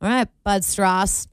All 0.00 0.08
right, 0.08 0.28
Bud 0.44 0.62
Stross. 0.62 1.26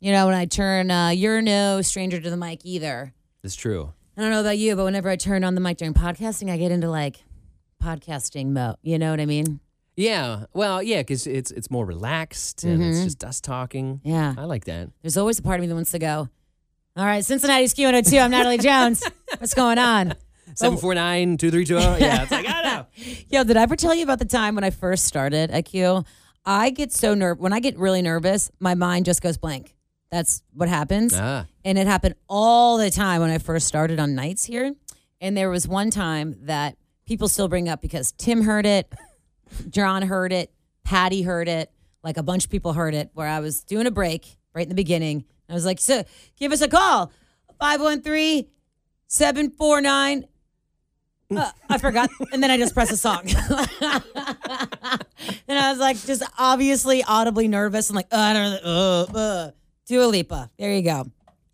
You 0.00 0.12
know, 0.12 0.26
when 0.26 0.34
I 0.34 0.46
turn, 0.46 0.90
uh, 0.90 1.08
you're 1.08 1.42
no 1.42 1.82
stranger 1.82 2.20
to 2.20 2.30
the 2.30 2.36
mic 2.36 2.60
either. 2.64 3.12
It's 3.42 3.54
true. 3.54 3.92
I 4.16 4.20
don't 4.22 4.30
know 4.30 4.40
about 4.40 4.58
you, 4.58 4.76
but 4.76 4.84
whenever 4.84 5.08
I 5.08 5.16
turn 5.16 5.44
on 5.44 5.54
the 5.54 5.60
mic 5.60 5.78
during 5.78 5.94
podcasting, 5.94 6.50
I 6.50 6.56
get 6.56 6.70
into 6.72 6.90
like 6.90 7.22
podcasting 7.82 8.48
mode. 8.48 8.76
You 8.82 8.98
know 8.98 9.10
what 9.10 9.20
I 9.20 9.26
mean? 9.26 9.60
Yeah. 9.96 10.44
Well, 10.52 10.82
yeah, 10.82 10.98
because 11.00 11.26
it's 11.26 11.50
it's 11.50 11.70
more 11.70 11.84
relaxed 11.86 12.64
and 12.64 12.80
Mm-hmm. 12.80 12.90
it's 12.90 13.04
just 13.04 13.24
us 13.24 13.40
talking. 13.40 14.00
Yeah. 14.04 14.34
I 14.36 14.44
like 14.44 14.64
that. 14.66 14.88
There's 15.02 15.16
always 15.16 15.38
a 15.38 15.42
part 15.42 15.56
of 15.56 15.62
me 15.62 15.66
that 15.68 15.74
wants 15.74 15.90
to 15.92 15.98
go, 15.98 16.28
all 16.96 17.04
right, 17.04 17.24
Cincinnati's 17.24 17.74
Q102. 17.74 18.22
I'm 18.22 18.30
Natalie 18.30 18.58
Jones. 18.58 19.02
What's 19.38 19.54
going 19.54 19.78
on? 19.78 20.14
Seven 20.54 20.78
four 20.78 20.94
nine 20.94 21.36
two 21.38 21.50
three 21.50 21.64
two 21.64 21.78
zero. 21.80 21.96
Yeah, 21.98 22.22
it's 22.22 22.30
like 22.32 22.46
I 22.48 22.62
know. 22.62 22.86
Yo, 23.30 23.44
did 23.44 23.56
I 23.56 23.62
ever 23.62 23.76
tell 23.76 23.94
you 23.94 24.02
about 24.02 24.18
the 24.18 24.24
time 24.24 24.54
when 24.56 24.64
I 24.64 24.70
first 24.70 25.04
started 25.04 25.50
at 25.50 25.64
Q? 25.66 26.04
I 26.44 26.70
get 26.70 26.92
so 26.92 27.14
nervous. 27.14 27.40
When 27.40 27.52
I 27.52 27.60
get 27.60 27.78
really 27.78 28.02
nervous, 28.02 28.50
my 28.60 28.74
mind 28.74 29.04
just 29.04 29.22
goes 29.22 29.36
blank. 29.36 29.74
That's 30.10 30.42
what 30.52 30.68
happens. 30.68 31.12
Ah, 31.16 31.46
And 31.64 31.78
it 31.78 31.86
happened 31.86 32.16
all 32.28 32.78
the 32.78 32.90
time 32.90 33.20
when 33.20 33.30
I 33.30 33.38
first 33.38 33.66
started 33.68 34.00
on 34.00 34.14
nights 34.14 34.44
here. 34.44 34.74
And 35.20 35.36
there 35.36 35.50
was 35.50 35.68
one 35.68 35.90
time 35.90 36.34
that 36.46 36.76
people 37.06 37.28
still 37.28 37.46
bring 37.48 37.68
up 37.68 37.80
because 37.80 38.12
Tim 38.12 38.42
heard 38.42 38.66
it, 38.66 38.92
John 39.68 40.02
heard 40.02 40.32
it, 40.32 40.52
Patty 40.84 41.22
heard 41.22 41.46
it, 41.48 41.70
like 42.02 42.16
a 42.16 42.22
bunch 42.22 42.44
of 42.44 42.50
people 42.50 42.72
heard 42.72 42.94
it, 42.94 43.10
where 43.12 43.28
I 43.28 43.40
was 43.40 43.62
doing 43.62 43.86
a 43.86 43.90
break 43.90 44.36
right 44.54 44.62
in 44.62 44.68
the 44.68 44.74
beginning. 44.74 45.24
I 45.48 45.54
was 45.54 45.64
like, 45.66 45.78
so 45.78 46.04
give 46.36 46.52
us 46.52 46.60
a 46.62 46.68
call 46.68 47.12
513 47.60 48.46
749. 49.06 50.24
Uh, 51.34 51.50
I 51.68 51.78
forgot. 51.78 52.10
And 52.32 52.42
then 52.42 52.50
I 52.50 52.56
just 52.58 52.74
pressed 52.74 52.92
a 52.92 52.96
song. 52.96 53.22
and 53.80 55.58
I 55.58 55.70
was 55.70 55.78
like, 55.78 55.96
just 56.04 56.22
obviously 56.38 57.02
audibly 57.04 57.48
nervous. 57.48 57.90
I'm 57.90 57.96
like, 57.96 58.08
uh, 58.12 58.16
I 58.16 58.32
don't 58.32 58.64
know. 58.64 59.06
Uh, 59.14 59.18
uh. 59.18 59.50
Dua 59.86 60.04
Lipa. 60.06 60.50
There 60.58 60.72
you 60.72 60.82
go. 60.82 61.06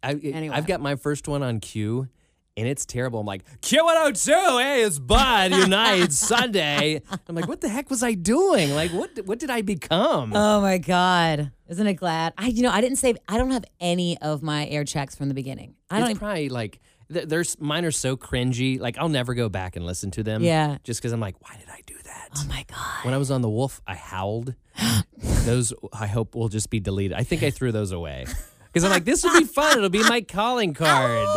I, 0.02 0.12
Anyway. 0.12 0.54
I've 0.54 0.66
got 0.66 0.80
my 0.80 0.96
first 0.96 1.26
one 1.26 1.42
on 1.42 1.58
cue, 1.58 2.08
and 2.56 2.68
it's 2.68 2.84
terrible. 2.86 3.20
I'm 3.20 3.26
like 3.26 3.42
Q 3.60 3.84
one 3.84 3.96
hundred 3.96 4.16
two. 4.16 4.32
Hey, 4.58 4.82
it's 4.82 4.98
Bud. 4.98 5.52
Unite 5.52 6.12
Sunday. 6.12 7.00
I'm 7.28 7.34
like, 7.34 7.48
what 7.48 7.60
the 7.60 7.68
heck 7.68 7.90
was 7.90 8.02
I 8.02 8.12
doing? 8.12 8.74
Like, 8.74 8.92
what 8.92 9.18
what 9.24 9.38
did 9.38 9.50
I 9.50 9.62
become? 9.62 10.32
Oh 10.34 10.60
my 10.60 10.78
God. 10.78 11.50
Isn't 11.68 11.86
it 11.86 11.94
glad? 11.94 12.34
I, 12.38 12.46
you 12.46 12.62
know, 12.62 12.70
I 12.70 12.80
didn't 12.80 12.98
save, 12.98 13.16
I 13.28 13.38
don't 13.38 13.50
have 13.50 13.64
any 13.80 14.16
of 14.18 14.40
my 14.42 14.66
air 14.68 14.84
checks 14.84 15.16
from 15.16 15.28
the 15.28 15.34
beginning. 15.34 15.74
I 15.90 15.96
don't 15.96 16.04
it's 16.04 16.10
even, 16.10 16.18
probably 16.20 16.48
like 16.48 16.80
th- 17.12 17.28
there's 17.28 17.58
mine 17.60 17.84
are 17.84 17.90
so 17.90 18.16
cringy. 18.16 18.78
Like 18.80 18.98
I'll 18.98 19.08
never 19.08 19.34
go 19.34 19.48
back 19.48 19.76
and 19.76 19.84
listen 19.84 20.10
to 20.12 20.22
them. 20.22 20.42
Yeah. 20.42 20.78
Just 20.84 21.00
because 21.00 21.12
I'm 21.12 21.20
like, 21.20 21.36
why 21.40 21.56
did 21.58 21.68
I 21.68 21.80
do 21.86 21.94
that? 22.04 22.28
oh 22.36 22.44
my 22.48 22.64
God. 22.68 23.04
When 23.04 23.14
I 23.14 23.18
was 23.18 23.30
on 23.30 23.42
the 23.42 23.48
Wolf, 23.48 23.80
I 23.86 23.94
howled. 23.94 24.54
those 25.18 25.72
I 25.92 26.06
hope 26.06 26.34
will 26.34 26.48
just 26.48 26.70
be 26.70 26.80
deleted. 26.80 27.16
I 27.16 27.22
think 27.22 27.42
I 27.42 27.50
threw 27.50 27.72
those 27.72 27.92
away 27.92 28.26
because 28.66 28.84
I'm 28.84 28.90
like, 28.90 29.04
this 29.04 29.24
will 29.24 29.38
be 29.38 29.46
fun. 29.46 29.78
It'll 29.78 29.88
be 29.88 30.02
my 30.02 30.20
calling 30.20 30.74
card. 30.84 31.28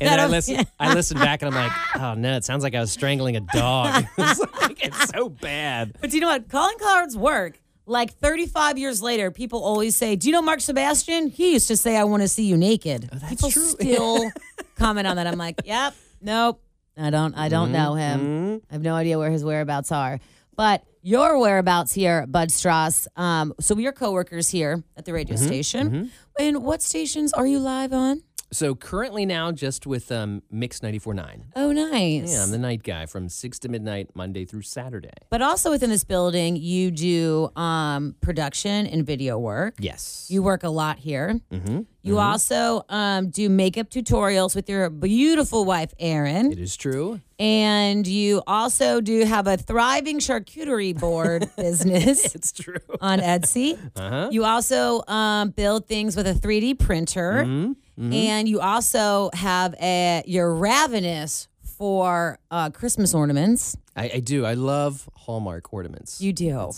And 0.00 0.08
then 0.08 0.20
I 0.20 0.26
listen, 0.26 0.64
I 0.80 0.94
listen 0.94 1.18
back 1.18 1.42
and 1.42 1.52
I'm 1.52 1.60
like, 1.60 1.72
oh 1.96 2.14
no, 2.14 2.36
it 2.36 2.44
sounds 2.44 2.62
like 2.62 2.74
I 2.74 2.80
was 2.80 2.92
strangling 2.92 3.36
a 3.36 3.40
dog. 3.40 4.04
it's, 4.18 4.40
like, 4.60 4.84
it's 4.84 5.10
so 5.10 5.28
bad. 5.28 5.96
But 6.00 6.10
do 6.10 6.16
you 6.16 6.20
know 6.20 6.28
what? 6.28 6.48
Calling 6.48 6.78
cards 6.78 7.16
work. 7.16 7.60
Like 7.86 8.12
35 8.18 8.76
years 8.76 9.00
later, 9.00 9.30
people 9.30 9.64
always 9.64 9.96
say, 9.96 10.14
Do 10.14 10.28
you 10.28 10.32
know 10.32 10.42
Mark 10.42 10.60
Sebastian? 10.60 11.28
He 11.28 11.54
used 11.54 11.68
to 11.68 11.76
say, 11.76 11.96
I 11.96 12.04
want 12.04 12.22
to 12.22 12.28
see 12.28 12.44
you 12.44 12.56
naked. 12.56 13.08
Oh, 13.10 13.28
people 13.28 13.50
true. 13.50 13.62
still 13.62 14.30
comment 14.78 15.06
on 15.06 15.16
that. 15.16 15.26
I'm 15.26 15.38
like, 15.38 15.60
Yep, 15.64 15.94
nope. 16.20 16.62
I 16.96 17.10
don't 17.10 17.34
I 17.34 17.48
don't 17.48 17.70
know 17.72 17.94
him. 17.94 18.62
I 18.70 18.74
have 18.74 18.82
no 18.82 18.94
idea 18.94 19.18
where 19.18 19.30
his 19.30 19.44
whereabouts 19.44 19.92
are. 19.92 20.18
But 20.56 20.82
your 21.02 21.38
whereabouts 21.38 21.92
here, 21.92 22.26
Bud 22.26 22.48
Stross. 22.48 23.06
Um, 23.16 23.54
so 23.60 23.76
we 23.76 23.86
are 23.86 23.92
coworkers 23.92 24.48
here 24.50 24.82
at 24.96 25.04
the 25.04 25.12
radio 25.12 25.36
station. 25.36 26.10
And 26.38 26.64
what 26.64 26.82
stations 26.82 27.32
are 27.32 27.46
you 27.46 27.60
live 27.60 27.92
on? 27.92 28.22
So 28.50 28.74
currently 28.74 29.26
now 29.26 29.52
just 29.52 29.86
with 29.86 30.10
um, 30.10 30.42
Mix 30.50 30.80
94.9. 30.80 31.42
Oh, 31.54 31.70
nice. 31.70 32.32
Yeah, 32.32 32.42
I'm 32.42 32.50
the 32.50 32.58
night 32.58 32.82
guy 32.82 33.04
from 33.04 33.28
6 33.28 33.58
to 33.60 33.68
midnight, 33.68 34.08
Monday 34.14 34.46
through 34.46 34.62
Saturday. 34.62 35.12
But 35.30 35.42
also 35.42 35.70
within 35.70 35.90
this 35.90 36.02
building, 36.04 36.56
you 36.56 36.90
do 36.90 37.50
um, 37.56 38.14
production 38.22 38.86
and 38.86 39.04
video 39.06 39.38
work. 39.38 39.74
Yes. 39.78 40.26
You 40.30 40.42
work 40.42 40.62
a 40.64 40.70
lot 40.70 40.98
here. 40.98 41.38
Mm-hmm. 41.52 41.82
You 42.08 42.18
also 42.18 42.84
um, 42.88 43.28
do 43.30 43.48
makeup 43.48 43.90
tutorials 43.90 44.54
with 44.56 44.68
your 44.68 44.90
beautiful 44.90 45.64
wife, 45.64 45.92
Erin. 45.98 46.52
it 46.52 46.58
is 46.58 46.76
true. 46.76 47.20
And 47.38 48.06
you 48.06 48.42
also 48.46 49.00
do 49.00 49.24
have 49.24 49.46
a 49.46 49.56
thriving 49.56 50.18
charcuterie 50.18 50.98
board 50.98 51.48
business 51.56 52.34
It's 52.34 52.50
true. 52.52 52.78
on 53.00 53.20
Etsy. 53.20 53.78
Uh-huh. 53.94 54.28
You 54.32 54.44
also 54.44 55.02
um, 55.06 55.50
build 55.50 55.86
things 55.86 56.16
with 56.16 56.26
a 56.26 56.34
3D 56.34 56.78
printer. 56.78 57.44
Mm-hmm. 57.46 58.12
And 58.12 58.48
you 58.48 58.60
also 58.60 59.30
have 59.34 59.74
a, 59.80 60.22
you're 60.26 60.52
ravenous 60.54 61.48
for 61.62 62.38
uh, 62.50 62.70
Christmas 62.70 63.14
ornaments. 63.14 63.76
I, 63.94 64.10
I 64.14 64.20
do. 64.20 64.44
I 64.44 64.54
love 64.54 65.08
Hallmark 65.14 65.72
ornaments. 65.72 66.20
You 66.20 66.32
do. 66.32 66.70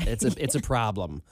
It's 0.00 0.24
a 0.24 0.32
it's 0.42 0.54
a 0.54 0.60
problem. 0.72 1.22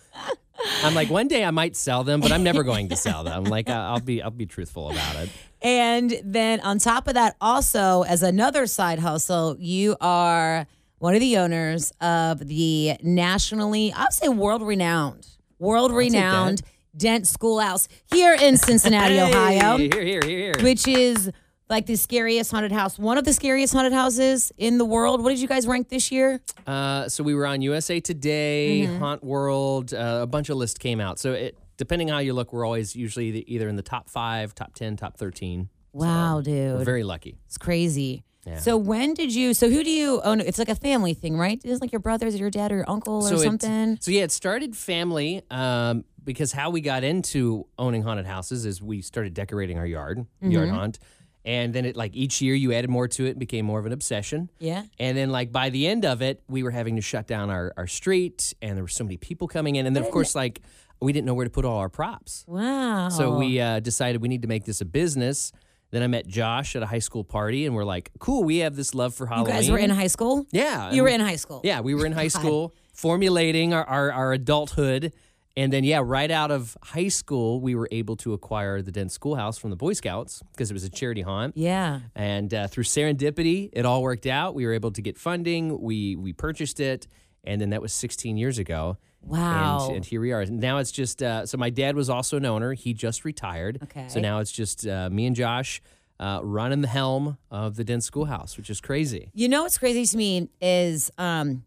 I'm 0.82 0.94
like 0.94 1.10
one 1.10 1.28
day 1.28 1.44
I 1.44 1.50
might 1.50 1.76
sell 1.76 2.04
them, 2.04 2.20
but 2.20 2.32
I'm 2.32 2.42
never 2.42 2.62
going 2.62 2.88
to 2.88 2.96
sell 2.96 3.24
them. 3.24 3.44
Like 3.44 3.68
I'll 3.68 4.00
be 4.00 4.22
I'll 4.22 4.30
be 4.30 4.46
truthful 4.46 4.90
about 4.90 5.16
it. 5.16 5.30
And 5.62 6.20
then 6.24 6.60
on 6.60 6.78
top 6.78 7.08
of 7.08 7.14
that, 7.14 7.36
also 7.40 8.02
as 8.02 8.22
another 8.22 8.66
side 8.66 8.98
hustle, 8.98 9.56
you 9.58 9.96
are 10.00 10.66
one 10.98 11.14
of 11.14 11.20
the 11.20 11.36
owners 11.38 11.92
of 12.00 12.46
the 12.46 12.94
nationally, 13.02 13.92
I 13.92 14.02
would 14.02 14.12
say 14.12 14.28
world 14.28 14.62
renowned, 14.62 15.26
world 15.58 15.92
renowned 15.92 16.62
Dent 16.96 17.26
Schoolhouse 17.26 17.88
here 18.10 18.34
in 18.34 18.56
Cincinnati, 18.56 19.20
Ohio, 19.20 19.76
Here, 19.76 19.90
here, 19.92 20.02
here, 20.02 20.22
here. 20.24 20.54
which 20.62 20.88
is 20.88 21.30
like 21.68 21.86
the 21.86 21.96
scariest 21.96 22.50
haunted 22.52 22.72
house, 22.72 22.98
one 22.98 23.18
of 23.18 23.24
the 23.24 23.32
scariest 23.32 23.72
haunted 23.72 23.92
houses 23.92 24.52
in 24.56 24.78
the 24.78 24.84
world. 24.84 25.22
What 25.22 25.30
did 25.30 25.40
you 25.40 25.48
guys 25.48 25.66
rank 25.66 25.88
this 25.88 26.12
year? 26.12 26.40
Uh, 26.66 27.08
so 27.08 27.24
we 27.24 27.34
were 27.34 27.46
on 27.46 27.60
USA 27.62 28.00
Today, 28.00 28.82
Mm-hmm. 28.86 28.98
Haunt 28.98 29.24
World. 29.24 29.92
Uh, 29.92 30.20
a 30.22 30.26
bunch 30.26 30.48
of 30.48 30.56
lists 30.56 30.78
came 30.78 31.00
out. 31.00 31.18
So 31.18 31.32
it 31.32 31.58
depending 31.76 32.08
how 32.08 32.18
you 32.18 32.32
look, 32.32 32.52
we're 32.52 32.64
always 32.64 32.96
usually 32.96 33.30
the- 33.32 33.52
either 33.54 33.68
in 33.68 33.76
the 33.76 33.82
top 33.82 34.08
five, 34.08 34.54
top 34.54 34.74
ten, 34.74 34.96
top 34.96 35.16
thirteen. 35.18 35.68
Wow, 35.92 36.36
We're 36.36 36.42
dude. 36.76 36.84
very 36.84 37.04
lucky. 37.04 37.38
It's 37.46 37.58
crazy. 37.58 38.22
So 38.60 38.76
when 38.76 39.12
did 39.14 39.34
you? 39.34 39.54
So 39.54 39.68
who 39.68 39.82
do 39.82 39.90
you 39.90 40.20
own? 40.22 40.40
It's 40.40 40.58
like 40.60 40.68
a 40.68 40.76
family 40.76 41.14
thing, 41.14 41.36
right? 41.36 41.60
It's 41.64 41.80
like 41.80 41.90
your 41.90 41.98
brothers 41.98 42.36
or 42.36 42.38
your 42.38 42.50
dad 42.50 42.70
or 42.70 42.76
your 42.76 42.88
uncle 42.88 43.16
or 43.24 43.28
so 43.28 43.34
it- 43.34 43.40
something. 43.42 43.98
so 44.00 44.12
yeah, 44.12 44.22
it 44.22 44.30
started 44.30 44.76
family 44.76 45.42
um, 45.50 46.04
because 46.22 46.52
how 46.52 46.70
we 46.70 46.80
got 46.80 47.02
into 47.02 47.66
owning 47.76 48.02
haunted 48.04 48.24
houses 48.26 48.64
is 48.64 48.80
we 48.80 49.02
started 49.02 49.34
decorating 49.34 49.78
our 49.78 49.86
yard, 49.86 50.18
Mm-hmm. 50.18 50.50
yard 50.52 50.68
haunt, 50.68 50.98
and 51.46 51.72
then 51.72 51.86
it 51.86 51.96
like 51.96 52.14
each 52.14 52.42
year 52.42 52.54
you 52.54 52.72
added 52.74 52.90
more 52.90 53.08
to 53.08 53.24
it, 53.24 53.30
and 53.30 53.38
became 53.38 53.64
more 53.64 53.78
of 53.78 53.86
an 53.86 53.92
obsession. 53.92 54.50
Yeah. 54.58 54.82
And 54.98 55.16
then, 55.16 55.30
like 55.30 55.52
by 55.52 55.70
the 55.70 55.86
end 55.86 56.04
of 56.04 56.20
it, 56.20 56.42
we 56.48 56.62
were 56.62 56.72
having 56.72 56.96
to 56.96 57.02
shut 57.02 57.26
down 57.26 57.48
our, 57.48 57.72
our 57.78 57.86
street, 57.86 58.52
and 58.60 58.76
there 58.76 58.84
were 58.84 58.88
so 58.88 59.04
many 59.04 59.16
people 59.16 59.48
coming 59.48 59.76
in, 59.76 59.86
and 59.86 59.96
then 59.96 60.02
of 60.04 60.10
course, 60.10 60.34
like 60.34 60.60
we 61.00 61.12
didn't 61.12 61.26
know 61.26 61.34
where 61.34 61.44
to 61.44 61.50
put 61.50 61.64
all 61.64 61.78
our 61.78 61.88
props. 61.88 62.44
Wow. 62.48 63.08
So 63.10 63.36
we 63.38 63.60
uh, 63.60 63.80
decided 63.80 64.20
we 64.20 64.28
need 64.28 64.42
to 64.42 64.48
make 64.48 64.64
this 64.64 64.80
a 64.80 64.84
business. 64.84 65.52
Then 65.92 66.02
I 66.02 66.08
met 66.08 66.26
Josh 66.26 66.74
at 66.74 66.82
a 66.82 66.86
high 66.86 66.98
school 66.98 67.22
party, 67.22 67.64
and 67.64 67.74
we're 67.74 67.84
like, 67.84 68.10
"Cool, 68.18 68.42
we 68.42 68.58
have 68.58 68.74
this 68.74 68.94
love 68.94 69.14
for 69.14 69.26
Halloween." 69.26 69.54
You 69.54 69.60
guys 69.60 69.70
were 69.70 69.78
in 69.78 69.90
high 69.90 70.08
school? 70.08 70.44
yeah, 70.50 70.90
You 70.90 71.02
were 71.02 71.08
in 71.08 71.20
high 71.20 71.36
school. 71.36 71.60
yeah, 71.62 71.80
we 71.80 71.94
were 71.94 72.04
in 72.06 72.12
high 72.12 72.28
school 72.38 72.74
formulating 72.92 73.72
our, 73.72 73.84
our, 73.84 74.10
our 74.12 74.32
adulthood. 74.32 75.12
And 75.56 75.72
then, 75.72 75.84
yeah, 75.84 76.02
right 76.04 76.30
out 76.30 76.50
of 76.50 76.76
high 76.82 77.08
school, 77.08 77.60
we 77.60 77.74
were 77.74 77.88
able 77.90 78.16
to 78.16 78.34
acquire 78.34 78.82
the 78.82 78.92
Dent 78.92 79.10
Schoolhouse 79.10 79.56
from 79.56 79.70
the 79.70 79.76
Boy 79.76 79.94
Scouts 79.94 80.42
because 80.52 80.70
it 80.70 80.74
was 80.74 80.84
a 80.84 80.90
charity 80.90 81.22
haunt. 81.22 81.56
Yeah. 81.56 82.00
And 82.14 82.52
uh, 82.52 82.66
through 82.68 82.84
serendipity, 82.84 83.70
it 83.72 83.86
all 83.86 84.02
worked 84.02 84.26
out. 84.26 84.54
We 84.54 84.66
were 84.66 84.74
able 84.74 84.90
to 84.92 85.00
get 85.00 85.16
funding. 85.16 85.80
We 85.80 86.14
we 86.14 86.34
purchased 86.34 86.78
it, 86.78 87.06
and 87.42 87.58
then 87.60 87.70
that 87.70 87.80
was 87.80 87.94
16 87.94 88.36
years 88.36 88.58
ago. 88.58 88.98
Wow. 89.22 89.86
And, 89.86 89.96
and 89.96 90.04
here 90.04 90.20
we 90.20 90.32
are. 90.32 90.44
Now 90.44 90.76
it's 90.78 90.92
just 90.92 91.22
uh, 91.22 91.46
so 91.46 91.56
my 91.56 91.70
dad 91.70 91.96
was 91.96 92.10
also 92.10 92.36
an 92.36 92.44
owner. 92.44 92.74
He 92.74 92.92
just 92.92 93.24
retired. 93.24 93.80
Okay. 93.84 94.08
So 94.08 94.20
now 94.20 94.40
it's 94.40 94.52
just 94.52 94.86
uh, 94.86 95.08
me 95.10 95.26
and 95.26 95.34
Josh 95.34 95.80
uh, 96.20 96.40
running 96.42 96.80
the 96.80 96.88
helm 96.88 97.38
of 97.50 97.76
the 97.76 97.84
Dent 97.84 98.04
Schoolhouse, 98.04 98.56
which 98.56 98.70
is 98.70 98.80
crazy. 98.80 99.30
You 99.34 99.48
know 99.48 99.62
what's 99.62 99.78
crazy 99.78 100.04
to 100.06 100.16
me 100.16 100.48
is 100.60 101.10
um 101.18 101.64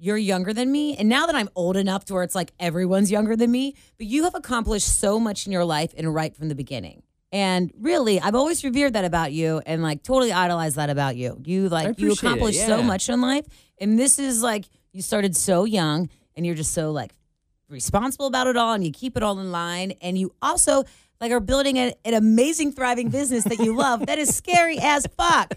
you're 0.00 0.16
younger 0.16 0.54
than 0.54 0.72
me. 0.72 0.96
And 0.96 1.08
now 1.08 1.26
that 1.26 1.34
I'm 1.34 1.50
old 1.54 1.76
enough 1.76 2.06
to 2.06 2.14
where 2.14 2.22
it's 2.22 2.34
like 2.34 2.52
everyone's 2.58 3.10
younger 3.10 3.36
than 3.36 3.50
me, 3.50 3.74
but 3.98 4.06
you 4.06 4.24
have 4.24 4.34
accomplished 4.34 4.98
so 4.98 5.20
much 5.20 5.46
in 5.46 5.52
your 5.52 5.64
life 5.64 5.92
and 5.96 6.12
right 6.14 6.34
from 6.34 6.48
the 6.48 6.54
beginning. 6.54 7.02
And 7.32 7.70
really, 7.78 8.18
I've 8.18 8.34
always 8.34 8.64
revered 8.64 8.94
that 8.94 9.04
about 9.04 9.30
you 9.32 9.60
and 9.66 9.82
like 9.82 10.02
totally 10.02 10.32
idolized 10.32 10.76
that 10.76 10.90
about 10.90 11.16
you. 11.16 11.40
You 11.44 11.68
like 11.68 11.86
you 11.86 11.90
appreciate 11.90 12.10
it, 12.10 12.18
accomplished 12.18 12.66
so 12.66 12.82
much 12.82 13.08
in 13.08 13.20
life. 13.20 13.46
And 13.78 13.98
this 13.98 14.18
is 14.18 14.42
like 14.42 14.64
you 14.92 15.02
started 15.02 15.36
so 15.36 15.64
young 15.64 16.08
and 16.34 16.46
you're 16.46 16.56
just 16.56 16.72
so 16.72 16.90
like 16.90 17.12
responsible 17.68 18.26
about 18.26 18.46
it 18.46 18.56
all 18.56 18.72
and 18.72 18.82
you 18.82 18.90
keep 18.90 19.16
it 19.18 19.22
all 19.22 19.38
in 19.38 19.52
line. 19.52 19.92
And 20.00 20.18
you 20.18 20.34
also 20.40 20.84
like 21.20 21.30
are 21.30 21.40
building 21.40 21.76
a, 21.76 21.94
an 22.06 22.14
amazing, 22.14 22.72
thriving 22.72 23.10
business 23.10 23.44
that 23.44 23.58
you 23.58 23.76
love 23.76 24.06
that 24.06 24.18
is 24.18 24.34
scary 24.34 24.78
as 24.80 25.06
fuck. 25.18 25.52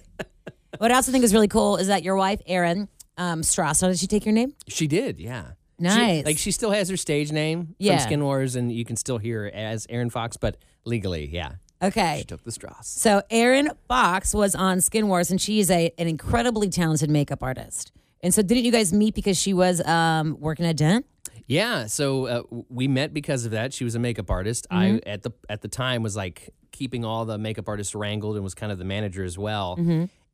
What 0.79 0.91
I 0.91 0.95
also 0.95 1.13
think 1.13 1.23
is 1.23 1.33
really 1.33 1.47
cool 1.47 1.77
is 1.77 1.87
that 1.87 2.03
your 2.03 2.17
wife, 2.17 2.41
Erin 2.45 2.89
um, 3.17 3.41
Stross, 3.41 3.81
how 3.81 3.87
did 3.87 3.99
she 3.99 4.07
take 4.07 4.25
your 4.25 4.33
name? 4.33 4.53
She 4.67 4.87
did, 4.87 5.19
yeah. 5.19 5.51
She- 5.79 5.83
Nice. 5.85 6.25
like 6.25 6.37
she 6.37 6.51
still 6.51 6.71
has 6.71 6.87
her 6.89 6.95
stage 6.97 7.31
name 7.31 7.75
Yeah. 7.79 7.97
from 7.97 8.05
Skin 8.07 8.23
Wars, 8.23 8.55
and 8.55 8.71
you 8.71 8.85
can 8.85 8.95
still 8.95 9.17
hear 9.17 9.43
her 9.43 9.51
as 9.53 9.85
Erin 9.89 10.09
Fox, 10.09 10.37
but 10.37 10.55
legally, 10.85 11.27
yeah, 11.33 11.53
Okay. 11.81 12.17
she 12.19 12.23
took 12.25 12.43
the 12.43 12.51
Stross. 12.51 12.83
So 12.85 13.21
Erin 13.29 13.71
Fox 13.87 14.33
was 14.33 14.55
on 14.55 14.79
Skin 14.81 15.07
Wars, 15.07 15.29
and 15.31 15.41
she 15.41 15.59
is 15.59 15.69
a 15.71 15.91
an 15.97 16.07
incredibly 16.07 16.69
talented 16.69 17.09
makeup 17.09 17.41
artist. 17.43 17.91
And 18.21 18.33
so, 18.33 18.41
didn't 18.41 18.63
you 18.63 18.71
guys 18.71 18.93
meet 18.93 19.15
because 19.15 19.37
she 19.37 19.53
was 19.53 19.85
um, 19.85 20.37
working 20.39 20.65
at 20.65 20.77
Dent? 20.77 21.05
Yeah, 21.47 21.87
so 21.87 22.25
uh, 22.27 22.43
we 22.69 22.87
met 22.87 23.13
because 23.13 23.43
of 23.43 23.51
that. 23.51 23.73
She 23.73 23.83
was 23.83 23.95
a 23.95 23.99
makeup 23.99 24.29
artist. 24.31 24.65
I 24.71 25.01
at 25.05 25.23
the 25.23 25.31
at 25.49 25.61
the 25.61 25.67
time 25.67 26.01
was 26.03 26.15
like 26.15 26.51
keeping 26.71 27.03
all 27.03 27.25
the 27.25 27.37
makeup 27.37 27.67
artists 27.67 27.93
wrangled 27.93 28.35
and 28.35 28.43
was 28.45 28.53
kind 28.53 28.71
of 28.71 28.77
the 28.77 28.85
manager 28.85 29.25
as 29.25 29.37
well. 29.37 29.75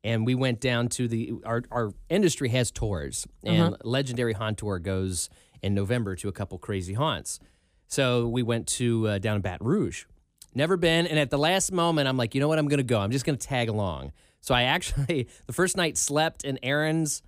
And 0.02 0.24
we 0.24 0.34
went 0.34 0.60
down 0.60 0.88
to 0.90 1.08
the 1.08 1.34
our 1.44 1.62
our 1.70 1.92
industry 2.08 2.48
has 2.50 2.70
tours, 2.70 3.26
and 3.44 3.76
Legendary 3.84 4.32
Haunt 4.32 4.58
Tour 4.58 4.78
goes 4.78 5.28
in 5.62 5.74
November 5.74 6.16
to 6.16 6.28
a 6.28 6.32
couple 6.32 6.56
crazy 6.58 6.94
haunts. 6.94 7.38
So 7.86 8.26
we 8.26 8.42
went 8.42 8.66
to 8.68 9.08
uh, 9.08 9.18
down 9.18 9.36
in 9.36 9.42
Baton 9.42 9.66
Rouge. 9.66 10.04
Never 10.54 10.76
been, 10.76 11.06
and 11.06 11.18
at 11.18 11.30
the 11.30 11.38
last 11.38 11.70
moment, 11.70 12.08
I'm 12.08 12.16
like, 12.16 12.34
you 12.34 12.40
know 12.40 12.48
what? 12.48 12.58
I'm 12.58 12.66
gonna 12.68 12.82
go. 12.82 12.98
I'm 12.98 13.10
just 13.10 13.26
gonna 13.26 13.36
tag 13.36 13.68
along. 13.68 14.12
So 14.40 14.54
I 14.54 14.62
actually 14.74 15.28
the 15.46 15.52
first 15.52 15.76
night 15.76 15.98
slept 15.98 16.44
in 16.44 16.58
Erin's 16.62 17.22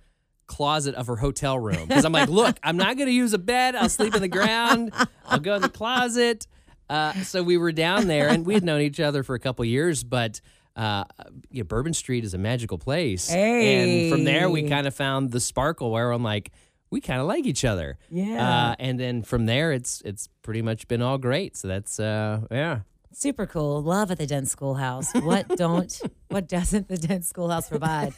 closet 0.47 0.95
of 0.95 1.07
her 1.07 1.15
hotel 1.15 1.57
room 1.57 1.87
because 1.87 2.05
I'm 2.05 2.11
like, 2.11 2.29
look, 2.41 2.57
I'm 2.63 2.77
not 2.77 2.97
going 2.97 3.07
to 3.07 3.13
use 3.13 3.33
a 3.33 3.37
bed. 3.37 3.75
I'll 3.75 3.89
sleep 3.89 4.13
in 4.13 4.21
the 4.21 4.27
ground. 4.27 4.93
I'll 5.25 5.39
go 5.39 5.55
in 5.55 5.61
the 5.61 5.69
closet. 5.69 6.47
Uh, 6.89 7.13
so 7.23 7.41
we 7.41 7.57
were 7.57 7.71
down 7.71 8.07
there, 8.07 8.27
and 8.27 8.45
we 8.45 8.53
had 8.53 8.63
known 8.63 8.81
each 8.81 8.99
other 8.99 9.23
for 9.23 9.35
a 9.35 9.39
couple 9.39 9.63
years, 9.65 10.03
but. 10.03 10.41
Uh, 10.75 11.03
yeah, 11.51 11.63
Bourbon 11.63 11.93
Street 11.93 12.23
is 12.23 12.33
a 12.33 12.37
magical 12.37 12.77
place, 12.77 13.29
and 13.29 14.11
from 14.11 14.23
there 14.23 14.49
we 14.49 14.67
kind 14.67 14.87
of 14.87 14.95
found 14.95 15.31
the 15.31 15.39
sparkle 15.39 15.91
where 15.91 16.11
I'm 16.11 16.23
like, 16.23 16.51
we 16.89 17.01
kind 17.01 17.19
of 17.19 17.27
like 17.27 17.45
each 17.45 17.65
other. 17.65 17.97
Yeah. 18.09 18.69
Uh, 18.71 18.75
and 18.79 18.99
then 18.99 19.23
from 19.23 19.45
there, 19.45 19.71
it's 19.71 20.01
it's 20.05 20.29
pretty 20.41 20.61
much 20.61 20.87
been 20.87 21.01
all 21.01 21.17
great. 21.17 21.57
So 21.57 21.67
that's 21.67 21.99
uh, 21.99 22.41
yeah. 22.51 22.81
Super 23.11 23.45
cool. 23.45 23.81
Love 23.83 24.11
at 24.11 24.17
the 24.17 24.25
Dent 24.25 24.47
Schoolhouse. 24.47 25.13
What 25.13 25.47
don't, 25.57 26.01
what 26.29 26.47
doesn't 26.47 26.87
the 26.87 26.97
Dent 26.97 27.25
Schoolhouse 27.25 27.69
provide? 27.69 28.13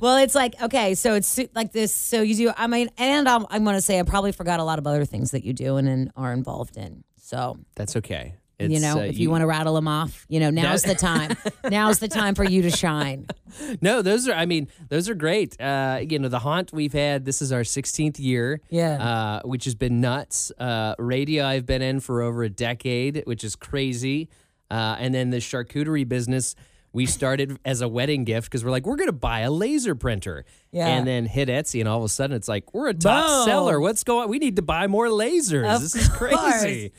well, 0.00 0.16
it's 0.16 0.34
like, 0.34 0.60
okay, 0.62 0.94
so 0.94 1.14
it's 1.14 1.40
like 1.54 1.72
this. 1.72 1.92
So 1.92 2.22
you 2.22 2.34
do, 2.34 2.52
I 2.56 2.68
mean, 2.68 2.88
and 2.98 3.28
I'm, 3.28 3.46
I'm 3.50 3.64
going 3.64 3.76
to 3.76 3.82
say 3.82 3.98
I 3.98 4.02
probably 4.04 4.32
forgot 4.32 4.60
a 4.60 4.64
lot 4.64 4.78
of 4.78 4.86
other 4.86 5.04
things 5.04 5.32
that 5.32 5.44
you 5.44 5.52
do 5.52 5.76
and, 5.76 5.88
and 5.88 6.12
are 6.16 6.32
involved 6.32 6.76
in. 6.76 7.02
So, 7.20 7.58
That's 7.74 7.96
okay. 7.96 8.36
You 8.58 8.80
know, 8.80 8.98
uh, 8.98 9.02
if 9.02 9.18
you, 9.18 9.30
want 9.30 9.42
to 9.42 9.46
rattle 9.46 9.74
them 9.74 9.86
off, 9.86 10.26
you 10.28 10.40
know, 10.40 10.50
now's 10.50 10.82
the 10.82 10.94
time. 10.94 11.36
now's 11.70 12.00
the 12.00 12.08
time 12.08 12.34
for 12.34 12.44
you 12.44 12.62
to 12.62 12.70
shine. 12.70 13.26
No, 13.80 14.02
those 14.02 14.28
are. 14.28 14.34
I 14.34 14.44
mean, 14.44 14.68
those 14.88 15.08
are 15.08 15.14
great. 15.14 15.58
Uh, 15.60 16.00
you 16.06 16.18
know, 16.18 16.28
the 16.28 16.38
haunt 16.38 16.70
we've 16.72 16.92
had. 16.92 17.24
This 17.24 17.40
is 17.40 17.50
our 17.50 17.62
16th 17.62 18.20
year. 18.20 18.60
Yeah. 18.68 19.02
Uh, 19.02 19.40
which 19.42 19.64
has 19.64 19.74
been 19.74 20.00
nuts. 20.02 20.52
Uh, 20.58 20.94
radio 20.98 21.46
I've 21.46 21.64
been 21.64 21.80
in 21.80 22.00
for 22.00 22.20
over 22.20 22.42
a 22.42 22.50
decade, 22.50 23.22
which 23.24 23.44
is 23.44 23.56
crazy. 23.56 24.28
Uh, 24.70 24.96
and 24.98 25.14
then 25.14 25.30
the 25.30 25.38
charcuterie 25.38 26.06
business. 26.06 26.54
We 26.92 27.06
started 27.06 27.58
as 27.64 27.80
a 27.80 27.88
wedding 27.88 28.24
gift 28.24 28.50
because 28.50 28.64
we're 28.64 28.70
like, 28.70 28.86
we're 28.86 28.96
going 28.96 29.08
to 29.08 29.12
buy 29.12 29.40
a 29.40 29.50
laser 29.50 29.94
printer. 29.94 30.44
Yeah. 30.70 30.86
And 30.86 31.06
then 31.06 31.24
hit 31.26 31.48
Etsy, 31.48 31.80
and 31.80 31.88
all 31.88 31.98
of 31.98 32.04
a 32.04 32.08
sudden 32.08 32.36
it's 32.36 32.48
like, 32.48 32.74
we're 32.74 32.88
a 32.88 32.94
top 32.94 33.26
Boom. 33.28 33.44
seller. 33.46 33.80
What's 33.80 34.04
going 34.04 34.24
on? 34.24 34.28
We 34.28 34.38
need 34.38 34.56
to 34.56 34.62
buy 34.62 34.86
more 34.88 35.06
lasers. 35.06 35.74
Of 35.74 35.80
this 35.80 35.94
is 35.94 36.08
course. 36.08 36.34
crazy. 36.34 36.92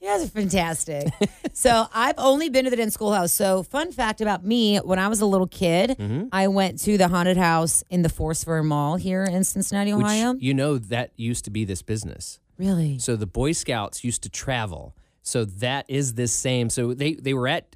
You 0.00 0.08
guys 0.08 0.24
are 0.24 0.28
fantastic. 0.28 1.08
so 1.52 1.86
I've 1.92 2.14
only 2.18 2.48
been 2.50 2.64
to 2.64 2.70
the 2.70 2.76
Dent 2.76 2.92
Schoolhouse. 2.92 3.32
So 3.32 3.62
fun 3.64 3.90
fact 3.92 4.20
about 4.20 4.44
me: 4.44 4.76
when 4.78 4.98
I 4.98 5.08
was 5.08 5.20
a 5.20 5.26
little 5.26 5.46
kid, 5.48 5.90
Mm-hmm. 5.98 6.28
I 6.32 6.48
went 6.48 6.78
to 6.84 6.96
the 6.96 7.08
haunted 7.08 7.36
house 7.36 7.82
in 7.90 8.02
the 8.02 8.08
Forest 8.08 8.44
Fair 8.44 8.62
Mall 8.62 8.96
here 8.96 9.24
in 9.24 9.42
Cincinnati, 9.44 9.92
Which, 9.92 10.04
Ohio. 10.06 10.34
you 10.38 10.54
know, 10.54 10.78
that 10.78 11.12
used 11.16 11.44
to 11.46 11.50
be 11.50 11.64
this 11.64 11.82
business. 11.82 12.38
really? 12.58 12.98
So 12.98 13.16
the 13.16 13.26
Boy 13.26 13.52
Scouts 13.52 14.04
used 14.04 14.22
to 14.22 14.28
travel. 14.28 14.94
So 15.22 15.44
that 15.44 15.84
is 15.88 16.14
this 16.14 16.32
same. 16.32 16.70
So 16.70 16.94
they 16.94 17.14
they 17.14 17.34
were 17.34 17.48
at 17.48 17.74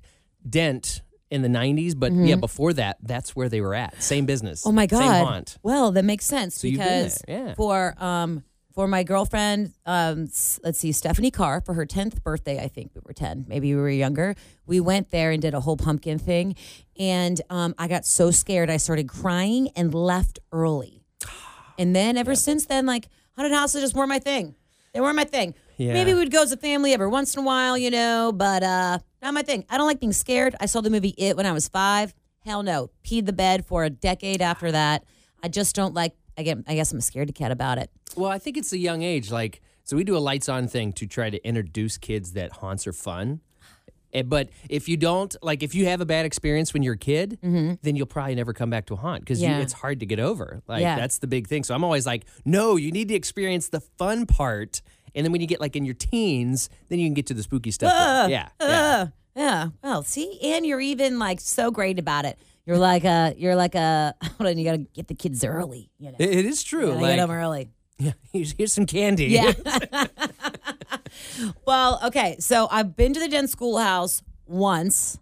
Dent 0.48 1.02
in 1.30 1.42
the 1.42 1.48
90s, 1.48 1.98
but 1.98 2.12
yeah, 2.12 2.36
before 2.36 2.72
that, 2.74 2.98
that's 3.02 3.34
where 3.34 3.48
they 3.48 3.60
were 3.62 3.74
at. 3.74 4.02
Same 4.02 4.26
business. 4.26 4.60
Mm-hmm. 4.60 4.68
Oh 4.68 4.72
my 4.72 4.86
God! 4.86 4.98
Same 4.98 5.24
haunt. 5.26 5.58
Well, 5.62 5.92
that 5.92 6.04
makes 6.04 6.24
sense 6.26 6.62
you've 6.62 6.78
been 6.78 6.86
because 7.04 7.22
there, 7.26 7.46
yeah. 7.48 7.54
for 7.54 7.94
um 7.98 8.44
for 8.74 8.88
my 8.88 9.02
girlfriend, 9.02 9.72
um, 9.86 10.28
let's 10.64 10.78
see, 10.78 10.92
Stephanie 10.92 11.30
Carr 11.30 11.60
for 11.60 11.74
her 11.74 11.86
tenth 11.86 12.22
birthday, 12.22 12.58
I 12.62 12.68
think 12.68 12.92
we 12.94 13.00
were 13.04 13.12
ten, 13.12 13.44
maybe 13.48 13.74
we 13.74 13.80
were 13.80 13.90
younger. 13.90 14.34
We 14.66 14.80
went 14.80 15.10
there 15.10 15.30
and 15.30 15.40
did 15.40 15.54
a 15.54 15.60
whole 15.60 15.76
pumpkin 15.76 16.18
thing, 16.18 16.56
and 16.98 17.40
um, 17.50 17.74
I 17.78 17.88
got 17.88 18.04
so 18.06 18.30
scared 18.30 18.70
I 18.70 18.76
started 18.78 19.08
crying 19.08 19.68
and 19.76 19.94
left 19.94 20.38
early. 20.50 21.02
And 21.78 21.96
then 21.96 22.16
ever 22.16 22.34
since 22.34 22.66
then, 22.66 22.86
like 22.86 23.08
haunted 23.36 23.52
houses 23.52 23.82
just 23.82 23.94
weren't 23.94 24.08
my 24.08 24.18
thing. 24.18 24.54
They 24.92 25.00
weren't 25.00 25.16
my 25.16 25.24
thing. 25.24 25.54
Yeah. 25.78 25.94
Maybe 25.94 26.12
we'd 26.14 26.30
go 26.30 26.42
as 26.42 26.52
a 26.52 26.56
family 26.56 26.92
every 26.92 27.08
once 27.08 27.34
in 27.34 27.42
a 27.42 27.46
while, 27.46 27.78
you 27.78 27.90
know, 27.90 28.30
but 28.34 28.62
uh, 28.62 28.98
not 29.22 29.34
my 29.34 29.42
thing. 29.42 29.64
I 29.70 29.78
don't 29.78 29.86
like 29.86 30.00
being 30.00 30.12
scared. 30.12 30.54
I 30.60 30.66
saw 30.66 30.82
the 30.82 30.90
movie 30.90 31.14
It 31.16 31.36
when 31.36 31.46
I 31.46 31.52
was 31.52 31.66
five. 31.66 32.14
Hell 32.44 32.62
no. 32.62 32.90
Peed 33.04 33.24
the 33.24 33.32
bed 33.32 33.64
for 33.64 33.84
a 33.84 33.90
decade 33.90 34.42
after 34.42 34.70
that. 34.70 35.04
I 35.42 35.48
just 35.48 35.74
don't 35.74 35.94
like. 35.94 36.12
I 36.36 36.42
guess 36.42 36.92
I'm 36.92 36.98
a 36.98 37.02
scaredy 37.02 37.34
cat 37.34 37.50
about 37.50 37.78
it. 37.78 37.90
Well, 38.16 38.30
I 38.30 38.38
think 38.38 38.56
it's 38.56 38.72
a 38.72 38.78
young 38.78 39.02
age. 39.02 39.30
Like, 39.30 39.60
so 39.84 39.96
we 39.96 40.04
do 40.04 40.16
a 40.16 40.18
lights 40.18 40.48
on 40.48 40.68
thing 40.68 40.92
to 40.94 41.06
try 41.06 41.30
to 41.30 41.44
introduce 41.46 41.98
kids 41.98 42.32
that 42.32 42.52
haunts 42.52 42.86
are 42.86 42.92
fun. 42.92 43.40
Eh, 44.12 44.22
But 44.22 44.50
if 44.68 44.88
you 44.88 44.96
don't, 44.96 45.34
like, 45.42 45.62
if 45.62 45.74
you 45.74 45.86
have 45.86 46.00
a 46.00 46.06
bad 46.06 46.26
experience 46.26 46.72
when 46.74 46.82
you're 46.82 46.94
a 46.94 46.98
kid, 46.98 47.38
then 47.42 47.96
you'll 47.96 48.06
probably 48.06 48.34
never 48.34 48.52
come 48.52 48.70
back 48.70 48.86
to 48.86 48.94
a 48.94 48.96
haunt 48.96 49.20
because 49.22 49.40
Mm-hmm. 49.40 49.50
Yeah. 49.52 49.60
it's 49.60 49.72
hard 49.72 50.00
to 50.00 50.06
get 50.06 50.20
over. 50.20 50.62
Like, 50.68 50.82
Yeah. 50.82 50.96
that's 50.96 51.18
the 51.18 51.26
big 51.26 51.46
thing. 51.48 51.64
So 51.64 51.74
I'm 51.74 51.84
always 51.84 52.06
like, 52.06 52.24
no, 52.44 52.76
you 52.76 52.92
need 52.92 53.08
to 53.08 53.14
experience 53.14 53.68
the 53.68 53.80
fun 53.80 54.26
part. 54.26 54.82
And 55.14 55.24
then 55.24 55.32
when 55.32 55.40
you 55.40 55.46
get 55.46 55.60
like 55.60 55.76
in 55.76 55.84
your 55.84 55.94
teens, 55.94 56.68
then 56.88 56.98
you 56.98 57.06
can 57.06 57.14
get 57.14 57.26
to 57.26 57.34
the 57.34 57.42
spooky 57.42 57.70
stuff. 57.70 57.92
yeah. 58.30 58.48
yeah. 58.60 58.66
Uh, 58.66 59.06
yeah. 59.34 59.68
Well, 59.82 60.02
see, 60.02 60.38
and 60.42 60.66
you're 60.66 60.80
even 60.80 61.18
like 61.18 61.40
so 61.40 61.70
great 61.70 61.98
about 61.98 62.24
it. 62.26 62.38
You're 62.66 62.78
like 62.78 63.04
a. 63.04 63.34
You're 63.36 63.56
like 63.56 63.74
a. 63.74 64.14
Hold 64.38 64.50
on. 64.50 64.58
You 64.58 64.64
got 64.64 64.72
to 64.72 64.78
get 64.94 65.08
the 65.08 65.14
kids 65.14 65.44
early. 65.44 65.90
You 65.98 66.10
know. 66.12 66.16
It- 66.18 66.30
it 66.30 66.46
is 66.46 66.62
true. 66.62 66.88
Gotta 66.88 67.00
Like, 67.00 67.16
get 67.16 67.26
them 67.26 67.30
early. 67.30 67.70
yeah, 67.98 68.12
here's, 68.32 68.52
here's 68.56 68.72
some 68.72 68.86
candy. 68.86 69.26
Yeah. 69.26 69.52
well, 71.66 72.00
okay. 72.04 72.36
So 72.38 72.68
I've 72.70 72.96
been 72.96 73.12
to 73.14 73.20
the 73.20 73.28
Dent 73.28 73.50
Schoolhouse 73.50 74.22
once. 74.46 75.18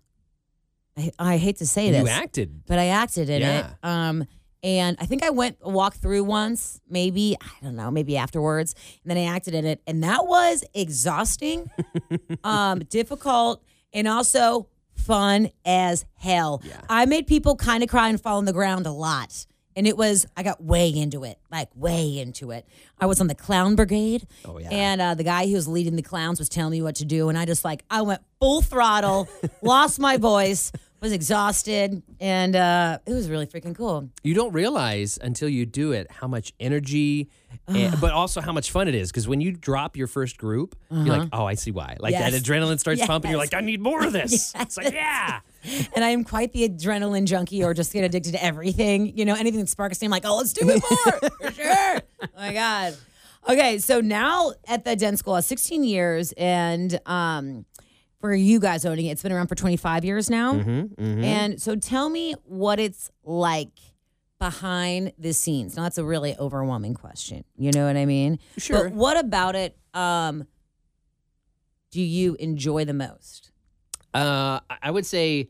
I, 0.96 1.10
I 1.18 1.36
hate 1.36 1.58
to 1.58 1.66
say 1.66 1.90
this. 1.90 2.02
you 2.02 2.08
acted. 2.08 2.62
but 2.66 2.78
I 2.78 2.86
acted 2.86 3.30
in 3.30 3.42
Yeah. 3.42 3.68
it. 3.68 3.74
Um, 3.82 4.24
and 4.62 4.96
I 5.00 5.06
think 5.06 5.22
I 5.24 5.30
went 5.30 5.56
walked 5.64 5.98
through 5.98 6.24
once, 6.24 6.80
maybe 6.88 7.34
I 7.40 7.64
don't 7.64 7.76
know, 7.76 7.90
maybe 7.90 8.18
afterwards, 8.18 8.74
and 9.02 9.10
then 9.10 9.16
I 9.16 9.24
acted 9.34 9.54
in 9.54 9.64
it, 9.64 9.80
and 9.86 10.04
that 10.04 10.26
was 10.26 10.62
exhausting, 10.74 11.70
um, 12.44 12.80
difficult, 12.80 13.62
and 13.94 14.06
also 14.06 14.68
fun 15.00 15.50
as 15.64 16.04
hell. 16.16 16.62
Yeah. 16.64 16.80
I 16.88 17.06
made 17.06 17.26
people 17.26 17.56
kind 17.56 17.82
of 17.82 17.88
cry 17.88 18.08
and 18.08 18.20
fall 18.20 18.38
on 18.38 18.44
the 18.44 18.52
ground 18.52 18.86
a 18.86 18.92
lot. 18.92 19.46
And 19.76 19.86
it 19.86 19.96
was, 19.96 20.26
I 20.36 20.42
got 20.42 20.62
way 20.62 20.88
into 20.90 21.24
it, 21.24 21.38
like 21.50 21.68
way 21.74 22.18
into 22.18 22.50
it. 22.50 22.66
I 22.98 23.06
was 23.06 23.20
on 23.20 23.28
the 23.28 23.34
clown 23.34 23.76
brigade. 23.76 24.26
Oh, 24.44 24.58
yeah. 24.58 24.68
And 24.70 25.00
uh, 25.00 25.14
the 25.14 25.22
guy 25.24 25.46
who 25.46 25.54
was 25.54 25.68
leading 25.68 25.96
the 25.96 26.02
clowns 26.02 26.38
was 26.38 26.48
telling 26.48 26.72
me 26.72 26.82
what 26.82 26.96
to 26.96 27.04
do. 27.04 27.28
And 27.28 27.38
I 27.38 27.44
just 27.44 27.64
like, 27.64 27.84
I 27.88 28.02
went 28.02 28.20
full 28.40 28.62
throttle, 28.62 29.28
lost 29.62 30.00
my 30.00 30.16
voice, 30.16 30.72
was 31.00 31.12
exhausted. 31.12 32.02
And 32.20 32.54
uh, 32.56 32.98
it 33.06 33.12
was 33.12 33.28
really 33.30 33.46
freaking 33.46 33.74
cool. 33.74 34.10
You 34.22 34.34
don't 34.34 34.52
realize 34.52 35.18
until 35.20 35.48
you 35.48 35.66
do 35.66 35.92
it 35.92 36.10
how 36.10 36.28
much 36.28 36.52
energy, 36.60 37.28
and, 37.66 37.98
but 38.00 38.12
also 38.12 38.40
how 38.40 38.52
much 38.52 38.70
fun 38.70 38.88
it 38.88 38.94
is. 38.94 39.10
Because 39.10 39.26
when 39.26 39.40
you 39.40 39.52
drop 39.52 39.96
your 39.96 40.06
first 40.06 40.38
group, 40.38 40.76
you're 40.90 41.16
like, 41.16 41.28
oh, 41.32 41.46
I 41.46 41.54
see 41.54 41.70
why. 41.70 41.96
Like 41.98 42.14
that 42.14 42.32
adrenaline 42.32 42.78
starts 42.78 43.04
pumping. 43.04 43.30
You're 43.30 43.38
like, 43.40 43.54
I 43.54 43.60
need 43.60 43.80
more 43.80 44.04
of 44.04 44.12
this. 44.12 44.54
It's 44.60 44.76
like, 44.76 44.92
yeah. 44.92 45.40
And 45.94 46.04
I 46.04 46.10
am 46.10 46.22
quite 46.22 46.52
the 46.52 46.68
adrenaline 46.68 47.24
junkie 47.24 47.64
or 47.64 47.74
just 47.74 47.92
get 47.92 48.04
addicted 48.04 48.32
to 48.32 48.44
everything. 48.44 49.16
You 49.16 49.24
know, 49.24 49.34
anything 49.34 49.60
that 49.60 49.68
sparks 49.68 50.00
me, 50.00 50.06
I'm 50.06 50.10
like, 50.10 50.24
oh, 50.24 50.36
let's 50.36 50.52
do 50.52 50.68
it 50.68 50.82
more. 50.90 51.30
For 51.40 51.52
sure. 51.52 52.00
Oh 52.22 52.26
my 52.36 52.52
God. 52.52 52.96
Okay, 53.48 53.78
so 53.78 54.00
now 54.00 54.52
at 54.68 54.84
the 54.84 54.94
Dent 54.94 55.18
School, 55.18 55.34
uh, 55.34 55.40
16 55.40 55.82
years, 55.82 56.32
and 56.36 57.00
um, 57.06 57.64
for 58.20 58.34
you 58.34 58.60
guys 58.60 58.84
owning 58.84 59.06
it, 59.06 59.12
it's 59.12 59.22
been 59.22 59.32
around 59.32 59.46
for 59.48 59.54
25 59.54 60.04
years 60.04 60.28
now. 60.30 60.54
Mm-hmm, 60.54 61.24
And 61.24 61.60
so 61.60 61.74
tell 61.76 62.08
me 62.08 62.34
what 62.44 62.78
it's 62.78 63.10
like 63.24 63.70
behind 64.38 65.12
the 65.18 65.32
scenes. 65.32 65.76
Now, 65.76 65.82
that's 65.84 65.98
a 65.98 66.04
really 66.04 66.36
overwhelming 66.38 66.94
question. 66.94 67.44
You 67.56 67.72
know 67.72 67.86
what 67.86 67.96
I 67.96 68.06
mean? 68.06 68.38
Sure. 68.58 68.84
But 68.88 68.92
what 68.94 69.18
about 69.18 69.56
it 69.56 69.76
um, 69.94 70.46
do 71.90 72.00
you 72.00 72.36
enjoy 72.38 72.84
the 72.84 72.94
most? 72.94 73.50
Uh, 74.14 74.60
I- 74.68 74.78
I 74.84 74.90
would 74.90 75.06
say, 75.06 75.48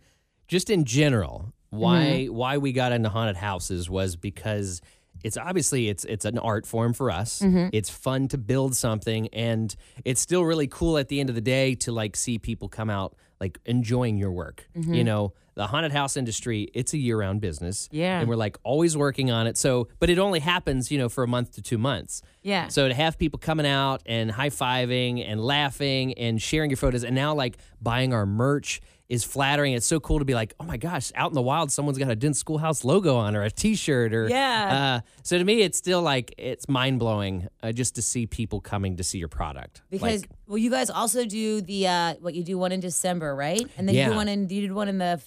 just 0.48 0.70
in 0.70 0.84
general, 0.84 1.52
why 1.70 2.24
Mm-hmm. 2.26 2.34
why 2.34 2.58
we 2.58 2.72
got 2.72 2.92
into 2.92 3.08
haunted 3.08 3.36
houses 3.36 3.88
was 3.88 4.16
because 4.16 4.80
it's 5.24 5.36
obviously 5.36 5.88
it's 5.88 6.04
it's 6.04 6.24
an 6.24 6.38
art 6.38 6.66
form 6.66 6.92
for 6.92 7.10
us. 7.10 7.40
Mm-hmm. 7.40 7.68
It's 7.72 7.90
fun 7.90 8.28
to 8.28 8.38
build 8.38 8.76
something, 8.76 9.28
and 9.28 9.74
it's 10.04 10.20
still 10.20 10.44
really 10.44 10.66
cool 10.66 10.98
at 10.98 11.08
the 11.08 11.20
end 11.20 11.28
of 11.28 11.34
the 11.34 11.40
day 11.40 11.74
to 11.76 11.92
like 11.92 12.16
see 12.16 12.38
people 12.38 12.68
come 12.68 12.90
out 12.90 13.16
like 13.40 13.58
enjoying 13.64 14.18
your 14.18 14.32
work. 14.32 14.68
Mm-hmm. 14.76 14.92
You 14.92 15.04
know, 15.04 15.32
the 15.54 15.66
haunted 15.66 15.92
house 15.92 16.16
industry, 16.18 16.68
it's 16.74 16.92
a 16.92 16.98
year-round 16.98 17.40
business. 17.40 17.88
Yeah. 17.90 18.20
And 18.20 18.28
we're 18.28 18.36
like 18.36 18.58
always 18.62 18.96
working 18.96 19.30
on 19.30 19.46
it. 19.46 19.56
So, 19.56 19.88
but 19.98 20.10
it 20.10 20.18
only 20.18 20.40
happens, 20.40 20.90
you 20.90 20.98
know, 20.98 21.08
for 21.08 21.24
a 21.24 21.26
month 21.26 21.52
to 21.52 21.62
2 21.62 21.78
months. 21.78 22.20
Yeah. 22.42 22.68
So 22.68 22.88
to 22.88 22.94
have 22.94 23.18
people 23.18 23.38
coming 23.38 23.66
out 23.66 24.02
and 24.06 24.30
high-fiving 24.30 25.28
and 25.28 25.40
laughing 25.40 26.14
and 26.14 26.40
sharing 26.40 26.70
your 26.70 26.76
photos 26.76 27.04
and 27.04 27.14
now 27.14 27.34
like 27.34 27.58
buying 27.80 28.14
our 28.14 28.26
merch 28.26 28.80
is 29.10 29.24
flattering. 29.24 29.72
It's 29.72 29.86
so 29.86 29.98
cool 29.98 30.20
to 30.20 30.24
be 30.24 30.34
like, 30.34 30.54
oh 30.60 30.64
my 30.64 30.76
gosh, 30.76 31.10
out 31.16 31.32
in 31.32 31.34
the 31.34 31.42
wild, 31.42 31.72
someone's 31.72 31.98
got 31.98 32.08
a 32.10 32.14
Dent 32.14 32.36
Schoolhouse 32.36 32.84
logo 32.84 33.16
on 33.16 33.34
or 33.34 33.42
a 33.42 33.50
T-shirt 33.50 34.14
or 34.14 34.28
Yeah. 34.28 35.00
Uh, 35.02 35.08
so 35.24 35.36
to 35.36 35.42
me, 35.44 35.62
it's 35.62 35.76
still 35.76 36.00
like 36.00 36.32
it's 36.38 36.68
mind 36.68 37.00
blowing 37.00 37.48
uh, 37.60 37.72
just 37.72 37.96
to 37.96 38.02
see 38.02 38.26
people 38.26 38.60
coming 38.60 38.96
to 38.98 39.02
see 39.02 39.18
your 39.18 39.28
product. 39.28 39.82
Because 39.90 40.22
Like, 40.22 40.30
well, 40.46 40.58
you 40.58 40.70
guys 40.70 40.90
also 40.90 41.26
do 41.26 41.60
the 41.60 41.88
uh, 41.88 42.14
what 42.20 42.34
you 42.34 42.44
do 42.44 42.56
one 42.56 42.70
in 42.70 42.78
December, 42.78 43.34
right? 43.34 43.66
And 43.76 43.88
then 43.88 43.96
you 43.96 44.04
do 44.06 44.14
one 44.14 44.28
in 44.28 44.48
you 44.48 44.60
did 44.60 44.72
one 44.72 44.86
in 44.86 44.98
the 44.98 45.20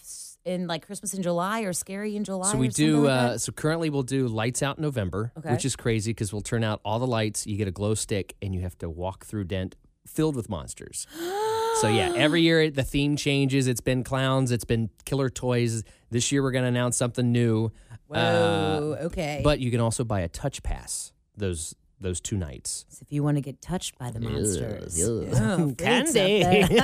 in 0.45 0.67
like 0.67 0.85
Christmas 0.85 1.13
in 1.13 1.21
July 1.23 1.61
or 1.61 1.73
Scary 1.73 2.15
in 2.15 2.23
July. 2.23 2.51
so 2.51 2.57
we 2.57 2.67
do. 2.67 3.05
like 3.05 3.11
Uh, 3.11 3.37
so 3.37 3.51
currently, 3.51 3.89
we'll 3.89 4.03
do 4.03 4.27
lights 4.27 4.61
out 4.63 4.77
in 4.77 4.81
November, 4.83 5.31
Okay. 5.37 5.51
which 5.51 5.65
is 5.65 5.75
crazy 5.75 6.11
because 6.11 6.31
we'll 6.33 6.41
turn 6.41 6.63
out 6.63 6.81
all 6.83 6.99
the 6.99 7.07
lights. 7.07 7.45
You 7.47 7.57
get 7.57 7.67
a 7.67 7.71
glow 7.71 7.93
stick, 7.93 8.35
and 8.41 8.53
you 8.53 8.61
have 8.61 8.77
to 8.79 8.89
walk 8.89 9.25
through 9.25 9.45
Dent 9.45 9.75
filled 10.05 10.35
with 10.35 10.49
monsters. 10.49 11.07
so 11.81 11.87
yeah, 11.87 12.13
every 12.15 12.41
year 12.41 12.69
the 12.69 12.83
theme 12.83 13.15
changes. 13.15 13.67
It's 13.67 13.81
been 13.81 14.03
clowns. 14.03 14.51
It's 14.51 14.65
been 14.65 14.89
killer 15.05 15.29
toys. 15.29 15.83
This 16.11 16.31
year 16.31 16.43
we're 16.43 16.51
going 16.51 16.63
to 16.65 16.69
announce 16.69 16.97
something 16.97 17.31
new. 17.31 17.71
Whoa. 18.07 18.97
okay. 19.03 19.41
But 19.43 19.59
you 19.59 19.71
can 19.71 19.79
also 19.79 20.03
buy 20.03 20.19
a 20.21 20.27
touch 20.27 20.61
pass 20.61 21.13
those 21.35 21.73
those 21.99 22.19
two 22.19 22.35
nights. 22.37 22.85
So 22.89 22.99
if 23.01 23.13
you 23.13 23.23
want 23.23 23.37
to 23.37 23.41
get 23.41 23.61
touched 23.61 23.97
by 23.97 24.11
the 24.11 24.19
monsters. 24.19 25.01
Oh, 25.01 25.73
Candy. 25.77 26.43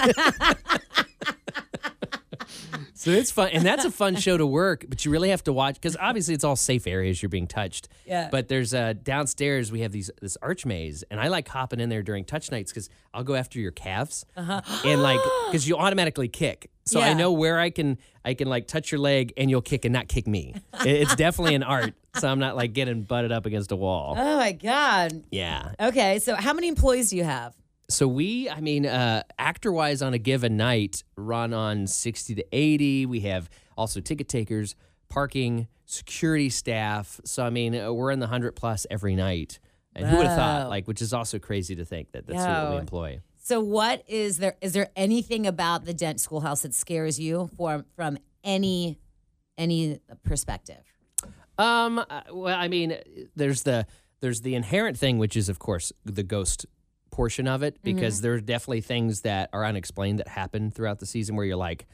So 3.00 3.12
it's 3.12 3.32
fun, 3.32 3.52
and 3.54 3.66
that's 3.66 3.86
a 3.86 3.92
fun 3.92 4.18
show 4.18 4.36
to 4.36 4.46
work. 4.46 4.84
But 4.90 5.06
you 5.06 5.12
really 5.12 5.30
have 5.30 5.42
to 5.46 5.54
watch 5.54 5.76
because 5.76 5.96
obviously 5.98 6.34
it's 6.34 6.44
all 6.44 6.58
safe 6.58 6.86
areas 6.86 7.22
you're 7.24 7.30
being 7.30 7.48
touched. 7.48 7.88
Yeah. 8.06 8.28
But 8.30 8.50
there's 8.50 8.74
uh, 8.74 8.94
downstairs 9.02 9.72
we 9.72 9.80
have 9.82 9.94
these 9.94 10.12
this 10.22 10.38
arch 10.42 10.66
maze, 10.66 11.06
and 11.10 11.18
I 11.18 11.30
like 11.30 11.48
hopping 11.48 11.80
in 11.80 11.88
there 11.88 12.04
during 12.04 12.26
touch 12.26 12.52
nights 12.52 12.74
because 12.74 12.90
I'll 13.14 13.24
go 13.24 13.36
after 13.36 13.58
your 13.58 13.72
calves, 13.72 14.26
uh-huh. 14.36 14.64
and 14.84 15.02
like 15.02 15.22
because 15.48 15.66
you 15.66 15.78
automatically 15.78 16.28
kick. 16.28 16.72
So 16.84 17.00
I 17.00 17.14
know 17.14 17.32
where 17.32 17.58
I 17.58 17.70
can 17.70 18.00
I 18.26 18.34
can 18.34 18.50
like 18.50 18.68
touch 18.68 18.92
your 18.92 19.00
leg 19.00 19.32
and 19.38 19.50
you'll 19.50 19.62
kick 19.62 19.86
and 19.86 19.94
not 19.94 20.10
kick 20.10 20.28
me. 20.28 20.56
It's 20.82 21.16
definitely 21.16 21.56
an 21.56 21.64
art, 21.64 21.94
so 22.16 22.28
I'm 22.28 22.40
not 22.40 22.58
like 22.58 22.74
getting 22.74 23.04
butted 23.04 23.32
up 23.32 23.46
against 23.46 23.72
a 23.72 23.78
wall. 23.78 24.16
oh 24.18 24.38
my 24.38 24.52
god. 24.52 25.24
Yeah. 25.32 25.72
Okay, 25.80 26.20
so 26.20 26.36
how 26.36 26.52
many 26.52 26.68
employees 26.68 27.12
do 27.12 27.16
you 27.16 27.24
have? 27.24 27.56
So 27.90 28.08
we, 28.08 28.50
I 28.50 28.62
mean, 28.62 28.86
uh, 28.86 29.24
actor 29.40 29.72
wise 29.72 30.02
on 30.02 30.14
a 30.14 30.20
given 30.20 30.58
night, 30.58 31.04
run 31.18 31.54
on 31.54 31.88
60 31.88 32.36
to 32.36 32.46
80. 32.52 33.08
We 33.08 33.22
have 33.22 33.50
also 33.76 34.00
ticket 34.00 34.30
takers, 34.30 34.76
parking, 35.10 35.68
security 35.86 36.50
staff. 36.50 37.20
So, 37.26 37.44
I 37.44 37.50
mean, 37.50 37.76
uh, 37.76 37.92
we're 37.92 38.12
in 38.12 38.20
the 38.20 38.28
100 38.28 38.56
plus 38.56 38.86
every 38.92 39.16
night. 39.16 39.60
And 39.96 40.06
who 40.08 40.18
would 40.18 40.28
have 40.28 40.38
thought? 40.38 40.70
Like, 40.70 40.88
which 40.88 41.02
is 41.02 41.14
also 41.14 41.40
crazy 41.40 41.76
to 41.76 41.84
think 41.84 42.12
that 42.12 42.28
that's 42.28 42.38
what 42.38 42.72
we 42.72 42.78
employ. 42.78 43.22
So 43.42 43.60
what 43.60 44.04
is 44.08 44.38
there 44.38 44.56
is 44.62 44.74
there 44.74 44.90
anything 44.96 45.48
about 45.48 45.86
the 45.86 45.94
Dent 45.94 46.20
Schoolhouse 46.20 46.62
that 46.62 46.76
scares 46.76 47.20
you 47.20 47.50
from 47.58 47.84
from 47.96 48.20
any 48.44 49.00
any 49.58 50.00
perspective? 50.24 50.84
Um, 51.58 51.98
uh, 51.98 52.22
well, 52.32 52.56
I 52.56 52.68
mean, 52.68 52.96
there's 53.36 53.64
the 53.64 53.88
there's 54.20 54.42
the 54.42 54.54
inherent 54.54 55.00
thing, 55.00 55.18
which 55.18 55.36
is 55.36 55.50
of 55.50 55.58
course 55.58 55.92
the 56.06 56.22
ghost 56.22 56.68
portion 57.12 57.48
of 57.48 57.64
it, 57.64 57.78
because 57.84 58.22
there 58.22 58.34
are 58.34 58.42
definitely 58.42 58.82
things 58.82 59.22
that 59.22 59.50
are 59.54 59.66
unexplained 59.66 60.20
that 60.20 60.28
happen 60.28 60.72
throughout 60.72 61.00
the 61.00 61.06
season 61.06 61.36
where 61.36 61.46
you're 61.46 61.56
like, 61.56 61.86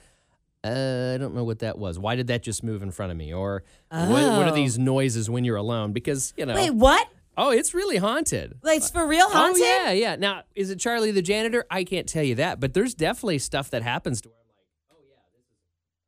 uh, 0.63 1.13
I 1.13 1.17
don't 1.19 1.36
know 1.36 1.43
what 1.43 1.60
that 1.60 1.77
was. 1.77 2.00
Why 2.00 2.15
did 2.15 2.27
that 2.27 2.41
just 2.41 2.63
move 2.63 2.81
in 2.81 2.89
front 2.91 3.12
of 3.12 3.17
me? 3.17 3.34
Or 3.34 3.63
what, 3.89 4.10
what 4.10 4.22
are 4.48 4.51
Oh. 4.51 4.55
these 4.55 4.79
noises 4.79 5.29
when 5.29 5.43
you're 5.45 5.57
alone? 5.57 5.91
Because 5.93 6.34
you 6.38 6.45
know, 6.45 6.55
Wait, 6.55 6.72
what? 6.74 7.07
oh, 7.38 7.51
it's 7.51 7.74
really 7.74 7.98
haunted. 7.98 8.55
Like 8.63 8.77
it's 8.77 8.89
for 8.89 9.05
real 9.05 9.29
haunted? 9.29 9.62
Oh 9.62 9.65
yeah, 9.65 9.91
yeah. 9.91 10.15
Now, 10.15 10.41
is 10.55 10.72
it 10.72 10.79
Charlie 10.79 11.12
the 11.12 11.22
janitor? 11.22 11.65
I 11.69 11.84
can't 11.84 12.07
tell 12.07 12.24
you 12.24 12.36
that, 12.36 12.60
but 12.60 12.74
there's 12.74 12.95
definitely 12.95 13.38
stuff 13.39 13.69
that 13.72 13.84
happens 13.84 14.22
to 14.22 14.29
where 14.29 14.38
I'm 14.39 14.48
like, 14.57 14.65
oh 14.91 15.03
yeah, 15.07 15.22
this 15.34 15.43
is. 15.43 15.51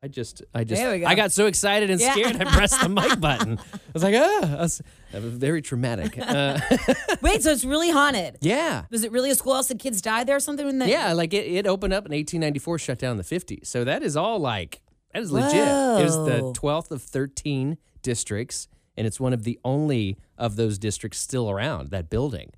I 0.04 0.08
just, 0.08 0.44
I 0.54 0.64
just, 0.64 0.80
go. 0.82 0.92
I 0.92 1.16
got 1.16 1.32
so 1.32 1.48
excited 1.48 1.90
and 1.90 2.00
Yeah. 2.00 2.12
scared, 2.14 2.36
I 2.40 2.46
pressed 2.46 2.80
the 2.82 2.88
mic 2.90 3.20
button. 3.20 3.58
I 3.74 3.80
was 3.94 4.04
like, 4.04 4.14
ah, 4.16 4.58
was, 4.60 4.80
that 5.12 5.24
was 5.24 5.34
very 5.34 5.62
traumatic. 5.64 6.18
Uh, 6.20 6.60
Wait, 7.22 7.42
so 7.42 7.52
it's 7.52 7.66
really 7.66 7.90
haunted. 7.90 8.38
yeah. 8.42 8.86
Was 8.92 9.04
it 9.04 9.12
really 9.12 9.32
a 9.32 9.36
schoolhouse 9.36 9.70
that 9.70 9.80
kids 9.80 10.00
died 10.02 10.28
there 10.28 10.36
or 10.36 10.40
something? 10.40 10.68
When 10.68 10.78
the, 10.78 10.88
Yeah, 10.88 11.14
like 11.14 11.34
it, 11.34 11.48
it 11.48 11.66
opened 11.66 11.94
up 11.94 12.06
in 12.06 12.12
1894, 12.12 12.78
shut 12.78 13.00
down 13.00 13.12
in 13.12 13.18
the 13.18 13.24
50s. 13.24 13.66
So 13.66 13.84
that 13.86 14.04
is 14.04 14.16
all 14.16 14.38
like, 14.38 14.82
that 15.14 15.24
is 15.24 15.32
legit. 15.32 15.56
It 15.56 16.04
was 16.04 16.16
the 16.16 16.42
Whoa. 16.44 16.54
12th 16.54 16.92
of 16.92 17.02
13 17.02 17.78
districts, 18.04 18.68
and 18.96 19.08
it's 19.08 19.20
one 19.20 19.34
of 19.34 19.46
the 19.46 19.60
only 19.66 20.18
of 20.38 20.58
those 20.58 20.78
districts 20.78 21.18
still 21.20 21.50
around, 21.50 21.90
that 21.90 22.08
building. 22.10 22.52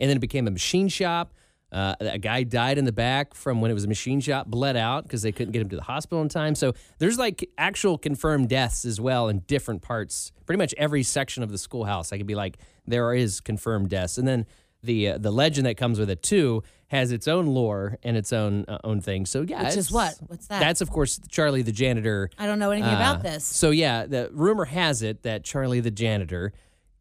And 0.00 0.08
then 0.08 0.16
it 0.16 0.20
became 0.20 0.46
a 0.48 0.50
machine 0.50 0.88
shop. 0.88 1.34
Uh, 1.70 1.94
a 2.00 2.18
guy 2.18 2.42
died 2.44 2.78
in 2.78 2.84
the 2.86 2.92
back 2.92 3.34
from 3.34 3.60
when 3.60 3.70
it 3.70 3.74
was 3.74 3.84
a 3.84 3.88
machine 3.88 4.20
shop, 4.20 4.46
bled 4.46 4.76
out 4.76 5.02
because 5.02 5.20
they 5.22 5.32
couldn't 5.32 5.52
get 5.52 5.60
him 5.60 5.68
to 5.68 5.76
the 5.76 5.82
hospital 5.82 6.22
in 6.22 6.28
time. 6.28 6.54
So 6.54 6.72
there's 6.98 7.18
like 7.18 7.48
actual 7.58 7.98
confirmed 7.98 8.48
deaths 8.48 8.84
as 8.86 9.00
well 9.00 9.28
in 9.28 9.40
different 9.40 9.82
parts. 9.82 10.32
Pretty 10.46 10.58
much 10.58 10.74
every 10.78 11.02
section 11.02 11.42
of 11.42 11.50
the 11.50 11.58
schoolhouse, 11.58 12.10
I 12.12 12.16
could 12.16 12.26
be 12.26 12.34
like, 12.34 12.56
there 12.86 13.12
is 13.12 13.40
confirmed 13.40 13.90
deaths. 13.90 14.16
And 14.16 14.26
then 14.26 14.46
the 14.82 15.08
uh, 15.08 15.18
the 15.18 15.30
legend 15.30 15.66
that 15.66 15.76
comes 15.76 15.98
with 15.98 16.08
it 16.08 16.22
too 16.22 16.62
has 16.86 17.12
its 17.12 17.28
own 17.28 17.46
lore 17.46 17.98
and 18.02 18.16
its 18.16 18.32
own 18.32 18.64
uh, 18.68 18.78
own 18.84 19.00
thing. 19.00 19.26
So 19.26 19.42
yeah, 19.42 19.64
Which 19.64 19.76
is 19.76 19.90
what? 19.90 20.14
What's 20.26 20.46
that? 20.46 20.60
That's 20.60 20.80
of 20.80 20.90
course 20.90 21.20
Charlie 21.28 21.62
the 21.62 21.72
janitor. 21.72 22.30
I 22.38 22.46
don't 22.46 22.58
know 22.58 22.70
anything 22.70 22.92
uh, 22.92 22.96
about 22.96 23.22
this. 23.22 23.44
So 23.44 23.70
yeah, 23.70 24.06
the 24.06 24.30
rumor 24.32 24.66
has 24.66 25.02
it 25.02 25.22
that 25.22 25.44
Charlie 25.44 25.80
the 25.80 25.90
janitor 25.90 26.52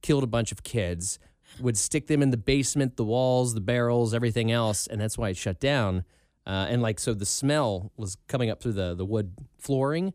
killed 0.01 0.23
a 0.23 0.27
bunch 0.27 0.51
of 0.51 0.63
kids, 0.63 1.19
would 1.59 1.77
stick 1.77 2.07
them 2.07 2.21
in 2.21 2.31
the 2.31 2.37
basement, 2.37 2.97
the 2.97 3.03
walls, 3.03 3.53
the 3.53 3.61
barrels, 3.61 4.13
everything 4.13 4.51
else, 4.51 4.87
and 4.87 4.99
that's 4.99 5.17
why 5.17 5.29
it 5.29 5.37
shut 5.37 5.59
down. 5.59 6.03
Uh, 6.45 6.67
and 6.69 6.81
like 6.81 6.99
so, 6.99 7.13
the 7.13 7.25
smell 7.25 7.91
was 7.97 8.17
coming 8.27 8.49
up 8.49 8.61
through 8.61 8.73
the 8.73 8.95
the 8.95 9.05
wood 9.05 9.33
flooring, 9.57 10.13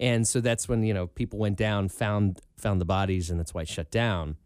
and 0.00 0.26
so 0.26 0.40
that's 0.40 0.68
when 0.68 0.82
you 0.82 0.94
know 0.94 1.06
people 1.08 1.38
went 1.38 1.56
down, 1.58 1.88
found 1.88 2.40
found 2.56 2.80
the 2.80 2.86
bodies, 2.86 3.30
and 3.30 3.38
that's 3.38 3.52
why 3.52 3.62
it 3.62 3.68
shut 3.68 3.90
down. 3.90 4.36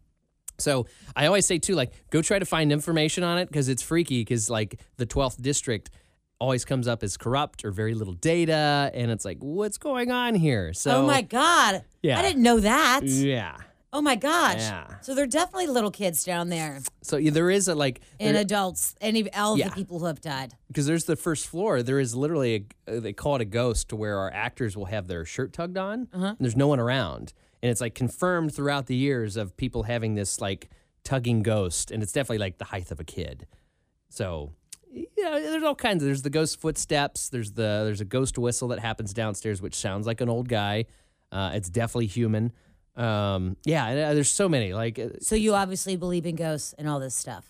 So 0.57 0.87
I 1.15 1.25
always 1.25 1.45
say 1.45 1.57
too, 1.57 1.75
like, 1.75 1.93
go 2.09 2.21
try 2.21 2.39
to 2.39 2.45
find 2.45 2.71
information 2.71 3.23
on 3.23 3.37
it 3.37 3.47
because 3.47 3.69
it's 3.69 3.81
freaky. 3.81 4.21
Because 4.21 4.49
like 4.49 4.81
the 4.97 5.05
twelfth 5.05 5.41
district 5.41 5.89
always 6.39 6.63
comes 6.65 6.87
up 6.87 7.03
as 7.03 7.17
corrupt 7.17 7.63
or 7.65 7.71
very 7.71 7.93
little 7.93 8.13
data, 8.13 8.91
and 8.93 9.09
it's 9.11 9.23
like, 9.25 9.37
what's 9.39 9.77
going 9.77 10.11
on 10.11 10.35
here? 10.35 10.73
So 10.73 11.03
oh 11.03 11.07
my 11.07 11.21
god. 11.21 11.83
Yeah. 12.01 12.19
I 12.19 12.21
didn't 12.21 12.43
know 12.43 12.59
that. 12.59 13.01
yeah. 13.03 13.57
Oh 13.91 14.01
my 14.01 14.15
gosh. 14.15 14.59
Yeah. 14.59 14.99
So 15.01 15.15
they're 15.15 15.25
definitely 15.25 15.65
little 15.67 15.89
kids 15.89 16.23
down 16.23 16.49
there 16.49 16.79
So 17.01 17.17
yeah, 17.17 17.31
there 17.31 17.49
is 17.49 17.67
a 17.67 17.73
like 17.75 18.01
and 18.19 18.35
there- 18.35 18.41
adults 18.43 18.93
and 19.01 19.29
all 19.35 19.57
Yeah. 19.57 19.69
the 19.69 19.75
people 19.75 19.99
who 19.99 20.05
have 20.05 20.21
died. 20.21 20.53
because 20.67 20.85
there's 20.85 21.05
the 21.05 21.15
first 21.15 21.47
floor. 21.47 21.81
There 21.81 21.99
is 21.99 22.15
literally 22.15 22.67
a 22.87 22.97
uh, 22.97 22.99
they 22.99 23.13
call 23.13 23.35
it 23.35 23.41
a 23.41 23.45
ghost 23.45 23.89
to 23.89 23.95
where 23.95 24.17
our 24.19 24.31
actors 24.31 24.77
will 24.77 24.85
have 24.85 25.07
their 25.07 25.25
shirt 25.25 25.53
tugged 25.53 25.77
on. 25.77 26.07
And 26.13 26.37
there's 26.39 26.55
no 26.55 26.67
one 26.67 26.79
around, 26.79 27.33
and 27.63 27.71
it's 27.71 27.81
like 27.81 27.95
confirmed 27.95 28.53
throughout 28.53 28.85
the 28.85 28.95
years 28.95 29.35
of 29.37 29.57
people 29.57 29.83
having 29.83 30.13
this 30.15 30.39
like 30.39 30.69
tugging 31.03 31.41
ghost, 31.41 31.89
and 31.89 32.03
it's 32.03 32.11
definitely 32.11 32.37
like 32.39 32.57
the 32.59 32.65
height 32.65 32.91
of 32.91 32.99
a 32.99 33.03
kid. 33.03 33.47
So 34.09 34.51
yeah, 34.91 35.31
there's 35.39 35.63
all 35.63 35.75
kinds 35.75 36.03
of. 36.03 36.07
There's 36.07 36.21
the 36.23 36.29
ghost 36.29 36.59
footsteps. 36.61 37.29
There's 37.29 37.53
the 37.53 37.83
there's 37.85 38.01
a 38.01 38.05
ghost 38.05 38.37
whistle 38.37 38.67
that 38.69 38.79
happens 38.79 39.13
downstairs, 39.13 39.61
which 39.61 39.75
sounds 39.75 40.05
like 40.07 40.21
an 40.21 40.29
old 40.29 40.47
guy. 40.49 40.85
Uh, 41.31 41.51
it's 41.53 41.69
definitely 41.69 42.07
human. 42.07 42.51
Um, 42.99 43.55
yeah, 43.65 43.87
and, 43.87 43.99
uh, 43.99 44.13
there's 44.13 44.29
so 44.31 44.49
many. 44.49 44.73
Like 44.73 44.99
uh, 44.99 45.09
So 45.21 45.35
you 45.35 45.53
obviously 45.55 45.95
believe 45.95 46.25
in 46.25 46.35
ghosts 46.35 46.73
and 46.77 46.87
all 46.89 46.99
this 46.99 47.15
stuff. 47.15 47.45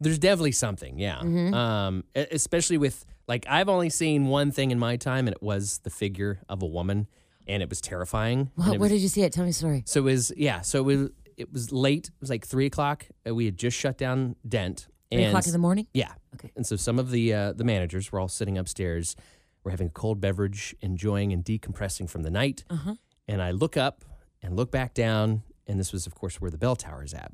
there's 0.00 0.18
definitely 0.18 0.52
something, 0.52 0.98
yeah. 0.98 1.18
Um, 1.20 2.04
e- 2.16 2.26
especially 2.32 2.78
with 2.78 3.04
like 3.28 3.46
I've 3.48 3.68
only 3.68 3.90
seen 3.90 4.26
one 4.26 4.50
thing 4.50 4.70
in 4.70 4.78
my 4.78 4.96
time, 4.96 5.26
and 5.26 5.34
it 5.34 5.42
was 5.42 5.78
the 5.84 5.90
figure 5.90 6.40
of 6.48 6.62
a 6.62 6.66
woman, 6.66 7.06
and 7.46 7.62
it 7.62 7.68
was 7.68 7.80
terrifying. 7.80 8.50
What, 8.56 8.68
where 8.70 8.78
was- 8.80 8.90
did 8.90 9.00
you 9.00 9.08
see 9.08 9.22
it? 9.22 9.32
Tell 9.32 9.44
me 9.44 9.50
a 9.50 9.52
story. 9.54 9.82
so 9.86 10.00
it 10.00 10.04
was 10.04 10.32
yeah. 10.36 10.60
So 10.62 10.80
it 10.80 10.84
was, 10.84 11.10
it 11.36 11.52
was 11.52 11.72
late. 11.72 12.06
It 12.08 12.20
was 12.20 12.30
like 12.30 12.46
three 12.46 12.66
o'clock. 12.66 13.06
We 13.24 13.44
had 13.46 13.56
just 13.56 13.76
shut 13.78 13.96
down 13.98 14.36
Dent. 14.48 14.88
Three 15.12 15.22
and 15.24 15.28
o'clock 15.30 15.46
in 15.46 15.52
the 15.52 15.58
morning? 15.58 15.86
yeah. 15.92 16.12
Okay. 16.34 16.52
And 16.56 16.64
so 16.64 16.76
some 16.76 16.98
of 17.00 17.10
the 17.10 17.32
uh, 17.34 17.52
the 17.54 17.64
managers 17.64 18.12
were 18.12 18.20
all 18.20 18.28
sitting 18.28 18.56
upstairs. 18.58 19.16
We're 19.64 19.72
having 19.72 19.88
a 19.88 19.90
cold 19.90 20.20
beverage, 20.20 20.74
enjoying 20.80 21.32
and 21.32 21.44
decompressing 21.44 22.08
from 22.08 22.22
the 22.22 22.30
night. 22.30 22.64
Uh-huh. 22.70 22.94
And 23.28 23.42
I 23.42 23.50
look 23.50 23.76
up 23.76 24.04
and 24.42 24.56
look 24.56 24.70
back 24.70 24.94
down, 24.94 25.42
and 25.66 25.78
this 25.78 25.92
was, 25.92 26.06
of 26.06 26.14
course, 26.14 26.40
where 26.40 26.50
the 26.50 26.58
bell 26.58 26.76
tower 26.76 27.02
is 27.04 27.14
at. 27.14 27.32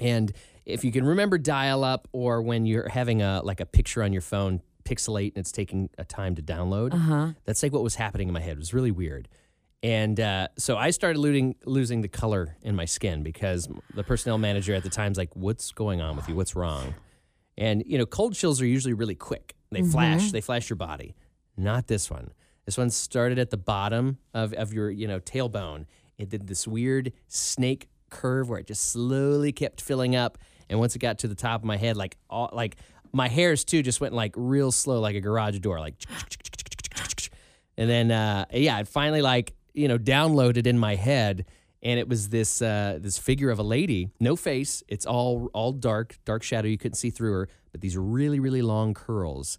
And 0.00 0.32
if 0.64 0.84
you 0.84 0.92
can 0.92 1.04
remember 1.04 1.38
dial 1.38 1.82
up, 1.84 2.08
or 2.12 2.40
when 2.42 2.66
you're 2.66 2.88
having 2.88 3.22
a 3.22 3.40
like 3.42 3.60
a 3.60 3.66
picture 3.66 4.02
on 4.02 4.12
your 4.12 4.22
phone 4.22 4.60
pixelate 4.84 5.28
and 5.34 5.38
it's 5.38 5.52
taking 5.52 5.90
a 5.98 6.04
time 6.04 6.34
to 6.36 6.42
download, 6.42 6.94
Uh-huh. 6.94 7.32
that's 7.44 7.62
like 7.62 7.72
what 7.72 7.82
was 7.82 7.96
happening 7.96 8.28
in 8.28 8.34
my 8.34 8.40
head. 8.40 8.52
It 8.52 8.58
was 8.58 8.72
really 8.72 8.90
weird. 8.92 9.28
And 9.82 10.18
uh, 10.18 10.48
so 10.56 10.76
I 10.76 10.90
started 10.90 11.18
losing 11.20 11.54
losing 11.64 12.00
the 12.00 12.08
color 12.08 12.56
in 12.62 12.74
my 12.74 12.84
skin 12.84 13.22
because 13.22 13.68
the 13.94 14.02
personnel 14.02 14.38
manager 14.38 14.74
at 14.74 14.82
the 14.82 14.90
time's 14.90 15.16
like, 15.18 15.34
"What's 15.36 15.70
going 15.72 16.00
on 16.00 16.16
with 16.16 16.28
you? 16.28 16.34
What's 16.34 16.56
wrong?" 16.56 16.94
And 17.56 17.82
you 17.86 17.96
know, 17.98 18.06
cold 18.06 18.34
chills 18.34 18.60
are 18.60 18.66
usually 18.66 18.94
really 18.94 19.14
quick. 19.14 19.54
They 19.70 19.82
flash. 19.82 20.32
They 20.32 20.40
flash 20.40 20.68
your 20.70 20.76
body. 20.78 21.14
Not 21.56 21.86
this 21.88 22.10
one. 22.10 22.32
This 22.66 22.76
one 22.78 22.90
started 22.90 23.38
at 23.38 23.50
the 23.50 23.56
bottom 23.56 24.18
of, 24.34 24.52
of 24.52 24.72
your, 24.72 24.90
you 24.90 25.06
know, 25.08 25.20
tailbone. 25.20 25.86
It 26.18 26.28
did 26.28 26.46
this 26.46 26.66
weird 26.66 27.12
snake 27.28 27.88
curve 28.10 28.48
where 28.48 28.58
it 28.58 28.66
just 28.66 28.90
slowly 28.90 29.52
kept 29.52 29.80
filling 29.80 30.16
up. 30.16 30.38
And 30.68 30.78
once 30.78 30.94
it 30.94 30.98
got 30.98 31.18
to 31.20 31.28
the 31.28 31.34
top 31.34 31.62
of 31.62 31.64
my 31.64 31.76
head, 31.76 31.96
like 31.96 32.16
all 32.28 32.50
like 32.52 32.76
my 33.12 33.28
hairs 33.28 33.64
too 33.64 33.82
just 33.82 34.00
went 34.00 34.12
like 34.12 34.34
real 34.36 34.70
slow, 34.70 35.00
like 35.00 35.16
a 35.16 35.20
garage 35.20 35.58
door, 35.60 35.80
like 35.80 35.94
and 37.78 37.88
then 37.88 38.10
uh, 38.10 38.44
yeah, 38.52 38.80
it 38.80 38.88
finally 38.88 39.22
like 39.22 39.54
you 39.72 39.88
know 39.88 39.96
downloaded 39.96 40.66
in 40.66 40.78
my 40.78 40.96
head, 40.96 41.46
and 41.82 41.98
it 41.98 42.08
was 42.08 42.28
this 42.28 42.60
uh, 42.60 42.98
this 43.00 43.16
figure 43.16 43.50
of 43.50 43.58
a 43.58 43.62
lady, 43.62 44.10
no 44.20 44.36
face. 44.36 44.82
It's 44.88 45.06
all 45.06 45.48
all 45.54 45.72
dark, 45.72 46.18
dark 46.24 46.42
shadow. 46.42 46.68
You 46.68 46.76
couldn't 46.76 46.96
see 46.96 47.10
through 47.10 47.32
her, 47.32 47.48
but 47.72 47.80
these 47.80 47.96
really 47.96 48.40
really 48.40 48.62
long 48.62 48.92
curls. 48.92 49.58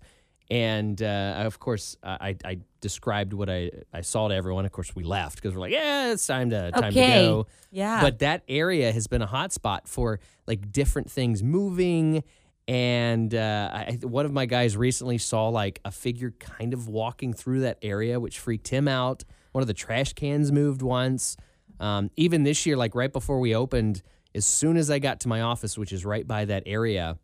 And 0.52 1.02
uh, 1.02 1.36
of 1.38 1.60
course, 1.60 1.96
I, 2.04 2.36
I 2.44 2.58
described 2.82 3.34
what 3.34 3.50
I, 3.50 3.72
I 3.94 4.02
saw 4.02 4.28
to 4.28 4.36
everyone. 4.36 4.66
Of 4.66 4.72
course, 4.72 4.96
we 4.96 5.04
left 5.04 5.36
because 5.36 5.54
we're 5.54 5.62
like, 5.62 5.72
yeah, 5.74 6.12
it's 6.12 6.26
time 6.26 6.50
to 6.52 6.72
time 6.72 6.86
Okay. 6.86 6.92
to 6.92 7.12
go. 7.22 7.48
Yeah. 7.72 8.02
But 8.02 8.20
that 8.20 8.44
area 8.48 8.92
has 8.92 9.08
been 9.08 9.22
a 9.22 9.26
hot 9.28 9.52
spot 9.52 9.88
for 9.88 10.20
like 10.48 10.72
different 10.72 11.10
things 11.12 11.44
moving. 11.44 12.24
And 12.68 13.34
uh, 13.34 13.70
I, 13.74 13.98
one 14.02 14.26
of 14.26 14.32
my 14.32 14.46
guys 14.46 14.78
recently 14.78 15.18
saw 15.18 15.50
like 15.50 15.80
a 15.84 15.92
figure 15.92 16.32
kind 16.40 16.74
of 16.74 16.88
walking 16.88 17.34
through 17.34 17.62
that 17.62 17.80
area, 17.82 18.20
which 18.20 18.38
freaked 18.40 18.68
him 18.68 18.88
out. 18.88 19.24
One 19.52 19.62
of 19.64 19.68
the 19.68 19.74
trash 19.74 20.14
cans 20.14 20.52
moved 20.52 20.82
once. 20.82 21.36
Um, 21.80 22.12
even 22.16 22.44
this 22.44 22.66
year, 22.66 22.78
like 22.78 22.94
right 22.94 23.12
before 23.12 23.40
we 23.40 23.56
opened, 23.56 24.04
as 24.36 24.46
soon 24.46 24.78
as 24.78 24.92
I 24.92 25.00
got 25.00 25.20
to 25.22 25.28
my 25.28 25.42
office, 25.42 25.78
which 25.78 25.92
is 25.92 26.06
right 26.06 26.28
by 26.28 26.46
that 26.46 26.64
area, 26.68 27.18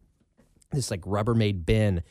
this 0.71 0.89
like 0.89 1.01
Rubbermaid 1.01 1.65
bin 1.65 2.01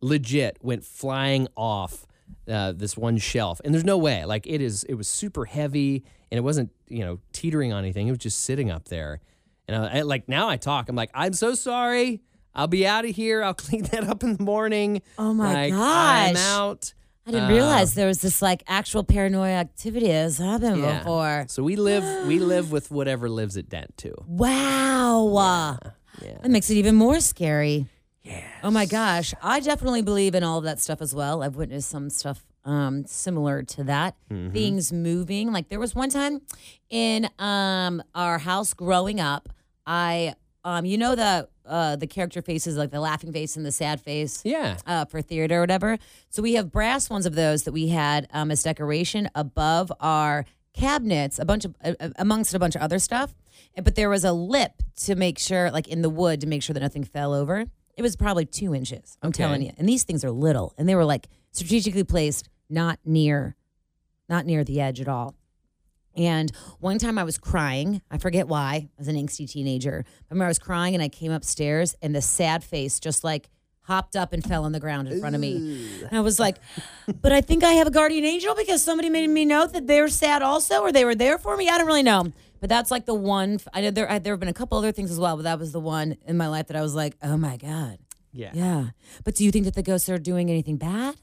legit 0.00 0.56
went 0.62 0.84
flying 0.84 1.48
off 1.56 2.06
uh, 2.48 2.72
this 2.72 2.96
one 2.96 3.18
shelf. 3.18 3.60
And 3.64 3.72
there's 3.74 3.84
no 3.84 3.98
way. 3.98 4.24
Like 4.24 4.46
it 4.46 4.60
is 4.60 4.84
it 4.84 4.94
was 4.94 5.08
super 5.08 5.44
heavy 5.44 6.04
and 6.30 6.38
it 6.38 6.42
wasn't 6.42 6.70
you 6.88 7.04
know 7.04 7.18
teetering 7.32 7.72
on 7.72 7.84
anything. 7.84 8.08
It 8.08 8.10
was 8.10 8.18
just 8.18 8.40
sitting 8.42 8.70
up 8.70 8.88
there. 8.88 9.20
And 9.66 9.76
I, 9.84 9.98
I- 9.98 10.02
like 10.02 10.28
now 10.28 10.48
i 10.48 10.56
talk 10.56 10.88
i'm 10.88 10.96
like 10.96 11.10
i'm 11.14 11.32
so 11.34 11.54
sorry. 11.54 12.22
I'll 12.54 12.66
be 12.68 12.86
out 12.86 13.04
of 13.04 13.14
here. 13.14 13.42
I'll 13.44 13.54
clean 13.66 13.84
that 13.84 14.04
up 14.08 14.22
in 14.24 14.36
the 14.36 14.42
morning. 14.42 15.02
Oh 15.18 15.32
my 15.34 15.52
like, 15.52 15.72
i'm 15.74 16.36
out. 16.36 16.94
I 17.26 17.30
didn't 17.30 17.50
Uh, 17.50 17.54
realize 17.54 17.92
there 17.94 18.06
was 18.06 18.20
this 18.22 18.40
like 18.40 18.62
actual 18.66 19.04
paranoia 19.04 19.50
activity 19.52 20.08
has 20.08 20.38
happened 20.38 20.80
Yeah. 20.80 20.98
before. 21.00 21.44
so 21.48 21.62
we 21.62 21.76
live 21.76 22.26
we 22.26 22.38
live 22.54 22.72
with 22.72 22.90
whatever 22.90 23.28
lives 23.28 23.56
at 23.58 23.68
dent 23.68 23.96
too. 23.98 24.14
Wow. 24.26 25.78
yeah. 26.22 26.38
That 26.42 26.50
makes 26.50 26.70
it 26.70 26.74
even 26.76 26.94
more 26.94 27.20
scary. 27.20 27.86
Yeah. 28.28 28.42
Oh 28.62 28.70
my 28.70 28.86
gosh. 28.86 29.32
I 29.42 29.60
definitely 29.60 30.02
believe 30.02 30.34
in 30.34 30.44
all 30.44 30.58
of 30.58 30.64
that 30.64 30.80
stuff 30.80 31.00
as 31.00 31.14
well. 31.14 31.42
I've 31.42 31.56
witnessed 31.56 31.88
some 31.88 32.10
stuff 32.10 32.44
um, 32.64 33.06
similar 33.06 33.62
to 33.62 33.84
that. 33.84 34.14
Mm-hmm. 34.30 34.52
Things 34.52 34.92
moving. 34.92 35.52
Like 35.52 35.68
there 35.68 35.80
was 35.80 35.94
one 35.94 36.10
time 36.10 36.42
in 36.90 37.28
um, 37.38 38.02
our 38.14 38.38
house 38.38 38.74
growing 38.74 39.20
up, 39.20 39.48
I 39.86 40.34
um, 40.64 40.84
you 40.84 40.98
know 40.98 41.14
the 41.14 41.48
uh, 41.64 41.96
the 41.96 42.06
character 42.06 42.42
faces 42.42 42.76
like 42.76 42.90
the 42.90 43.00
laughing 43.00 43.32
face 43.32 43.56
and 43.56 43.64
the 43.64 43.72
sad 43.72 44.00
face 44.00 44.42
yeah 44.44 44.76
uh, 44.86 45.04
for 45.06 45.22
theater 45.22 45.58
or 45.58 45.60
whatever. 45.60 45.98
So 46.28 46.42
we 46.42 46.54
have 46.54 46.70
brass 46.70 47.08
ones 47.08 47.24
of 47.24 47.34
those 47.34 47.62
that 47.62 47.72
we 47.72 47.88
had 47.88 48.28
um, 48.32 48.50
as 48.50 48.62
decoration 48.62 49.30
above 49.34 49.90
our 50.00 50.44
cabinets, 50.74 51.38
a 51.38 51.44
bunch 51.46 51.64
of 51.64 51.74
uh, 51.82 51.94
amongst 52.16 52.52
a 52.52 52.58
bunch 52.58 52.74
of 52.76 52.82
other 52.82 52.98
stuff. 52.98 53.34
But 53.82 53.94
there 53.94 54.10
was 54.10 54.24
a 54.24 54.32
lip 54.32 54.82
to 55.04 55.14
make 55.14 55.38
sure, 55.38 55.70
like 55.70 55.88
in 55.88 56.02
the 56.02 56.10
wood, 56.10 56.40
to 56.42 56.46
make 56.46 56.62
sure 56.62 56.74
that 56.74 56.80
nothing 56.80 57.04
fell 57.04 57.32
over. 57.32 57.66
It 57.98 58.02
was 58.02 58.14
probably 58.16 58.46
two 58.46 58.74
inches. 58.74 59.18
I'm 59.22 59.28
Okay. 59.30 59.42
telling 59.42 59.60
you. 59.60 59.72
And 59.76 59.88
these 59.88 60.04
things 60.04 60.24
are 60.24 60.30
little, 60.30 60.72
and 60.78 60.88
they 60.88 60.94
were 60.94 61.04
like 61.04 61.26
strategically 61.50 62.04
placed, 62.04 62.48
not 62.70 63.00
near, 63.04 63.56
not 64.28 64.46
near 64.46 64.62
the 64.64 64.80
edge 64.80 65.00
at 65.00 65.08
all. 65.08 65.34
And 66.16 66.50
one 66.80 66.98
time 66.98 67.18
I 67.18 67.24
was 67.24 67.38
crying. 67.38 68.00
I 68.10 68.18
forget 68.18 68.46
why. 68.48 68.88
I 68.88 68.90
was 68.98 69.08
an 69.08 69.16
angsty 69.16 69.50
teenager. 69.50 70.04
I 70.06 70.24
remember 70.30 70.46
I 70.46 70.48
was 70.48 70.58
crying 70.58 70.94
and 70.94 71.02
I 71.02 71.08
came 71.08 71.32
upstairs 71.32 71.94
and 72.00 72.14
the 72.14 72.22
sad 72.22 72.62
face 72.64 72.98
just 73.00 73.22
like 73.24 73.50
hopped 73.82 74.14
up 74.16 74.32
and 74.32 74.44
fell 74.44 74.64
on 74.64 74.72
the 74.72 74.80
ground 74.80 75.08
in 75.08 75.18
front 75.20 75.34
of 75.34 75.40
me. 75.40 75.56
And 76.08 76.16
I 76.18 76.20
was 76.20 76.38
like, 76.38 76.58
but 77.22 77.32
I 77.32 77.40
think 77.40 77.64
I 77.64 77.72
have 77.72 77.86
a 77.86 77.90
guardian 77.90 78.24
angel 78.24 78.54
because 78.54 78.82
somebody 78.82 79.10
made 79.10 79.28
me 79.30 79.44
know 79.44 79.66
that 79.66 79.86
they're 79.86 80.08
sad 80.08 80.42
also 80.42 80.82
or 80.82 80.92
they 80.92 81.04
were 81.04 81.14
there 81.14 81.38
for 81.38 81.56
me. 81.56 81.68
I 81.68 81.78
don't 81.78 81.86
really 81.86 82.02
know. 82.02 82.32
But 82.60 82.68
that's 82.68 82.90
like 82.90 83.06
the 83.06 83.14
one. 83.14 83.60
I 83.72 83.80
know 83.80 83.90
there, 83.90 84.10
I, 84.10 84.18
there 84.18 84.32
have 84.32 84.40
been 84.40 84.48
a 84.48 84.54
couple 84.54 84.76
other 84.78 84.92
things 84.92 85.10
as 85.10 85.18
well, 85.20 85.36
but 85.36 85.42
that 85.44 85.58
was 85.58 85.72
the 85.72 85.80
one 85.80 86.16
in 86.26 86.36
my 86.36 86.48
life 86.48 86.66
that 86.68 86.76
I 86.76 86.82
was 86.82 86.94
like, 86.94 87.16
oh 87.22 87.36
my 87.36 87.56
God. 87.56 87.98
yeah 88.32 88.50
Yeah. 88.54 88.86
But 89.24 89.34
do 89.36 89.44
you 89.44 89.50
think 89.50 89.64
that 89.64 89.74
the 89.74 89.82
ghosts 89.82 90.08
are 90.08 90.18
doing 90.18 90.50
anything 90.50 90.76
bad? 90.76 91.16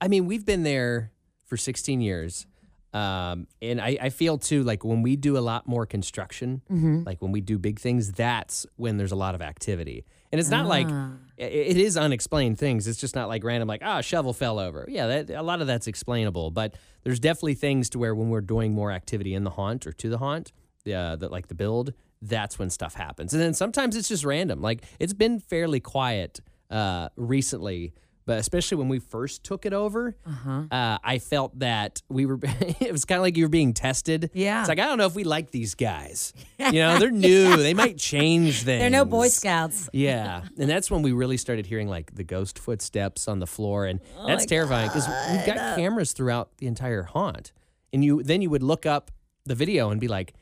I 0.00 0.08
mean, 0.08 0.26
we've 0.26 0.44
been 0.46 0.62
there 0.62 1.12
for 1.46 1.56
16 1.56 2.00
years. 2.00 2.46
Um, 2.94 3.46
and 3.62 3.80
I, 3.80 3.96
I 4.02 4.08
feel 4.10 4.36
too 4.36 4.62
like 4.64 4.84
when 4.84 5.00
we 5.00 5.16
do 5.16 5.38
a 5.38 5.40
lot 5.40 5.66
more 5.66 5.86
construction, 5.86 6.60
like 7.06 7.22
when 7.22 7.32
we 7.32 7.40
do 7.40 7.58
big 7.58 7.78
things, 7.80 8.12
that's 8.12 8.66
when 8.76 8.98
there's 8.98 9.12
a 9.12 9.16
lot 9.16 9.34
of 9.34 9.40
activity. 9.40 10.04
And 10.30 10.38
it's 10.38 10.50
not 10.50 10.66
like 10.66 10.86
Ah. 10.90 11.12
it 11.38 11.76
is 11.78 11.96
unexplained 11.96 12.58
things. 12.58 12.86
It's 12.86 13.00
just 13.00 13.14
not 13.14 13.28
like 13.28 13.44
random, 13.44 13.66
like, 13.68 13.80
ah, 13.84 13.98
a 13.98 14.02
shovel 14.02 14.32
fell 14.34 14.58
over. 14.58 14.84
Yeah, 14.88 15.06
that, 15.06 15.30
a 15.30 15.42
lot 15.42 15.60
of 15.62 15.66
that's 15.66 15.86
explainable. 15.86 16.50
But 16.50 16.74
there's 17.02 17.18
definitely 17.20 17.54
things 17.54 17.88
to 17.90 17.98
where 17.98 18.14
when 18.14 18.28
we're 18.28 18.40
doing 18.42 18.74
more 18.74 18.90
activity 18.92 19.34
in 19.34 19.44
the 19.44 19.50
haunt 19.50 19.86
or 19.86 19.92
to 19.92 20.08
the 20.10 20.18
haunt, 20.18 20.52
uh, 20.86 21.16
that 21.16 21.30
like 21.30 21.48
the 21.48 21.54
build, 21.54 21.92
that's 22.20 22.58
when 22.58 22.70
stuff 22.70 22.94
happens. 22.94 23.32
And 23.34 23.42
then 23.42 23.54
sometimes 23.54 23.96
it's 23.96 24.08
just 24.08 24.24
random. 24.24 24.60
Like 24.62 24.84
it's 24.98 25.12
been 25.14 25.38
fairly 25.40 25.80
quiet 25.80 26.40
uh, 26.70 27.08
recently, 27.16 27.92
but 28.24 28.38
especially 28.38 28.76
when 28.78 28.88
we 28.88 29.00
first 29.00 29.42
took 29.42 29.66
it 29.66 29.72
over, 29.72 30.16
Uh-huh. 30.24 30.62
uh, 30.70 30.98
I 31.02 31.18
felt 31.18 31.58
that 31.58 32.02
we 32.08 32.24
were. 32.24 32.38
it 32.42 32.92
was 32.92 33.04
kind 33.04 33.18
of 33.18 33.22
like 33.22 33.36
you 33.36 33.44
were 33.44 33.48
being 33.48 33.74
tested. 33.74 34.30
Yeah. 34.32 34.60
it's 34.60 34.68
like 34.68 34.78
I 34.78 34.84
don't 34.86 34.96
know 34.98 35.06
if 35.06 35.16
we 35.16 35.24
like 35.24 35.50
these 35.50 35.74
guys. 35.74 36.32
You 36.58 36.70
know, 36.72 36.98
they're 37.00 37.10
new. 37.30 37.56
They 37.56 37.74
might 37.74 37.98
change 37.98 38.62
things. 38.62 38.64
They're 38.80 38.90
no 38.90 39.04
Boy 39.04 39.26
Scouts. 39.28 39.90
Yeah, 39.92 40.42
and 40.56 40.70
that's 40.70 40.88
when 40.88 41.02
we 41.02 41.10
really 41.10 41.36
started 41.36 41.66
hearing 41.66 41.88
like 41.88 42.14
the 42.14 42.22
ghost 42.24 42.60
footsteps 42.60 43.26
on 43.26 43.40
the 43.40 43.46
floor, 43.48 43.86
and 43.86 43.98
that's 44.26 44.46
terrifying 44.46 44.86
because 44.88 45.08
we've 45.08 45.44
got 45.46 45.76
cameras 45.76 46.12
throughout 46.12 46.56
the 46.58 46.68
entire 46.68 47.02
haunt, 47.02 47.50
and 47.92 48.04
you 48.04 48.22
then 48.22 48.40
you 48.40 48.50
would 48.50 48.62
look 48.62 48.86
up 48.86 49.10
the 49.44 49.56
video 49.56 49.90
and 49.90 50.00
be 50.00 50.06
like, 50.06 50.32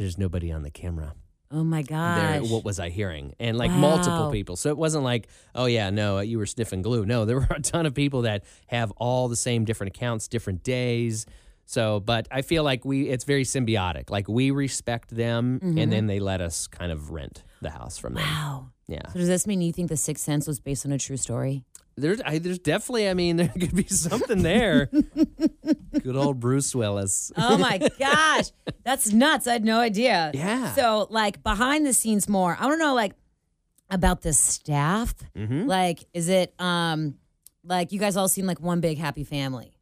"There's 0.00 0.18
nobody 0.18 0.50
on 0.50 0.62
the 0.62 0.70
camera." 0.70 1.14
Oh 1.52 1.64
my 1.64 1.82
There, 1.82 2.40
gosh. 2.40 2.48
what 2.48 2.64
was 2.64 2.78
I 2.78 2.90
hearing? 2.90 3.34
And 3.40 3.58
like 3.58 3.72
multiple 3.72 4.30
people, 4.30 4.56
so 4.56 4.68
it 4.68 4.76
wasn't 4.76 5.04
like, 5.04 5.28
"Oh 5.54 5.66
yeah, 5.66 5.90
no, 5.90 6.20
you 6.20 6.38
were 6.38 6.46
sniffing 6.46 6.82
glue." 6.82 7.04
No, 7.04 7.24
there 7.26 7.36
were 7.36 7.48
a 7.50 7.60
ton 7.60 7.86
of 7.86 7.94
people 7.94 8.22
that 8.22 8.44
have 8.68 8.92
all 8.92 9.28
the 9.28 9.36
same 9.36 9.64
different 9.64 9.94
accounts, 9.96 10.28
different 10.28 10.62
days. 10.62 11.26
So, 11.66 12.00
but 12.00 12.26
I 12.30 12.42
feel 12.42 12.64
like 12.64 12.84
we 12.84 13.08
it's 13.08 13.24
very 13.24 13.44
symbiotic. 13.44 14.10
Like 14.10 14.28
we 14.28 14.50
respect 14.50 15.10
them, 15.14 15.58
and 15.62 15.76
mm-hmm. 15.76 15.90
then 15.90 16.06
they 16.06 16.18
let 16.18 16.40
us 16.40 16.66
kind 16.66 16.92
of 16.92 17.10
rent 17.10 17.42
the 17.60 17.70
house 17.70 17.98
from 17.98 18.14
them. 18.14 18.24
Wow. 18.24 18.70
Yeah. 18.86 19.06
So 19.12 19.18
does 19.20 19.28
this 19.28 19.46
mean 19.46 19.60
you 19.60 19.72
think 19.72 19.88
The 19.88 19.96
Sixth 19.96 20.24
Sense 20.24 20.46
was 20.48 20.58
based 20.58 20.84
on 20.84 20.92
a 20.92 20.98
true 20.98 21.16
story? 21.16 21.64
There's, 21.96 22.20
I, 22.24 22.38
there's 22.38 22.58
definitely. 22.58 23.08
I 23.08 23.14
mean, 23.14 23.36
there 23.38 23.48
could 23.48 23.74
be 23.74 23.86
something 23.88 24.42
there. 24.42 24.86
Good 24.86 26.16
old 26.16 26.40
Bruce 26.40 26.74
Willis. 26.74 27.30
Oh 27.36 27.58
my 27.58 27.78
gosh. 27.98 28.46
That's 28.84 29.12
nuts. 29.12 29.46
I 29.46 29.52
had 29.54 29.64
no 29.64 29.80
idea. 29.80 30.30
Yeah. 30.34 30.72
So 30.74 31.06
like 31.10 31.42
behind 31.42 31.84
the 31.86 31.92
scenes 31.92 32.28
more. 32.28 32.56
I 32.58 32.66
want 32.66 32.80
to 32.80 32.84
know 32.86 32.94
like 32.94 33.12
about 33.90 34.22
the 34.22 34.32
staff. 34.32 35.14
Mm-hmm. 35.36 35.66
Like 35.66 36.04
is 36.14 36.28
it 36.28 36.54
um 36.58 37.14
like 37.64 37.92
you 37.92 37.98
guys 38.00 38.16
all 38.16 38.28
seem 38.28 38.46
like 38.46 38.60
one 38.60 38.80
big 38.80 38.98
happy 38.98 39.24
family? 39.24 39.72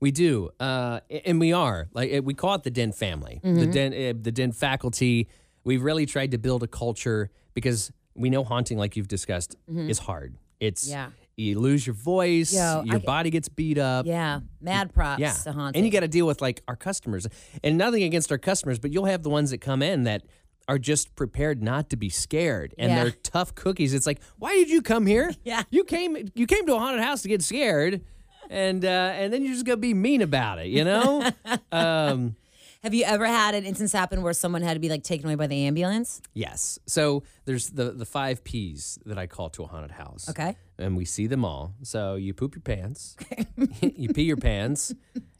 We 0.00 0.10
do, 0.10 0.50
uh, 0.60 1.00
and 1.24 1.40
we 1.40 1.52
are 1.54 1.88
like 1.94 2.10
we 2.24 2.34
call 2.34 2.54
it 2.56 2.62
the 2.62 2.70
Dent 2.70 2.94
family, 2.94 3.40
Mm-hmm. 3.42 3.58
the 3.60 3.66
Dent, 3.66 3.94
uh, 3.94 4.20
the 4.22 4.32
Dent 4.32 4.54
faculty. 4.54 5.28
We've 5.64 5.82
really 5.82 6.04
tried 6.04 6.32
to 6.32 6.38
build 6.38 6.62
a 6.62 6.66
culture 6.66 7.30
because 7.54 7.90
we 8.14 8.28
know 8.28 8.44
haunting, 8.44 8.76
like 8.76 8.96
you've 8.96 9.08
discussed, 9.08 9.56
is 9.66 9.98
hard. 9.98 10.36
It's 10.60 10.84
Mm-hmm. 10.88 10.92
Yeah. 10.92 11.08
You 11.36 11.58
lose 11.58 11.86
your 11.86 11.94
voice, 11.94 12.52
Yo, 12.54 12.82
your 12.84 12.96
I- 12.96 12.98
body 12.98 13.30
gets 13.30 13.48
beat 13.48 13.78
up. 13.78 14.06
Yeah. 14.06 14.40
Mad 14.60 14.92
props 14.94 15.20
Yeah. 15.20 15.32
to. 15.32 15.72
And 15.74 15.84
you 15.84 15.90
got 15.90 16.00
to 16.00 16.08
deal 16.08 16.26
with 16.26 16.40
like 16.40 16.62
our 16.68 16.76
customers. 16.76 17.26
And 17.62 17.76
nothing 17.76 18.02
against 18.04 18.30
our 18.30 18.38
customers, 18.38 18.78
but 18.78 18.92
you'll 18.92 19.06
have 19.06 19.22
the 19.22 19.30
ones 19.30 19.50
that 19.50 19.58
come 19.60 19.82
in 19.82 20.04
that 20.04 20.22
are 20.68 20.78
just 20.78 21.14
prepared 21.16 21.62
not 21.62 21.90
to 21.90 21.96
be 21.96 22.08
scared 22.08 22.74
and 22.78 22.90
Yeah. 22.90 23.02
they're 23.04 23.10
tough 23.22 23.54
cookies. 23.54 23.92
It's 23.92 24.06
like, 24.06 24.20
why 24.38 24.52
did 24.54 24.70
you 24.70 24.80
come 24.80 25.06
here? 25.06 25.32
Yeah. 25.44 25.62
You 25.70 25.84
came 25.84 26.16
you 26.34 26.46
came 26.46 26.64
to 26.66 26.74
a 26.74 26.78
haunted 26.78 27.02
house 27.02 27.22
to 27.22 27.28
get 27.28 27.42
scared 27.42 28.00
and 28.48 28.84
uh 28.84 28.88
and 28.88 29.32
then 29.32 29.42
you're 29.44 29.52
just 29.52 29.66
going 29.66 29.76
to 29.78 29.80
be 29.80 29.92
mean 29.94 30.22
about 30.22 30.58
it, 30.60 30.68
you 30.68 30.84
know? 30.84 31.28
um 31.72 32.36
Have 32.84 32.92
you 32.92 33.04
ever 33.04 33.24
had 33.26 33.54
an 33.54 33.64
instance 33.64 33.92
happen 33.94 34.20
where 34.22 34.34
someone 34.34 34.60
had 34.60 34.74
to 34.74 34.78
be 34.78 34.90
like 34.90 35.02
taken 35.02 35.24
away 35.26 35.36
by 35.36 35.46
the 35.46 35.64
ambulance? 35.66 36.20
Yes. 36.34 36.78
So 36.86 37.22
there's 37.46 37.70
the 37.70 37.92
the 37.92 38.04
five 38.04 38.44
P's 38.44 38.98
that 39.06 39.16
I 39.16 39.26
call 39.26 39.48
to 39.50 39.62
a 39.62 39.66
haunted 39.66 39.92
house. 39.92 40.28
Okay. 40.28 40.54
And 40.76 40.94
we 40.94 41.04
see 41.06 41.26
them 41.26 41.44
all. 41.46 41.72
So 41.82 42.16
you 42.16 42.34
poop 42.34 42.54
your 42.56 42.60
pants, 42.62 43.16
you 43.80 44.08
pee 44.12 44.24
your 44.24 44.36
pants, 44.36 44.92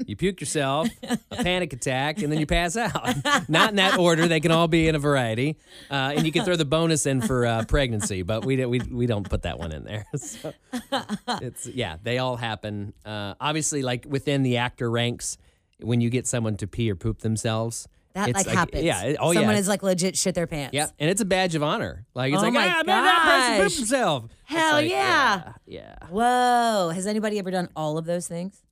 you 0.06 0.16
puke 0.16 0.40
yourself, 0.40 0.88
a 1.02 1.18
panic 1.36 1.72
attack, 1.74 2.22
and 2.22 2.32
then 2.32 2.38
you 2.40 2.46
pass 2.46 2.76
out. 2.78 3.14
Not 3.48 3.70
in 3.70 3.76
that 3.76 3.98
order. 3.98 4.26
They 4.28 4.38
can 4.40 4.52
all 4.52 4.68
be 4.68 4.86
in 4.88 4.94
a 4.94 4.98
variety, 5.00 5.58
uh, 5.90 6.12
and 6.16 6.24
you 6.24 6.30
can 6.32 6.44
throw 6.44 6.54
the 6.56 6.64
bonus 6.64 7.04
in 7.04 7.20
for 7.20 7.44
uh, 7.44 7.64
pregnancy, 7.66 8.22
but 8.22 8.44
we 8.46 8.56
don't- 8.56 8.70
we 8.70 8.78
we 8.80 9.06
don't 9.06 9.28
put 9.28 9.42
that 9.42 9.58
one 9.58 9.72
in 9.72 9.84
there. 9.84 10.06
So 10.16 10.52
it's 11.42 11.66
yeah, 11.66 11.96
they 12.02 12.18
all 12.18 12.36
happen. 12.36 12.94
Uh, 13.04 13.34
obviously, 13.40 13.82
like 13.82 14.06
within 14.08 14.42
the 14.44 14.56
actor 14.58 14.88
ranks, 14.90 15.36
when 15.80 16.00
you 16.00 16.10
get 16.10 16.26
someone 16.26 16.56
to 16.58 16.66
pee 16.66 16.90
or 16.90 16.94
poop 16.96 17.20
themselves, 17.20 17.86
That 18.14 18.28
it's 18.28 18.46
like, 18.46 18.56
happens. 18.56 18.84
Yeah. 18.84 19.14
Oh 19.18 19.32
Someone 19.32 19.54
yeah. 19.54 19.60
is 19.60 19.68
like 19.68 19.82
legit 19.82 20.16
shit 20.16 20.34
their 20.34 20.46
pants. 20.46 20.74
Yeah, 20.74 20.86
and 20.98 21.10
it's 21.10 21.20
a 21.20 21.24
badge 21.24 21.54
of 21.54 21.62
honor. 21.62 22.06
Like 22.14 22.32
it's 22.32 22.40
Oh 22.42 22.44
like, 22.46 22.52
my 22.54 22.68
ah, 22.68 22.82
man, 22.84 23.04
that 23.04 23.22
person 23.24 23.58
gosh. 23.58 23.66
pooped 23.66 23.76
himself. 23.76 24.24
It's 24.24 24.32
Hell 24.44 24.72
like, 24.74 24.90
yeah. 24.90 25.52
yeah. 25.66 25.96
Whoa. 26.10 26.90
Has 26.94 27.06
anybody 27.06 27.38
ever 27.38 27.50
done 27.50 27.68
all 27.74 27.98
of 27.98 28.04
those 28.04 28.28
things? 28.28 28.62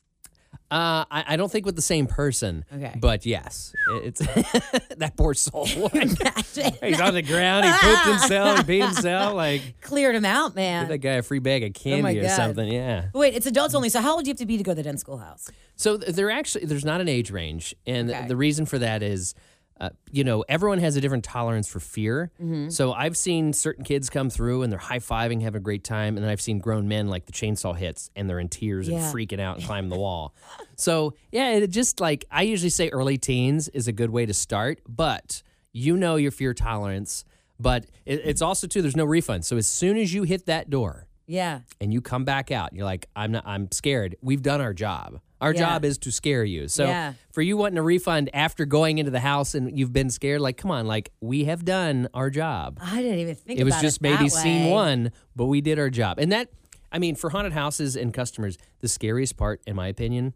Uh, 0.72 1.04
I, 1.10 1.24
I 1.28 1.36
don't 1.36 1.52
think 1.52 1.66
with 1.66 1.76
the 1.76 1.82
same 1.82 2.06
person. 2.06 2.64
Okay. 2.74 2.94
But 2.98 3.26
yes, 3.26 3.74
it's 4.02 4.20
that 4.96 5.12
poor 5.16 5.34
soul. 5.34 5.66
He's 5.66 7.00
on 7.00 7.14
the 7.14 7.22
ground. 7.26 7.66
He 7.66 7.72
pooped 7.72 8.06
himself. 8.06 8.58
He 8.66 8.80
peed 8.80 8.84
himself. 8.86 9.34
Like 9.34 9.80
Cleared 9.82 10.14
him 10.14 10.24
out, 10.24 10.54
man. 10.54 10.84
give 10.84 10.88
that 10.90 10.98
guy 10.98 11.14
a 11.14 11.22
free 11.22 11.40
bag 11.40 11.62
of 11.62 11.74
candy 11.74 12.18
Oh 12.18 12.22
or 12.22 12.26
God. 12.26 12.36
something. 12.36 12.72
Yeah. 12.72 13.08
Wait, 13.14 13.34
it's 13.34 13.46
adults 13.46 13.74
only. 13.74 13.88
So 13.90 14.00
how 14.00 14.14
old 14.14 14.24
do 14.24 14.28
you 14.28 14.32
have 14.32 14.38
to 14.38 14.46
be 14.46 14.56
to 14.56 14.62
go 14.64 14.72
to 14.72 14.76
the 14.76 14.82
Dent 14.82 15.00
Schoolhouse? 15.00 15.50
So 15.76 15.96
there 15.96 16.30
actually 16.30 16.64
there's 16.66 16.84
not 16.84 17.00
an 17.00 17.08
age 17.08 17.30
range, 17.30 17.74
and 17.86 18.10
Okay. 18.10 18.26
the 18.28 18.36
reason 18.36 18.64
for 18.66 18.78
that 18.78 19.02
is, 19.02 19.34
uh, 19.82 19.90
you 20.10 20.22
know, 20.24 20.44
everyone 20.48 20.78
has 20.78 20.96
a 20.96 21.00
different 21.00 21.24
tolerance 21.24 21.68
for 21.68 21.80
fear. 21.80 22.30
Mm-hmm. 22.40 22.68
So 22.70 22.92
I've 22.92 23.16
seen 23.16 23.52
certain 23.52 23.84
kids 23.84 24.08
come 24.08 24.30
through 24.30 24.62
and 24.62 24.72
they're 24.72 24.78
high 24.78 25.00
fiving, 25.00 25.42
having 25.42 25.58
a 25.58 25.62
great 25.62 25.84
time, 25.84 26.16
and 26.16 26.24
then 26.24 26.30
I've 26.30 26.40
seen 26.40 26.58
grown 26.60 26.86
men 26.88 27.08
like 27.08 27.26
the 27.26 27.32
chainsaw 27.32 27.76
hits 27.76 28.08
and 28.16 28.30
they're 28.30 28.38
in 28.38 28.48
tears 28.48 28.88
Yeah. 28.88 28.96
and 29.04 29.14
freaking 29.14 29.40
out 29.40 29.56
and 29.58 29.66
climbing 29.66 29.90
the 29.90 29.98
wall. 30.06 30.34
So 30.76 31.14
yeah, 31.32 31.50
it 31.50 31.66
just 31.68 32.00
like 32.00 32.24
I 32.30 32.42
usually 32.42 32.70
say, 32.70 32.88
early 32.90 33.18
teens 33.18 33.68
is 33.68 33.88
a 33.88 33.92
good 33.92 34.10
way 34.10 34.24
to 34.24 34.32
start, 34.34 34.80
but 34.88 35.42
you 35.72 35.96
know 35.96 36.16
your 36.16 36.30
fear 36.30 36.54
tolerance. 36.54 37.24
But 37.60 37.86
it, 38.06 38.20
it's 38.24 38.42
also 38.42 38.66
too 38.66 38.82
there's 38.82 38.96
no 38.96 39.04
refund. 39.04 39.44
So 39.44 39.56
as 39.56 39.66
soon 39.66 39.96
as 39.96 40.14
you 40.14 40.22
hit 40.22 40.46
that 40.46 40.70
door, 40.70 41.06
Yeah. 41.26 41.60
and 41.80 41.92
you 41.92 42.00
come 42.00 42.24
back 42.24 42.50
out 42.50 42.72
you're 42.72 42.84
like 42.84 43.06
i'm 43.16 43.30
not 43.32 43.44
i'm 43.46 43.70
scared 43.70 44.16
we've 44.20 44.42
done 44.42 44.60
our 44.60 44.74
job 44.74 45.20
our 45.42 45.52
Yeah. 45.52 45.60
job 45.60 45.84
is 45.84 45.98
to 45.98 46.10
scare 46.12 46.44
you. 46.44 46.68
So 46.68 46.84
Yeah. 46.86 47.12
for 47.32 47.42
you 47.42 47.56
wanting 47.58 47.76
a 47.78 47.82
refund 47.82 48.30
after 48.32 48.64
going 48.64 48.98
into 48.98 49.10
the 49.10 49.20
house 49.20 49.54
and 49.54 49.76
you've 49.78 49.92
been 49.92 50.08
scared 50.08 50.40
like 50.40 50.56
come 50.56 50.70
on 50.70 50.86
like 50.86 51.10
we 51.20 51.44
have 51.44 51.64
done 51.64 52.08
our 52.14 52.30
job. 52.30 52.78
I 52.80 53.02
didn't 53.02 53.18
even 53.18 53.34
think 53.34 53.60
it 53.60 53.64
was 53.64 53.78
just 53.80 53.98
it 53.98 54.02
maybe 54.02 54.28
scene 54.30 54.70
one 54.70 55.12
but 55.36 55.46
we 55.46 55.60
did 55.60 55.78
our 55.78 55.90
job. 55.90 56.18
And 56.18 56.32
that 56.32 56.48
i 56.90 56.98
mean 56.98 57.14
for 57.14 57.30
haunted 57.30 57.52
houses 57.54 57.96
and 57.96 58.12
customers 58.14 58.56
the 58.80 58.88
scariest 58.88 59.36
part 59.36 59.60
in 59.66 59.74
my 59.76 59.88
opinion 59.88 60.34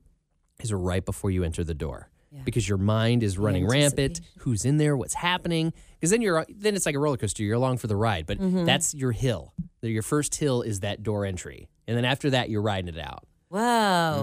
is 0.62 0.73
right 0.73 1.05
before 1.05 1.31
you 1.31 1.45
enter 1.45 1.62
the 1.64 1.75
door. 1.75 2.11
Because 2.45 2.69
your 2.69 2.77
mind 2.77 3.23
is 3.23 3.38
running 3.38 3.66
rampant. 3.66 4.21
who's 4.40 4.66
in 4.66 4.77
there? 4.77 4.95
What's 4.95 5.14
happening? 5.14 5.73
Because 5.95 6.11
then 6.11 6.21
you're 6.21 6.45
then 6.51 6.75
it's 6.75 6.85
like 6.85 6.95
a 6.95 6.99
roller 6.99 7.16
coaster. 7.16 7.42
You're 7.42 7.55
along 7.57 7.79
for 7.79 7.87
the 7.87 7.97
ride 7.97 8.27
but 8.27 8.38
Mm-hmm. 8.38 8.64
that's 8.66 8.92
your 8.95 9.12
hill. 9.12 9.55
Your 9.81 10.03
first 10.03 10.35
hill 10.35 10.61
is 10.61 10.81
that 10.81 11.03
door 11.03 11.25
entry. 11.25 11.69
And 11.87 11.97
then 11.97 12.05
after 12.05 12.29
that 12.31 12.51
you're 12.51 12.61
riding 12.61 12.88
it 12.95 12.99
out. 12.99 13.25
Whoa. 13.49 13.59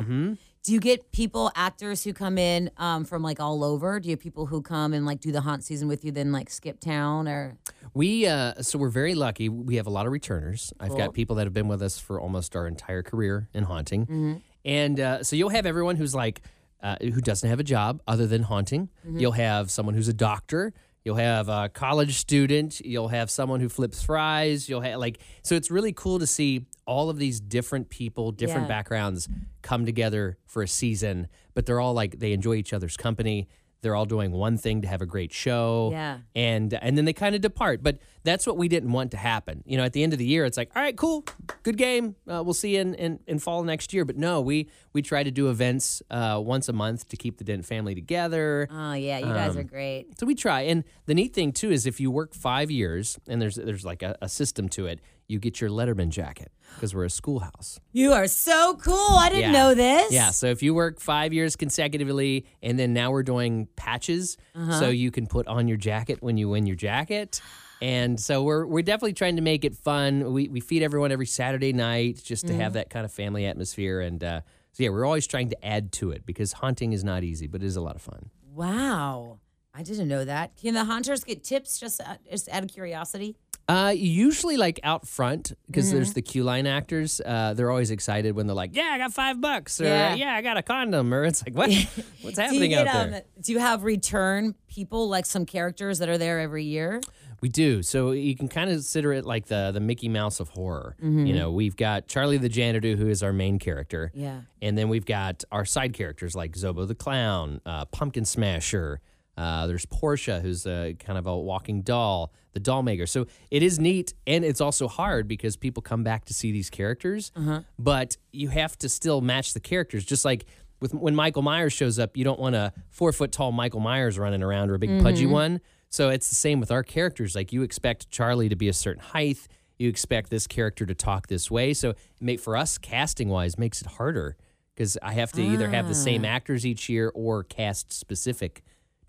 Mm-hmm. 0.04 0.34
Do 0.64 0.72
you 0.72 0.80
get 0.80 1.12
people, 1.12 1.52
actors 1.56 2.06
who 2.06 2.14
come 2.14 2.38
in 2.38 2.72
um, 2.78 3.04
from 3.04 3.22
like 3.22 3.42
all 3.42 3.66
over? 3.66 4.00
Do 4.00 4.08
you 4.08 4.14
have 4.14 4.22
people 4.22 4.46
who 4.46 4.62
come 4.62 4.94
and 4.94 5.06
like 5.06 5.20
do 5.20 5.30
the 5.34 5.42
haunt 5.42 5.66
season 5.66 5.90
with 5.90 6.06
you, 6.06 6.12
then 6.14 6.32
like 6.32 6.50
skip 6.50 6.80
town 6.80 7.28
or? 7.28 7.58
We 7.94 8.26
uh, 8.28 8.62
so 8.62 8.80
we're 8.80 8.88
very 8.90 9.14
lucky. 9.14 9.50
We 9.50 9.76
have 9.76 9.88
a 9.88 9.90
lot 9.90 10.06
of 10.06 10.14
returners. 10.14 10.72
I've 10.80 10.96
got 10.98 11.14
people 11.14 11.36
that 11.36 11.44
have 11.46 11.54
been 11.54 11.68
with 11.68 11.82
us 11.82 12.00
for 12.00 12.18
almost 12.20 12.56
our 12.56 12.66
entire 12.66 13.04
career 13.04 13.50
in 13.54 13.66
haunting, 13.66 14.06
Mm-hmm. 14.06 14.34
and 14.64 15.00
uh, 15.00 15.24
so 15.24 15.36
you'll 15.36 15.50
have 15.50 15.66
everyone 15.66 15.98
who's 15.98 16.16
like 16.16 16.42
uh, 16.82 16.96
who 17.02 17.20
doesn't 17.22 17.50
have 17.50 17.60
a 17.60 17.64
job 17.64 18.02
other 18.08 18.26
than 18.26 18.44
haunting. 18.44 18.88
Mm-hmm. 19.06 19.20
You'll 19.20 19.32
have 19.34 19.70
someone 19.70 19.96
who's 19.96 20.08
a 20.08 20.14
doctor. 20.14 20.74
You'll 21.06 21.16
have 21.18 21.50
a 21.50 21.70
college 21.70 22.16
student. 22.16 22.80
You'll 22.80 23.10
have 23.10 23.30
someone 23.30 23.60
who 23.60 23.68
flips 23.70 24.02
fries. 24.02 24.70
You'll 24.70 24.82
have 24.82 25.00
like 25.00 25.20
so 25.44 25.56
it's 25.56 25.70
really 25.70 25.92
cool 25.94 26.20
to 26.20 26.28
see 26.28 26.66
all 26.86 27.10
of 27.10 27.18
these 27.18 27.40
different 27.40 27.90
people, 27.90 28.32
different 28.32 28.64
Yeah. 28.64 28.68
backgrounds 28.70 29.28
come 29.62 29.86
together 29.86 30.38
for 30.46 30.62
a 30.64 30.68
season, 30.68 31.28
but 31.54 31.66
they're 31.66 31.80
all 31.80 31.94
like 31.94 32.20
they 32.20 32.32
enjoy 32.34 32.56
each 32.56 32.74
other's 32.74 32.96
company. 32.98 33.48
They're 33.84 33.96
all 33.96 34.06
doing 34.08 34.32
one 34.32 34.58
thing 34.58 34.82
to 34.82 34.88
have 34.88 35.02
a 35.02 35.06
great 35.06 35.32
show 35.32 35.90
Yeah. 35.92 36.18
and 36.36 36.74
and 36.74 36.98
then 36.98 37.06
they 37.06 37.14
kind 37.14 37.36
of 37.36 37.42
depart. 37.42 37.84
But 37.84 38.00
that's 38.24 38.48
what 38.48 38.58
we 38.58 38.68
didn't 38.68 38.92
want 38.92 39.12
to 39.12 39.18
happen. 39.18 39.64
You 39.68 39.78
know, 39.78 39.84
at 39.84 39.94
the 39.94 40.02
end 40.02 40.14
of 40.14 40.20
the 40.20 40.26
year, 40.26 40.46
it's 40.46 40.58
like, 40.58 40.72
all 40.76 40.82
right, 40.82 40.96
cool, 40.98 41.26
good 41.62 41.78
game. 41.78 42.16
Uh, 42.28 42.42
we'll 42.44 42.54
see 42.56 42.76
you 42.76 42.82
in, 42.82 42.96
in 42.96 43.20
in 43.28 43.38
fall 43.40 43.64
next 43.64 43.94
year. 43.94 44.06
But 44.06 44.18
no, 44.18 44.42
we 44.42 44.70
we 44.94 45.02
try 45.04 45.22
to 45.24 45.32
do 45.32 45.50
events 45.50 46.02
uh, 46.10 46.42
once 46.44 46.68
a 46.70 46.74
month 46.74 47.08
to 47.10 47.18
keep 47.18 47.38
the 47.38 47.44
Dent 47.44 47.66
family 47.66 47.94
together. 47.94 48.68
Oh 48.72 48.94
yeah, 48.94 49.20
you 49.20 49.26
guys 49.26 49.56
are 49.56 49.64
great. 49.64 50.20
So 50.20 50.26
we 50.26 50.34
try. 50.36 50.62
And 50.62 50.84
the 51.06 51.14
neat 51.14 51.34
thing 51.34 51.52
too 51.52 51.70
is 51.72 51.86
if 51.86 52.00
you 52.00 52.10
work 52.10 52.34
five 52.34 52.72
years 52.72 53.20
and 53.28 53.42
there's 53.42 53.56
there's 53.56 53.86
like 53.86 54.02
a, 54.02 54.18
a 54.22 54.30
system 54.30 54.70
to 54.70 54.88
it, 54.88 55.00
you 55.34 55.40
get 55.40 55.60
your 55.60 55.70
Letterman 55.70 56.10
jacket 56.10 56.52
because 56.76 56.96
we're 56.96 57.04
a 57.06 57.10
schoolhouse. 57.10 57.80
You 57.92 58.14
are 58.14 58.28
so 58.28 58.76
cool. 58.76 58.94
I 59.18 59.28
didn't 59.30 59.52
Yeah. 59.52 59.60
know 59.60 59.74
this. 59.76 60.12
Yeah. 60.14 60.30
So 60.32 60.48
if 60.48 60.64
you 60.64 60.74
work 60.74 61.00
five 61.02 61.34
years 61.34 61.56
consecutively, 61.58 62.46
and 62.62 62.80
then 62.80 62.94
now 62.94 63.12
we're 63.12 63.24
doing 63.24 63.68
patches, 63.76 64.38
Uh-huh. 64.56 64.80
so 64.80 64.90
you 64.90 65.12
can 65.12 65.28
put 65.28 65.48
on 65.48 65.68
your 65.68 65.78
jacket 65.78 66.22
when 66.22 66.38
you 66.38 66.48
win 66.50 66.66
your 66.66 66.76
jacket. 66.78 67.42
And 67.82 68.18
so 68.20 68.44
we're 68.44 68.66
we're 68.66 68.82
definitely 68.84 69.14
trying 69.14 69.36
to 69.36 69.42
make 69.42 69.66
it 69.66 69.76
fun. 69.76 70.32
We 70.32 70.48
we 70.48 70.62
feed 70.62 70.84
everyone 70.84 71.12
every 71.12 71.26
Saturday 71.26 71.74
night 71.74 72.22
just 72.24 72.48
to 72.48 72.54
Mm-hmm. 72.54 72.62
have 72.62 72.74
that 72.74 72.90
kind 72.90 73.04
of 73.04 73.12
family 73.12 73.46
atmosphere. 73.46 74.00
And 74.00 74.24
uh, 74.24 74.42
so 74.72 74.84
yeah, 74.84 74.90
we're 74.90 75.04
always 75.06 75.28
trying 75.28 75.50
to 75.50 75.66
add 75.66 75.92
to 75.94 76.12
it 76.12 76.26
because 76.26 76.54
hunting 76.54 76.94
is 76.94 77.04
not 77.04 77.24
easy, 77.24 77.48
but 77.48 77.62
it 77.62 77.66
is 77.66 77.76
a 77.76 77.82
lot 77.82 77.96
of 77.96 78.02
fun. 78.02 78.30
Wow. 78.56 79.40
I 79.76 79.82
didn't 79.84 80.08
know 80.08 80.24
that. 80.24 80.56
Can 80.56 80.76
the 80.76 80.86
hunters 80.86 81.24
get 81.24 81.44
tips 81.44 81.80
just 81.80 82.00
out, 82.00 82.20
just 82.30 82.48
out 82.50 82.64
of 82.64 82.70
curiosity? 82.70 83.36
Uh, 83.70 83.94
usually 83.96 84.58
like 84.58 84.80
out 84.84 85.08
front 85.08 85.54
because 85.68 85.86
Mm-hmm. 85.88 85.96
there's 85.96 86.14
the 86.14 86.22
queue 86.22 86.44
line 86.44 86.68
actors. 86.68 87.22
Uh, 87.26 87.54
they're 87.54 87.70
always 87.72 87.92
excited 87.92 88.36
when 88.36 88.46
they're 88.46 88.56
like, 88.56 88.76
"Yeah, 88.76 88.90
I 88.92 88.98
got 88.98 89.14
five 89.14 89.40
bucks," 89.40 89.80
or 89.80 89.86
Yeah. 89.86 90.16
"Yeah, 90.16 90.34
I 90.36 90.42
got 90.42 90.58
a 90.58 90.62
condom," 90.62 91.14
or 91.14 91.24
it's 91.24 91.42
like, 91.46 91.56
"What? 91.56 91.72
What's 92.22 92.38
happening 92.38 92.72
get, 92.72 92.88
out 92.88 93.10
there?" 93.10 93.16
um, 93.20 93.22
do 93.42 93.52
you 93.54 93.60
have 93.60 93.84
return 93.84 94.56
people 94.68 95.08
like 95.08 95.26
some 95.26 95.46
characters 95.46 96.00
that 96.00 96.10
are 96.10 96.18
there 96.18 96.40
every 96.42 96.66
year? 96.66 97.00
We 97.40 97.50
do. 97.50 97.84
So 97.84 98.12
you 98.12 98.36
can 98.38 98.48
kind 98.48 98.70
of 98.70 98.76
consider 98.76 99.12
it 99.14 99.26
like 99.26 99.46
the 99.48 99.72
the 99.74 99.80
Mickey 99.80 100.10
Mouse 100.10 100.40
of 100.42 100.50
horror. 100.50 100.96
Mm-hmm. 101.02 101.26
You 101.26 101.34
know, 101.36 101.50
we've 101.52 101.76
got 101.78 102.08
Charlie 102.08 102.38
the 102.38 102.50
janitor, 102.50 102.96
who 102.98 103.08
is 103.08 103.24
our 103.24 103.34
main 103.34 103.60
character, 103.60 104.12
Yeah. 104.14 104.42
and 104.62 104.78
then 104.78 104.90
we've 104.90 105.06
got 105.06 105.44
our 105.54 105.64
side 105.66 105.94
characters 105.94 106.36
like 106.36 106.54
Zobo 106.54 106.86
the 106.88 106.96
clown, 106.96 107.62
uh, 107.66 107.86
Pumpkin 107.86 108.26
Smasher. 108.26 109.00
Uh, 109.36 109.68
there's 109.68 109.86
Portia, 109.86 110.40
who's 110.42 110.66
a 110.68 110.96
kind 111.00 111.18
of 111.18 111.26
a 111.26 111.36
walking 111.36 111.82
doll, 111.82 112.32
the 112.54 112.60
doll 112.60 112.84
maker. 112.84 113.08
So 113.08 113.26
it 113.50 113.64
is 113.64 113.80
neat, 113.80 114.14
and 114.28 114.46
it's 114.46 114.62
also 114.62 114.88
hard 114.88 115.28
because 115.28 115.56
people 115.56 115.82
come 115.82 116.04
back 116.04 116.26
to 116.26 116.34
see 116.34 116.52
these 116.52 116.70
characters, 116.70 117.32
uh-huh. 117.36 117.62
but 117.80 118.18
you 118.32 118.50
have 118.50 118.78
to 118.80 118.90
still 118.90 119.22
match 119.22 119.54
the 119.54 119.60
characters. 119.60 120.06
Just 120.06 120.24
like 120.24 120.46
with 120.80 120.94
when 120.94 121.16
Michael 121.16 121.42
Myers 121.42 121.74
shows 121.74 121.98
up, 121.98 122.16
you 122.16 122.24
don't 122.24 122.40
want 122.40 122.56
a 122.56 122.74
four 122.90 123.12
foot 123.12 123.32
tall 123.32 123.52
Michael 123.52 123.80
Myers 123.80 124.20
running 124.20 124.44
around 124.44 124.70
or 124.70 124.76
a 124.76 124.80
big 124.80 125.02
pudgy 125.02 125.24
mm-hmm. 125.24 125.34
one. 125.34 125.62
So 125.90 126.10
it's 126.10 126.30
the 126.30 126.36
same 126.36 126.60
with 126.60 126.72
our 126.72 126.84
characters. 126.84 127.36
Like 127.36 127.54
you 127.54 127.64
expect 127.64 128.10
Charlie 128.10 128.50
to 128.50 128.56
be 128.56 128.68
a 128.68 128.74
certain 128.74 129.02
height, 129.02 129.48
you 129.78 129.90
expect 129.90 130.30
this 130.30 130.48
character 130.48 130.86
to 130.86 130.94
talk 130.94 131.28
this 131.28 131.50
way. 131.50 131.74
So 131.74 131.94
may, 132.20 132.38
for 132.38 132.58
us, 132.58 132.78
casting 132.78 133.30
wise, 133.30 133.58
makes 133.58 133.82
it 133.82 133.88
harder 133.88 134.36
because 134.76 134.98
I 135.02 135.14
have 135.14 135.32
to 135.34 135.42
either 135.42 135.70
have 135.70 135.88
the 135.88 135.96
same 135.96 136.26
ah. 136.26 136.30
actors 136.30 136.66
each 136.66 136.90
year 136.90 137.12
or 137.14 137.44
cast 137.44 137.94
specific 137.94 138.64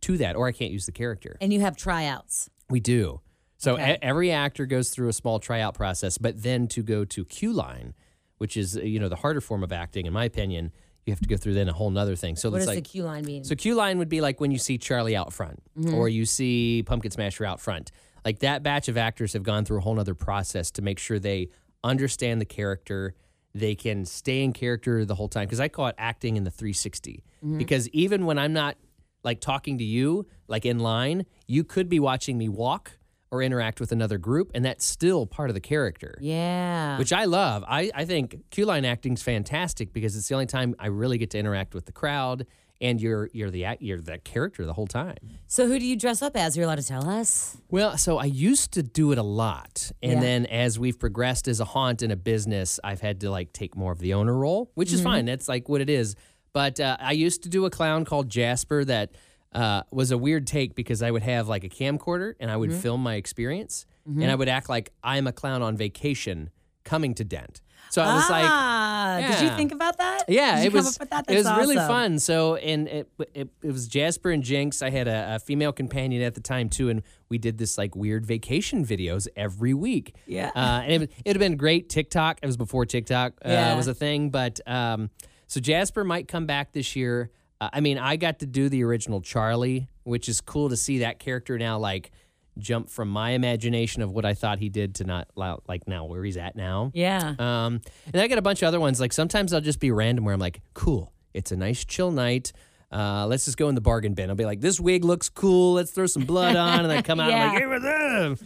to 0.05 0.17
that, 0.19 0.37
or 0.37 0.47
I 0.47 0.53
can't 0.53 0.71
use 0.73 0.87
the 0.87 0.93
character. 0.93 1.37
And 1.41 1.53
you 1.53 1.61
have 1.61 1.77
tryouts. 1.77 2.51
We 2.71 2.81
do. 2.81 3.21
So 3.57 3.75
Okay. 3.75 3.95
e- 3.95 3.99
every 4.03 4.31
actor 4.31 4.67
goes 4.67 4.91
through 4.91 5.09
a 5.09 5.13
small 5.13 5.39
tryout 5.39 5.75
process, 5.75 6.19
but 6.19 6.43
then 6.43 6.67
to 6.69 6.83
go 6.83 7.05
to 7.05 7.25
Q 7.25 7.53
line, 7.53 7.95
which 8.39 8.57
is 8.57 8.77
you 8.77 8.99
know 9.01 9.09
the 9.09 9.17
harder 9.17 9.41
form 9.41 9.63
of 9.63 9.73
acting, 9.73 10.07
in 10.07 10.13
my 10.13 10.25
opinion, 10.25 10.73
you 11.07 11.13
have 11.13 11.21
to 11.21 11.29
go 11.29 11.37
through 11.37 11.55
then 11.55 11.69
a 11.69 11.73
whole 11.73 11.91
nother 11.91 12.17
thing. 12.17 12.37
So 12.37 12.51
What 12.51 12.57
it's 12.59 12.67
does 12.67 12.75
like 12.77 12.85
the 12.85 12.91
Q 12.91 13.05
line 13.05 13.25
mean? 13.25 13.45
so 13.45 13.55
Q 13.55 13.75
line 13.75 13.99
would 13.99 14.09
be 14.09 14.21
like 14.21 14.41
when 14.41 14.51
you 14.51 14.59
see 14.59 14.77
Charlie 14.79 15.17
out 15.17 15.33
front 15.33 15.63
mm-hmm. 15.79 15.95
or 15.95 16.09
you 16.09 16.25
see 16.27 16.83
Pumpkin 16.85 17.11
Smasher 17.11 17.45
out 17.45 17.61
front. 17.61 17.91
Like 18.25 18.39
that 18.41 18.63
batch 18.63 18.89
of 18.89 18.97
actors 18.97 19.33
have 19.35 19.43
gone 19.43 19.65
through 19.65 19.79
a 19.79 19.81
whole 19.83 19.95
nother 19.95 20.15
process 20.15 20.71
to 20.73 20.83
make 20.83 20.99
sure 20.99 21.19
they 21.19 21.49
understand 21.83 22.41
the 22.41 22.47
character. 22.47 23.15
They 23.55 23.75
can 23.75 24.05
stay 24.07 24.43
in 24.43 24.53
character 24.55 25.05
the 25.05 25.15
whole 25.15 25.29
time. 25.29 25.45
Because 25.47 25.61
I 25.61 25.69
call 25.69 25.87
it 25.89 25.95
acting 25.99 26.37
in 26.37 26.45
the 26.45 26.51
360. 26.51 27.23
Mm-hmm. 27.45 27.59
Because 27.59 27.89
even 27.91 28.25
when 28.27 28.39
I'm 28.39 28.53
not 28.55 28.77
like 29.25 29.41
talking 29.41 29.79
to 29.79 29.85
you, 29.85 30.27
like 30.47 30.65
in 30.65 30.79
line, 30.79 31.27
you 31.47 31.65
could 31.65 31.89
be 31.89 31.99
watching 31.99 32.39
me 32.39 32.49
walk 32.49 32.99
or 33.31 33.43
interact 33.43 33.81
with 33.81 33.91
another 33.91 34.17
group, 34.17 34.53
and 34.55 34.65
that's 34.65 34.85
still 34.85 35.27
part 35.27 35.51
of 35.51 35.55
the 35.55 35.61
character 35.61 36.17
yeah. 36.21 36.97
which 36.99 37.13
I 37.13 37.25
love. 37.25 37.65
I, 37.67 37.91
I 37.93 38.05
think 38.05 38.37
Q 38.51 38.65
line 38.67 38.85
acting's 38.85 39.23
fantastic 39.23 39.93
because 39.93 40.17
it's 40.17 40.29
the 40.29 40.35
only 40.35 40.47
time 40.47 40.77
I 40.79 40.87
really 40.87 41.19
get 41.19 41.31
to 41.31 41.39
interact 41.39 41.75
with 41.75 41.87
the 41.87 41.93
crowd 41.93 42.47
and 42.81 43.01
you're 43.01 43.31
you're 43.33 43.51
the 43.51 43.67
you're 43.81 44.01
that 44.03 44.25
character 44.25 44.65
the 44.65 44.73
whole 44.73 44.87
time. 44.87 45.17
So 45.47 45.67
who 45.67 45.79
do 45.79 45.87
you 45.87 45.97
dress 45.97 46.23
up 46.23 46.37
as? 46.37 46.57
You're 46.57 46.67
allowed 46.67 46.77
to 46.77 46.87
tell 46.87 47.09
us. 47.09 47.57
Well, 47.71 47.97
so 47.97 48.19
I 48.19 48.27
used 48.27 48.73
to 48.73 48.83
do 48.83 49.13
it 49.13 49.19
a 49.19 49.23
lot. 49.23 49.91
And 50.03 50.15
Yeah. 50.15 50.21
then 50.21 50.47
as 50.47 50.79
we've 50.79 50.99
progressed 50.99 51.49
as 51.49 51.61
a 51.61 51.65
haunt 51.65 52.03
in 52.03 52.11
a 52.11 52.17
business, 52.17 52.79
I've 52.85 53.01
had 53.01 53.21
to 53.23 53.31
like 53.31 53.53
take 53.53 53.77
more 53.77 53.93
of 53.93 54.01
the 54.01 54.15
owner 54.15 54.35
role, 54.35 54.71
which 54.75 54.93
is 54.93 55.01
mm-hmm. 55.01 55.09
fine. 55.09 55.25
That's 55.25 55.49
like 55.49 55.69
what 55.69 55.81
it 55.81 55.91
is. 55.91 56.15
But 56.55 56.81
uh, 56.81 56.97
I 57.01 57.13
used 57.13 57.43
to 57.43 57.51
do 57.51 57.67
a 57.67 57.71
clown 57.71 58.07
called 58.07 58.31
Jasper 58.31 58.85
that 58.87 59.11
uh, 59.53 59.83
was 59.91 60.11
a 60.13 60.17
weird 60.19 60.47
take 60.47 60.75
because 60.75 61.03
I 61.03 61.11
would 61.11 61.23
have 61.23 61.49
like 61.49 61.65
a 61.65 61.69
camcorder 61.69 62.35
and 62.41 62.51
I 62.51 62.57
would 62.57 62.73
film 62.73 63.03
my 63.03 63.17
experience 63.17 63.85
and 64.07 64.31
I 64.31 64.35
would 64.35 64.49
act 64.49 64.69
like 64.69 64.91
I'm 65.03 65.27
a 65.27 65.33
clown 65.33 65.63
on 65.63 65.77
vacation 65.77 66.51
coming 66.85 67.15
to 67.15 67.25
Dent. 67.25 67.61
So 67.91 68.03
I 68.03 68.15
was 68.15 68.29
like, 68.31 68.45
ah, 68.45 69.19
did 69.29 69.41
you 69.51 69.57
think 69.57 69.73
about 69.73 69.99
that? 69.99 70.25
yeah, 70.29 70.63
it 70.63 70.73
was. 70.73 70.97
that? 70.97 71.25
it 71.29 71.37
was 71.37 71.45
That's 71.45 71.59
really 71.59 71.77
fun. 71.77 72.19
So, 72.19 72.57
and 72.57 72.89
it, 72.89 73.09
it 73.35 73.49
it 73.63 73.73
was 73.73 73.87
Jasper 73.89 74.31
and 74.31 74.43
Jinx. 74.43 74.83
I 74.83 74.91
had 74.91 75.07
a, 75.07 75.37
a 75.37 75.39
female 75.39 75.73
companion 75.73 76.23
at 76.23 76.35
the 76.35 76.41
time 76.41 76.69
too, 76.69 76.89
and 76.89 77.03
we 77.29 77.39
did 77.39 77.59
this 77.59 77.79
like 77.79 77.95
weird 77.95 78.27
vacation 78.27 78.85
videos 78.85 79.29
every 79.37 79.75
week. 79.75 80.15
Yeah. 80.27 80.51
uh, 80.57 80.83
and 80.85 81.05
it 81.05 81.13
it'd 81.25 81.37
have 81.37 81.49
been 81.49 81.57
great. 81.57 81.89
TikTok. 81.89 82.41
It 82.43 82.47
was 82.47 82.57
before 82.57 82.85
TikTok 82.85 83.35
uh, 83.45 83.49
Yeah. 83.51 83.77
was 83.77 83.87
a 83.87 83.95
thing, 83.95 84.31
but 84.31 84.61
um, 84.67 85.11
so 85.55 85.61
Jasper 85.61 86.03
might 86.03 86.27
come 86.27 86.47
back 86.47 86.73
this 86.73 86.97
year. 86.97 87.31
Uh, 87.61 87.71
I 87.73 87.79
mean, 87.79 87.97
I 87.97 88.17
got 88.17 88.41
to 88.41 88.47
do 88.47 88.69
the 88.69 88.83
original 88.83 89.21
Charlie, 89.21 89.89
which 90.03 90.29
is 90.29 90.41
cool 90.41 90.69
to 90.69 90.77
see 90.77 90.99
that 90.99 91.21
character 91.21 91.57
now 91.59 91.79
like 91.79 92.11
jump 92.59 92.91
from 92.91 93.09
my 93.09 93.31
imagination 93.31 94.03
of 94.03 94.11
what 94.11 94.25
I 94.25 94.35
thought 94.35 94.59
he 94.59 94.69
did 94.69 94.97
to 94.97 95.05
not 95.05 95.29
like 95.37 95.87
now 95.87 96.07
where 96.07 96.25
he's 96.25 96.37
at 96.37 96.57
now. 96.57 96.91
Yeah. 96.93 97.37
Um, 97.39 97.83
and 98.13 98.21
I 98.21 98.27
got 98.27 98.39
a 98.39 98.43
bunch 98.43 98.63
of 98.63 98.67
other 98.67 98.81
ones. 98.81 99.01
Like 99.01 99.13
sometimes 99.13 99.53
I'll 99.53 99.61
just 99.61 99.79
be 99.79 99.93
random 99.93 100.25
where 100.25 100.35
I'm 100.35 100.41
like, 100.41 100.61
cool, 100.75 101.13
it's 101.33 101.53
a 101.53 101.57
nice 101.57 101.85
chill 101.85 102.11
night. 102.11 102.53
Uh, 102.91 103.27
let's 103.29 103.45
just 103.45 103.57
go 103.57 103.69
in 103.69 103.77
the 103.77 103.81
bargain 103.81 104.15
bin. 104.15 104.31
I'll 104.31 104.37
be 104.37 104.45
like, 104.45 104.61
this 104.61 104.81
wig 104.81 105.05
looks 105.05 105.29
cool. 105.29 105.75
Let's 105.75 105.93
throw 105.93 106.07
some 106.07 106.25
blood 106.25 106.57
on. 106.57 106.81
And 106.81 106.93
I 106.93 107.01
come 107.01 107.21
out 107.21 107.31
Yeah. 107.31 107.45
I'm 107.45 107.49
like, 107.51 107.59
here 107.59 107.69
with 107.69 107.83
them. 107.83 108.39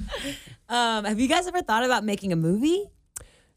Um, 0.69 1.05
have 1.07 1.19
you 1.19 1.29
guys 1.29 1.47
ever 1.47 1.63
thought 1.63 1.85
about 1.85 2.05
making 2.05 2.33
a 2.33 2.37
movie? 2.37 2.85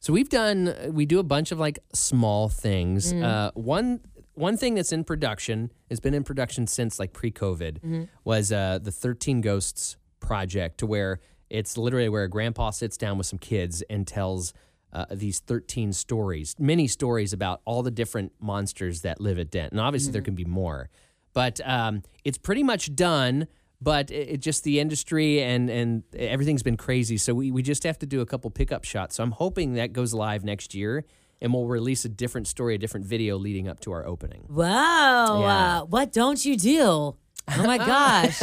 So 0.02 0.12
we've 0.14 0.30
done, 0.30 0.74
we 0.90 1.06
do 1.06 1.20
a 1.20 1.24
bunch 1.24 1.52
of 1.52 1.60
like 1.60 1.78
small 1.94 2.50
things. 2.50 3.14
Mm. 3.14 3.24
Uh, 3.24 3.52
one, 3.54 4.02
one 4.34 4.58
thing 4.58 4.74
that's 4.74 4.92
in 4.92 5.04
production 5.04 5.72
has 5.90 6.00
been 6.00 6.16
in 6.16 6.24
production 6.24 6.66
since 6.66 7.00
like 7.00 7.14
pre-COVID 7.14 7.80
Mm-hmm. 7.82 8.04
was 8.24 8.52
uh, 8.52 8.80
the 8.82 8.92
13 8.92 9.42
Ghosts 9.42 9.98
project 10.20 10.80
to 10.80 10.88
where 10.88 11.20
it's 11.52 11.78
literally 11.78 12.10
where 12.10 12.24
a 12.24 12.30
grandpa 12.30 12.72
sits 12.72 12.98
down 12.98 13.18
with 13.20 13.28
some 13.28 13.38
kids 13.38 13.84
and 13.92 14.08
tells 14.08 14.54
uh, 14.92 15.06
these 15.12 15.40
13 15.40 15.94
stories, 15.94 16.56
many 16.58 16.88
stories 16.88 17.32
about 17.32 17.62
all 17.66 17.84
the 17.84 17.92
different 17.92 18.32
monsters 18.42 19.02
that 19.02 19.22
live 19.22 19.38
at 19.38 19.52
Dent. 19.52 19.72
And 19.72 19.80
obviously 19.80 20.12
there 20.12 20.22
can 20.24 20.36
be 20.36 20.46
more, 20.46 20.90
but 21.34 21.62
um, 21.64 22.02
it's 22.26 22.38
pretty 22.40 22.64
much 22.64 22.96
done. 22.96 23.48
But 23.82 24.12
it, 24.12 24.30
it 24.30 24.38
just 24.42 24.64
the 24.64 24.80
industry 24.80 25.42
and 25.42 25.70
and 25.70 26.04
everything's 26.16 26.64
been 26.64 26.78
crazy, 26.78 27.18
so 27.18 27.34
we, 27.34 27.52
we 27.52 27.64
just 27.64 27.84
have 27.84 27.98
to 28.00 28.06
do 28.06 28.22
a 28.22 28.26
couple 28.26 28.52
pickup 28.52 28.84
shots. 28.84 29.16
So 29.16 29.24
I'm 29.24 29.32
hoping 29.32 29.74
that 29.74 29.92
goes 29.92 30.14
live 30.14 30.44
next 30.44 30.76
year, 30.76 31.04
and 31.42 31.54
we'll 31.54 31.66
release 31.68 32.06
a 32.06 32.10
different 32.10 32.48
story, 32.48 32.76
a 32.76 32.78
different 32.78 33.06
video 33.06 33.38
leading 33.38 33.68
up 33.68 33.80
to 33.82 33.92
our 33.92 34.06
opening. 34.06 34.46
Wow. 34.50 35.42
Yeah. 35.42 35.80
Uh, 35.82 35.86
what 35.86 36.14
don't 36.14 36.44
you 36.46 36.56
do? 36.58 36.84
Oh 36.84 37.18
my 37.64 37.78
gosh. 37.94 38.42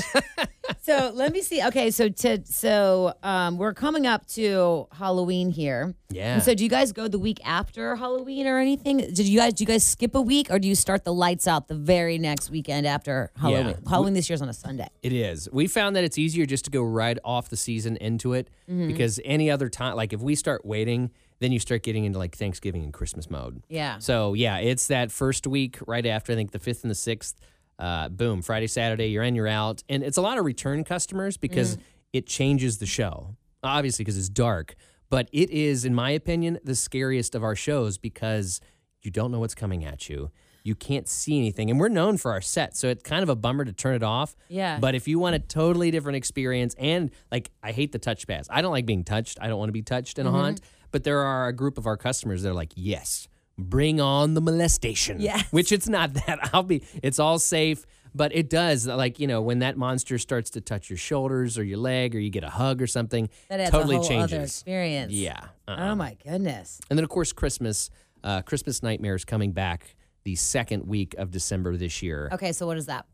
So 0.81 1.11
let 1.15 1.33
me 1.33 1.43
see. 1.43 1.65
Okay, 1.67 1.91
so 1.91 2.09
to 2.09 2.45
so 2.45 3.15
um 3.23 3.59
we're 3.59 3.75
coming 3.75 4.07
up 4.07 4.27
to 4.29 4.87
Halloween 4.93 5.51
here. 5.51 5.95
Yeah. 6.11 6.35
And 6.35 6.43
so 6.43 6.55
do 6.55 6.65
you 6.65 6.71
guys 6.71 6.93
go 6.93 7.09
the 7.09 7.19
week 7.19 7.39
after 7.45 7.97
Halloween 7.97 8.47
or 8.47 8.59
anything? 8.59 8.99
Did 8.99 9.21
you 9.27 9.39
guys 9.39 9.55
do 9.55 9.63
you 9.63 9.67
guys 9.67 9.85
skip 9.85 10.15
a 10.15 10.21
week 10.21 10.51
or 10.51 10.59
do 10.59 10.69
you 10.69 10.75
start 10.75 11.05
the 11.05 11.13
lights 11.13 11.47
out 11.47 11.69
the 11.69 11.75
very 11.75 12.19
next 12.19 12.51
weekend 12.51 12.87
after 12.87 13.31
Halloween? 13.37 13.69
Yeah. 13.69 13.91
Halloween 13.91 14.15
this 14.15 14.29
year's 14.29 14.43
on 14.43 14.49
a 14.49 14.55
Sunday. 14.55 14.89
It 15.03 15.13
is. 15.13 15.49
We 15.53 15.67
found 15.67 15.97
that 15.97 16.05
it's 16.05 16.19
easier 16.19 16.47
just 16.47 16.65
to 16.67 16.71
go 16.71 16.83
right 16.83 17.19
off 17.25 17.49
the 17.49 17.57
season 17.57 17.97
into 17.97 18.33
it 18.33 18.49
because 18.67 19.19
any 19.25 19.51
other 19.51 19.69
time, 19.69 19.97
like 19.97 20.13
if 20.13 20.21
we 20.21 20.35
start 20.35 20.65
waiting, 20.65 21.11
then 21.41 21.53
you 21.53 21.59
start 21.59 21.83
getting 21.83 22.05
into 22.05 22.19
like 22.19 22.37
Thanksgiving 22.37 22.83
and 22.85 22.93
Christmas 22.93 23.31
mode. 23.31 23.63
Yeah. 23.69 23.99
So 23.99 24.35
yeah, 24.35 24.59
it's 24.59 24.89
that 24.89 25.11
first 25.11 25.47
week 25.47 25.79
right 25.87 26.05
after 26.05 26.33
I 26.33 26.35
think 26.35 26.51
the 26.51 26.59
fifth 26.59 26.83
and 26.85 26.91
the 26.91 26.95
sixth. 26.97 27.37
Uh, 27.79 28.09
boom, 28.09 28.43
Friday, 28.43 28.67
Saturday, 28.67 29.07
you're 29.09 29.23
in, 29.23 29.35
you're 29.35 29.47
out, 29.49 29.83
and 29.88 30.03
it's 30.03 30.17
a 30.17 30.23
lot 30.23 30.37
of 30.38 30.45
return 30.45 30.83
customers 30.85 31.37
because 31.37 31.79
it 32.12 32.27
changes 32.27 32.79
the 32.79 32.87
show. 32.87 33.37
Obviously, 33.62 34.05
because 34.05 34.19
it's 34.19 34.29
dark, 34.29 34.75
but 35.11 35.29
it 35.33 35.51
is, 35.51 35.85
in 35.85 35.95
my 35.95 36.11
opinion, 36.11 36.59
the 36.64 36.75
scariest 36.75 37.35
of 37.35 37.43
our 37.45 37.55
shows 37.57 37.99
because 37.99 38.61
you 39.03 39.11
don't 39.11 39.31
know 39.31 39.38
what's 39.41 39.55
coming 39.55 39.85
at 39.85 40.09
you. 40.09 40.31
You 40.64 40.75
can't 40.75 41.09
see 41.09 41.38
anything, 41.38 41.71
and 41.71 41.79
we're 41.79 41.88
known 41.88 42.17
for 42.19 42.33
our 42.33 42.41
set, 42.41 42.77
so 42.77 42.88
it's 42.88 43.03
kind 43.03 43.23
of 43.23 43.29
a 43.29 43.37
bummer 43.37 43.64
to 43.64 43.73
turn 43.73 43.95
it 43.95 44.03
off. 44.03 44.35
Yeah. 44.49 44.79
But 44.81 44.95
if 44.95 45.07
you 45.09 45.19
want 45.19 45.35
a 45.37 45.38
totally 45.38 45.91
different 45.91 46.17
experience, 46.17 46.75
and 46.79 47.11
like 47.33 47.51
I 47.62 47.73
hate 47.73 47.93
the 47.93 47.99
touch 47.99 48.27
pass, 48.27 48.49
I 48.51 48.61
don't 48.61 48.73
like 48.73 48.87
being 48.87 49.05
touched. 49.05 49.38
I 49.41 49.47
don't 49.47 49.59
want 49.59 49.69
to 49.69 49.73
be 49.73 49.83
touched 49.83 50.19
in 50.19 50.27
Mm-hmm. 50.27 50.35
a 50.35 50.38
haunt. 50.38 50.61
But 50.91 51.05
there 51.05 51.21
are 51.21 51.49
a 51.49 51.53
group 51.53 51.79
of 51.79 51.87
our 51.87 51.97
customers 51.97 52.43
that 52.43 52.51
are 52.51 52.55
like, 52.55 52.73
yes, 52.75 53.29
bring 53.59 54.01
on 54.01 54.35
the 54.35 54.40
molestation. 54.40 55.21
Yes. 55.21 55.44
Which 55.51 55.73
it's 55.73 55.88
not 55.88 56.14
that. 56.14 56.51
I'll 56.55 56.62
be. 56.62 56.85
It's 57.03 57.18
all 57.18 57.38
safe. 57.38 57.85
But 58.14 58.35
it 58.35 58.49
does, 58.49 58.87
like, 58.87 59.21
you 59.21 59.27
know, 59.27 59.42
when 59.42 59.59
that 59.59 59.77
monster 59.77 60.16
starts 60.16 60.49
to 60.51 60.62
touch 60.62 60.88
your 60.88 60.97
shoulders 60.97 61.59
or 61.59 61.62
your 61.62 61.77
leg 61.77 62.16
or 62.16 62.18
you 62.18 62.31
get 62.31 62.42
a 62.42 62.49
hug 62.49 62.81
or 62.81 62.87
something, 62.87 63.29
That 63.51 63.71
totally 63.71 63.97
a 63.97 63.99
whole 63.99 64.09
changes. 64.09 64.33
other 64.33 64.42
experience. 64.42 65.12
Yeah. 65.12 65.38
uh-uh. 65.68 65.90
Oh 65.90 65.94
my 65.94 66.16
goodness. 66.25 66.81
And 66.88 66.99
then, 66.99 67.05
of 67.05 67.11
course, 67.11 67.33
Christmas. 67.33 67.90
Uh, 68.25 68.42
Christmas 68.42 68.83
Nightmares 68.83 69.25
coming 69.25 69.53
back 69.53 69.94
the 70.25 70.35
second 70.35 70.87
week 70.87 71.14
of 71.18 71.31
December 71.31 71.77
this 71.77 72.03
year. 72.03 72.29
Okay, 72.33 72.51
so 72.53 72.66
what 72.66 72.77
is 72.77 72.87
that? 72.87 73.07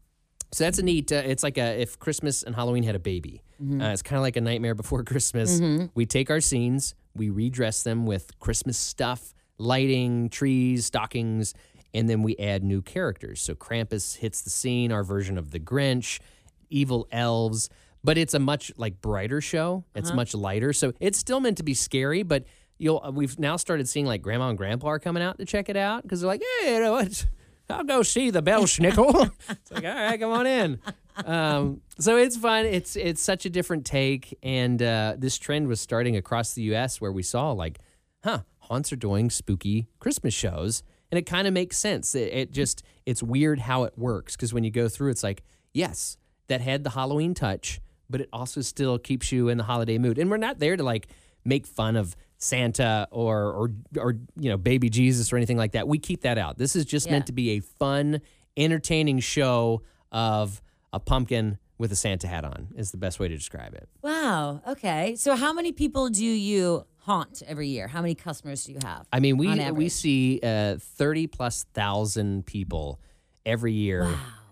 So 0.52 0.64
that's 0.64 0.78
a 0.78 0.82
neat. 0.82 1.12
Uh, 1.12 1.16
it's 1.16 1.42
like 1.42 1.58
a 1.58 1.78
if 1.82 1.98
Christmas 1.98 2.42
and 2.42 2.54
Halloween 2.54 2.84
had 2.84 2.94
a 2.94 2.98
baby. 3.00 3.42
Uh, 3.60 3.84
it's 3.88 4.00
kind 4.02 4.16
of 4.16 4.22
like 4.22 4.36
a 4.36 4.40
Nightmare 4.40 4.74
Before 4.74 5.02
Christmas. 5.12 5.60
We 5.94 6.06
take 6.06 6.30
our 6.30 6.40
scenes, 6.40 6.94
we 7.14 7.28
redress 7.28 7.82
them 7.82 8.06
with 8.06 8.30
Christmas 8.40 8.78
stuff, 8.78 9.33
lighting, 9.58 10.28
trees, 10.28 10.86
stockings, 10.86 11.54
and 11.92 12.08
then 12.08 12.22
we 12.22 12.36
add 12.38 12.64
new 12.64 12.82
characters. 12.82 13.40
So 13.40 13.54
Krampus 13.54 14.16
hits 14.16 14.42
the 14.42 14.50
scene, 14.50 14.92
our 14.92 15.04
version 15.04 15.38
of 15.38 15.50
the 15.52 15.60
Grinch, 15.60 16.20
evil 16.68 17.06
elves. 17.12 17.70
But 18.02 18.18
it's 18.18 18.34
a 18.34 18.38
much 18.38 18.70
like 18.76 19.00
brighter 19.00 19.40
show. 19.40 19.84
It's 19.94 20.12
much 20.12 20.34
lighter, 20.34 20.74
so 20.74 20.92
it's 21.00 21.16
still 21.16 21.40
meant 21.40 21.56
to 21.56 21.62
be 21.62 21.72
scary. 21.72 22.22
But 22.22 22.44
you'll 22.76 23.02
we've 23.14 23.38
now 23.38 23.56
started 23.56 23.88
seeing 23.88 24.04
like 24.04 24.20
grandma 24.20 24.50
and 24.50 24.58
grandpa 24.58 24.88
are 24.88 24.98
coming 24.98 25.22
out 25.22 25.38
to 25.38 25.46
check 25.46 25.70
it 25.70 25.76
out 25.76 26.02
because 26.02 26.20
they're 26.20 26.28
like, 26.28 26.42
hey, 26.60 26.74
you 26.74 26.80
know 26.80 26.92
what? 26.92 27.24
I'll 27.70 27.84
go 27.84 28.02
see 28.02 28.28
the 28.28 28.42
Belsnickel. 28.42 29.30
it's 29.48 29.70
like, 29.70 29.84
all 29.84 29.94
right, 29.94 30.20
come 30.20 30.32
on 30.32 30.46
in. 30.46 30.80
Um, 31.24 31.80
so 31.98 32.18
it's 32.18 32.36
fun. 32.36 32.66
It's 32.66 32.96
it's 32.96 33.22
such 33.22 33.46
a 33.46 33.50
different 33.50 33.86
take, 33.86 34.36
and 34.42 34.82
uh, 34.82 35.14
this 35.16 35.38
trend 35.38 35.68
was 35.68 35.80
starting 35.80 36.16
across 36.16 36.52
the 36.54 36.62
U.S. 36.62 37.00
where 37.00 37.12
we 37.12 37.22
saw 37.22 37.52
like, 37.52 37.78
huh, 38.22 38.40
haunts 38.64 38.92
are 38.92 38.96
doing 38.96 39.30
spooky 39.30 39.88
Christmas 39.98 40.34
shows, 40.34 40.82
and 41.10 41.18
it 41.18 41.26
kind 41.26 41.46
of 41.46 41.54
makes 41.54 41.76
sense. 41.78 42.14
It, 42.14 42.32
it 42.32 42.52
just 42.52 42.82
it's 43.06 43.22
weird 43.22 43.60
how 43.60 43.84
it 43.84 43.96
works 43.96 44.36
because 44.36 44.52
when 44.54 44.64
you 44.64 44.70
go 44.70 44.88
through, 44.88 45.10
it's 45.10 45.22
like, 45.22 45.42
yes, 45.72 46.16
that 46.48 46.60
had 46.60 46.84
the 46.84 46.90
Halloween 46.90 47.34
touch, 47.34 47.80
but 48.10 48.20
it 48.20 48.28
also 48.32 48.60
still 48.60 48.98
keeps 48.98 49.32
you 49.32 49.48
in 49.48 49.58
the 49.58 49.64
holiday 49.64 49.98
mood. 49.98 50.18
And 50.18 50.30
we're 50.30 50.36
not 50.36 50.58
there 50.58 50.76
to 50.76 50.82
like 50.82 51.08
make 51.44 51.66
fun 51.66 51.96
of 51.96 52.16
Santa 52.38 53.08
or 53.10 53.52
or 53.52 53.70
or 53.98 54.16
you 54.38 54.50
know 54.50 54.56
baby 54.56 54.90
Jesus 54.90 55.32
or 55.32 55.36
anything 55.36 55.56
like 55.56 55.72
that. 55.72 55.86
We 55.88 55.98
keep 55.98 56.22
that 56.22 56.36
out. 56.38 56.58
This 56.58 56.74
is 56.76 56.84
just 56.84 57.06
Yeah. 57.06 57.12
meant 57.12 57.26
to 57.26 57.32
be 57.32 57.50
a 57.52 57.60
fun, 57.60 58.20
entertaining 58.56 59.20
show 59.20 59.82
of 60.12 60.60
a 60.92 61.00
pumpkin 61.00 61.58
with 61.78 61.92
a 61.92 61.96
Santa 61.96 62.26
hat 62.28 62.44
on. 62.44 62.68
Is 62.76 62.90
the 62.90 62.96
best 62.96 63.18
way 63.18 63.28
to 63.28 63.36
describe 63.36 63.74
it. 63.74 63.88
Wow. 64.02 64.62
Okay. 64.66 65.16
So 65.16 65.36
how 65.36 65.52
many 65.52 65.72
people 65.72 66.08
do 66.08 66.24
you 66.24 66.86
haunt 66.98 67.42
every 67.46 67.68
year? 67.68 67.88
How 67.88 68.00
many 68.00 68.14
customers 68.14 68.64
do 68.64 68.72
you 68.72 68.78
have? 68.82 69.06
I 69.12 69.20
mean, 69.20 69.36
we 69.36 69.70
we 69.72 69.88
see 69.88 70.40
uh, 70.42 70.76
thirty 70.78 71.26
plus 71.26 71.64
thousand 71.74 72.46
people 72.46 73.00
every 73.44 73.72
year, 73.72 74.08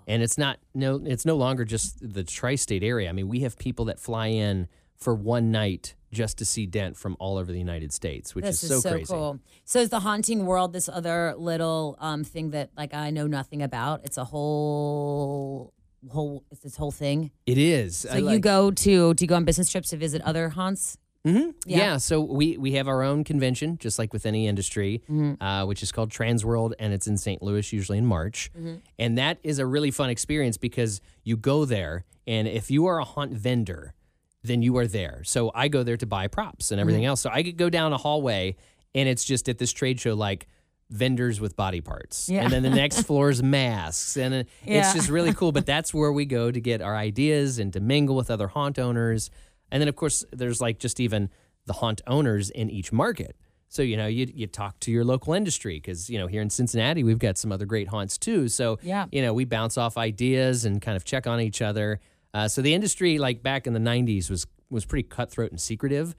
and 0.06 0.22
it's 0.22 0.37
not 0.37 0.58
no 0.74 1.00
it's 1.04 1.24
no 1.24 1.37
longer 1.37 1.64
just 1.64 1.98
the 2.00 2.24
tri-state 2.24 2.82
area. 2.82 3.08
I 3.08 3.12
mean, 3.12 3.28
we 3.28 3.40
have 3.40 3.56
people 3.58 3.87
that 3.87 3.98
fly 3.98 4.26
in 4.28 4.68
for 4.96 5.14
one 5.14 5.50
night 5.50 5.94
just 6.12 6.38
to 6.38 6.44
see 6.44 6.66
Dent 6.66 6.96
from 6.96 7.16
all 7.18 7.38
over 7.38 7.50
the 7.50 7.58
United 7.58 7.92
States, 7.92 8.35
which 8.35 8.44
This 8.44 8.62
is 8.62 8.70
is 8.70 8.76
so, 8.76 8.80
so, 8.80 8.90
crazy. 8.90 9.12
cool. 9.12 9.40
So 9.64 9.80
is 9.80 9.88
the 9.88 10.00
haunting 10.00 10.44
world 10.44 10.74
this 10.74 10.88
other 10.88 11.35
little 11.37 11.96
um, 11.98 12.22
thing 12.22 12.50
that 12.50 12.70
like 12.76 12.92
I 12.92 13.11
know 13.11 13.26
nothing 13.26 13.62
about? 13.62 14.02
It's 14.04 14.18
a 14.18 14.24
whole 14.24 15.72
whole 16.11 16.45
it's 16.51 16.61
this 16.61 16.77
whole 16.77 16.91
thing. 16.91 17.31
It 17.47 17.59
is. 17.59 17.99
So 17.99 18.17
you 18.17 18.38
go 18.38 18.71
to 18.71 19.15
do 19.15 19.25
you 19.25 19.29
go 19.29 19.37
on 19.37 19.45
business 19.45 19.71
trips 19.71 19.91
to 19.91 19.97
visit 19.97 20.23
other 20.23 20.49
haunts? 20.51 20.99
hmm 21.25 21.51
Yeah. 21.67 21.79
Yeah. 21.79 21.97
So 21.99 22.21
we 22.21 22.57
we 22.59 22.73
have 22.73 22.88
our 22.88 23.03
own 23.03 23.23
convention, 23.25 23.79
just 23.79 23.99
like 23.99 24.12
with 24.12 24.27
any 24.27 24.49
industry, 24.49 25.03
Mm-hmm. 25.09 25.43
uh, 25.43 25.65
which 25.67 25.83
is 25.83 25.93
called 25.93 26.11
Transworld, 26.11 26.73
and 26.79 26.93
it's 26.93 27.07
in 27.07 27.17
St. 27.17 27.41
Louis, 27.43 27.73
usually 27.73 27.99
in 27.99 28.07
March. 28.07 28.51
Mm-hmm. 28.59 28.77
And 28.99 29.19
that 29.19 29.38
is 29.45 29.59
a 29.61 29.67
really 29.67 29.91
fun 29.93 30.11
experience 30.11 30.57
because 30.57 31.01
you 31.23 31.37
go 31.37 31.65
there, 31.65 32.05
and 32.27 32.49
if 32.49 32.71
you 32.71 32.87
are 32.87 32.99
a 32.99 33.05
haunt 33.05 33.33
vendor, 33.33 33.95
then 34.43 34.62
you 34.62 34.77
are 34.79 34.88
there. 34.88 35.23
So 35.25 35.53
I 35.55 35.69
go 35.69 35.85
there 35.85 35.97
to 35.99 36.07
buy 36.07 36.27
props 36.27 36.71
and 36.73 36.79
Mm-hmm. 36.79 36.81
everything 36.83 37.05
else. 37.05 37.21
So 37.21 37.31
I 37.31 37.45
could 37.45 37.57
go 37.57 37.71
down 37.71 37.93
a 37.93 37.99
hallway, 37.99 38.57
and 38.93 39.09
it's 39.09 39.23
just 39.25 39.49
at 39.49 39.59
this 39.59 39.73
trade 39.73 40.01
show 40.01 40.15
like. 40.15 40.49
Vendors 40.92 41.40
with 41.40 41.57
body 41.57 41.81
parts. 41.81 42.28
Yeah. 42.28 42.42
And 42.44 42.52
then 42.52 42.62
the 42.62 42.70
next 42.70 43.02
floor 43.07 43.31
is 43.31 43.42
masks. 43.42 44.16
And 44.16 44.35
Yeah. 44.64 44.81
it's 44.81 44.92
just 44.94 45.09
really 45.09 45.33
cool. 45.33 45.52
But 45.52 45.66
that's 45.66 45.92
where 45.92 46.12
we 46.12 46.24
go 46.26 46.50
to 46.50 46.61
get 46.61 46.81
our 46.83 46.96
ideas 46.96 47.59
and 47.59 47.72
to 47.72 47.81
mingle 47.81 48.14
with 48.16 48.31
other 48.31 48.48
haunt 48.48 48.78
owners. 48.78 49.31
And 49.70 49.81
then, 49.81 49.88
of 49.88 49.96
course, 49.96 50.24
there's 50.33 50.61
like 50.61 50.78
just 50.78 51.00
even 51.00 51.31
the 51.66 51.72
haunt 51.74 52.00
owners 52.07 52.50
in 52.50 52.70
each 52.70 52.92
market. 52.92 53.37
So, 53.68 53.81
you 53.81 53.96
know, 53.96 54.07
you, 54.07 54.31
you 54.35 54.46
talk 54.46 54.78
to 54.81 54.90
your 54.92 55.02
local 55.02 55.33
industry 55.33 55.76
because, 55.76 56.11
you 56.11 56.18
know, 56.18 56.26
here 56.26 56.42
in 56.42 56.50
Cincinnati, 56.50 57.02
we've 57.05 57.18
got 57.18 57.38
some 57.38 57.50
other 57.50 57.64
great 57.64 57.88
haunts 57.88 58.18
too. 58.18 58.48
So, 58.48 58.78
Yeah. 58.83 59.07
you 59.11 59.22
know, 59.22 59.33
we 59.33 59.46
bounce 59.46 59.78
off 59.78 59.96
ideas 59.96 60.66
and 60.66 60.83
kind 60.83 60.94
of 60.96 61.05
check 61.05 61.26
on 61.26 61.40
each 61.40 61.62
other. 61.62 61.98
Uh, 62.35 62.48
so 62.48 62.61
the 62.61 62.74
industry, 62.74 63.18
like 63.18 63.42
back 63.42 63.66
in 63.66 63.72
the 63.72 63.81
90s, 63.81 64.28
was 64.31 64.46
was 64.68 64.85
pretty 64.87 65.07
cutthroat 65.07 65.50
and 65.50 65.61
secretive. 65.61 66.14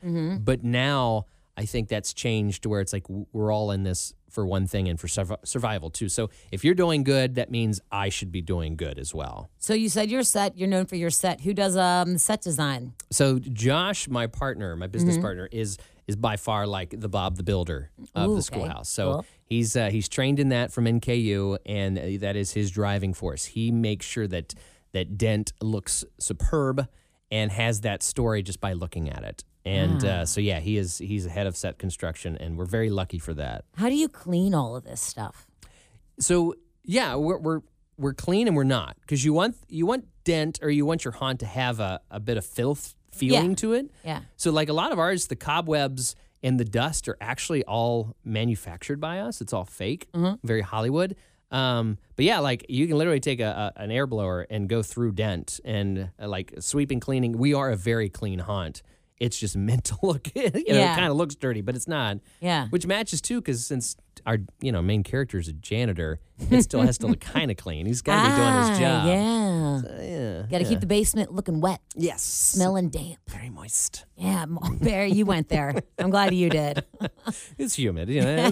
But 0.46 0.64
now 0.64 1.26
I 1.56 1.66
think 1.66 1.88
that's 1.90 2.14
changed 2.14 2.64
to 2.64 2.70
where 2.70 2.82
it's 2.82 2.94
like 2.94 3.08
we're 3.10 3.52
all 3.52 3.72
in 3.72 3.84
this 3.84 4.14
for 4.30 4.46
one 4.46 4.66
thing 4.66 4.88
and 4.90 5.00
for 5.00 5.06
survi- 5.08 5.38
survival 5.46 5.92
too. 5.92 6.10
So 6.10 6.32
if 6.52 6.64
you're 6.66 6.74
doing 6.74 7.04
good, 7.04 7.36
that 7.36 7.52
means 7.52 7.80
I 7.92 8.10
should 8.10 8.32
be 8.32 8.42
doing 8.42 8.76
good 8.76 8.98
as 8.98 9.14
well. 9.14 9.52
So 9.60 9.76
you 9.76 9.90
said 9.90 10.10
your 10.10 10.24
set. 10.24 10.58
You're 10.58 10.68
known 10.70 10.88
for 10.88 10.96
your 10.96 11.12
set. 11.12 11.42
Who 11.42 11.54
does 11.54 11.78
um 11.78 12.18
set 12.18 12.42
design? 12.42 12.94
So 13.12 13.38
Josh, 13.40 14.08
my 14.08 14.26
partner, 14.28 14.76
my 14.76 14.88
business 14.88 15.16
Mm-hmm. 15.16 15.22
partner, 15.24 15.50
is 15.52 15.78
is 16.08 16.16
by 16.16 16.36
far 16.38 16.66
like 16.66 17.00
the 17.00 17.08
Bob 17.08 17.38
the 17.38 17.44
Builder 17.44 17.92
of 18.16 18.24
Ooh, 18.24 18.34
the 18.34 18.40
okay. 18.40 18.42
schoolhouse. 18.42 18.90
So 18.90 19.12
Cool. 19.14 19.26
he's 19.46 19.76
uh, 19.76 19.90
he's 19.92 20.10
trained 20.10 20.40
in 20.40 20.50
that 20.50 20.74
from 20.74 20.86
NKU, 20.86 21.60
and 21.68 22.00
uh, 22.00 22.02
that 22.22 22.36
is 22.36 22.54
his 22.54 22.72
driving 22.72 23.14
force. 23.14 23.46
He 23.46 23.72
makes 23.72 24.06
sure 24.08 24.28
that 24.28 24.56
that 24.94 25.18
Dent 25.20 25.54
looks 25.62 26.04
superb 26.20 26.88
and 27.32 27.52
has 27.52 27.82
that 27.82 28.02
story 28.04 28.42
just 28.44 28.60
by 28.60 28.74
looking 28.74 29.10
at 29.10 29.24
it. 29.24 29.44
And 29.66 30.04
Ah. 30.04 30.08
uh, 30.10 30.26
so 30.26 30.42
yeah, 30.42 30.60
he 30.60 30.78
is 30.78 30.98
he's 30.98 31.26
head 31.26 31.48
of 31.48 31.56
set 31.56 31.78
construction, 31.78 32.36
and 32.38 32.58
we're 32.58 32.66
very 32.66 32.90
lucky 32.90 33.20
for 33.20 33.34
that. 33.36 33.64
How 33.78 33.88
do 33.90 33.96
you 33.96 34.10
clean 34.10 34.54
all 34.54 34.76
of 34.76 34.84
this 34.84 35.00
stuff? 35.02 35.48
So 36.20 36.56
yeah, 36.84 37.16
we're 37.16 37.38
we're 37.40 37.62
we're 37.98 38.14
clean 38.14 38.48
and 38.48 38.56
we're 38.58 38.64
not 38.66 38.98
because 39.02 39.24
you 39.24 39.34
want 39.34 39.56
you 39.70 39.86
want 39.86 40.06
dent 40.24 40.60
or 40.62 40.70
you 40.70 40.86
want 40.86 41.06
your 41.06 41.12
haunt 41.14 41.40
to 41.42 41.46
have 41.46 41.80
a, 41.80 42.02
a 42.12 42.20
bit 42.20 42.38
of 42.38 42.46
filth 42.46 42.96
feeling 43.12 43.52
Yeah. 43.52 43.56
to 43.56 43.74
it. 43.74 43.92
Yeah. 44.04 44.22
So 44.36 44.52
like 44.52 44.70
a 44.70 44.74
lot 44.74 44.92
of 44.92 45.00
ours, 45.00 45.28
the 45.28 45.36
cobwebs 45.36 46.16
and 46.42 46.60
the 46.60 46.66
dust 46.66 47.08
are 47.08 47.18
actually 47.22 47.64
all 47.64 48.16
manufactured 48.26 49.00
by 49.00 49.20
us. 49.20 49.40
It's 49.42 49.54
all 49.54 49.66
fake, 49.66 50.08
very 50.44 50.62
Hollywood. 50.62 51.16
Um, 51.52 52.00
but 52.16 52.26
yeah, 52.26 52.40
like 52.40 52.66
you 52.68 52.88
can 52.88 52.98
literally 52.98 53.20
take 53.20 53.40
a, 53.40 53.72
a 53.78 53.82
an 53.84 53.92
air 53.92 54.08
blower 54.08 54.46
and 54.50 54.68
go 54.68 54.82
through 54.82 55.12
dent 55.14 55.60
and 55.64 56.10
uh, 56.20 56.28
like 56.28 56.54
sweeping, 56.60 57.00
cleaning. 57.00 57.38
We 57.38 57.54
are 57.54 57.70
a 57.70 57.76
very 57.78 58.10
clean 58.10 58.40
haunt. 58.40 58.82
It's 59.20 59.38
just 59.38 59.56
meant 59.70 59.86
to 59.86 59.98
look, 60.04 60.28
you 60.36 60.44
know, 60.50 60.60
Yeah. 60.66 60.94
it 60.94 60.96
kind 60.96 61.10
of 61.10 61.16
looks 61.18 61.36
dirty, 61.36 61.62
but 61.62 61.76
it's 61.76 61.88
not. 61.88 62.18
Yeah. 62.42 62.68
Which 62.70 62.86
matches 62.88 63.22
too, 63.22 63.42
because 63.42 63.66
since 63.66 63.96
our 64.26 64.38
you 64.62 64.72
know 64.72 64.82
main 64.82 65.04
character 65.04 65.38
is 65.40 65.48
a 65.48 65.54
janitor, 65.54 66.20
it 66.52 66.62
still 66.64 66.82
has 66.82 66.98
to 67.00 67.08
look 67.08 67.20
kind 67.34 67.52
of 67.52 67.58
clean. 67.58 67.86
He's 67.86 68.02
got 68.02 68.24
to 68.24 68.30
be 68.30 68.36
doing 68.36 68.70
his 68.70 68.80
job. 68.80 69.04
Ah, 69.04 69.08
Yeah. 69.08 69.82
Yeah. 70.02 70.42
Got 70.50 70.58
to 70.60 70.66
keep 70.66 70.80
the 70.80 70.86
basement 70.88 71.32
looking 71.34 71.62
wet, 71.62 71.80
Yes. 71.96 72.22
smelling 72.22 72.90
damp. 72.90 73.18
Very 73.30 73.50
moist. 73.50 74.06
Yeah, 74.18 74.46
Barry, 74.82 75.12
you 75.12 75.26
went 75.26 75.50
there. 75.50 75.82
I'm 76.00 76.10
glad 76.10 76.34
you 76.34 76.50
did. 76.50 76.84
It's 77.58 77.76
humid, 77.76 78.10
you 78.10 78.22
know. 78.22 78.52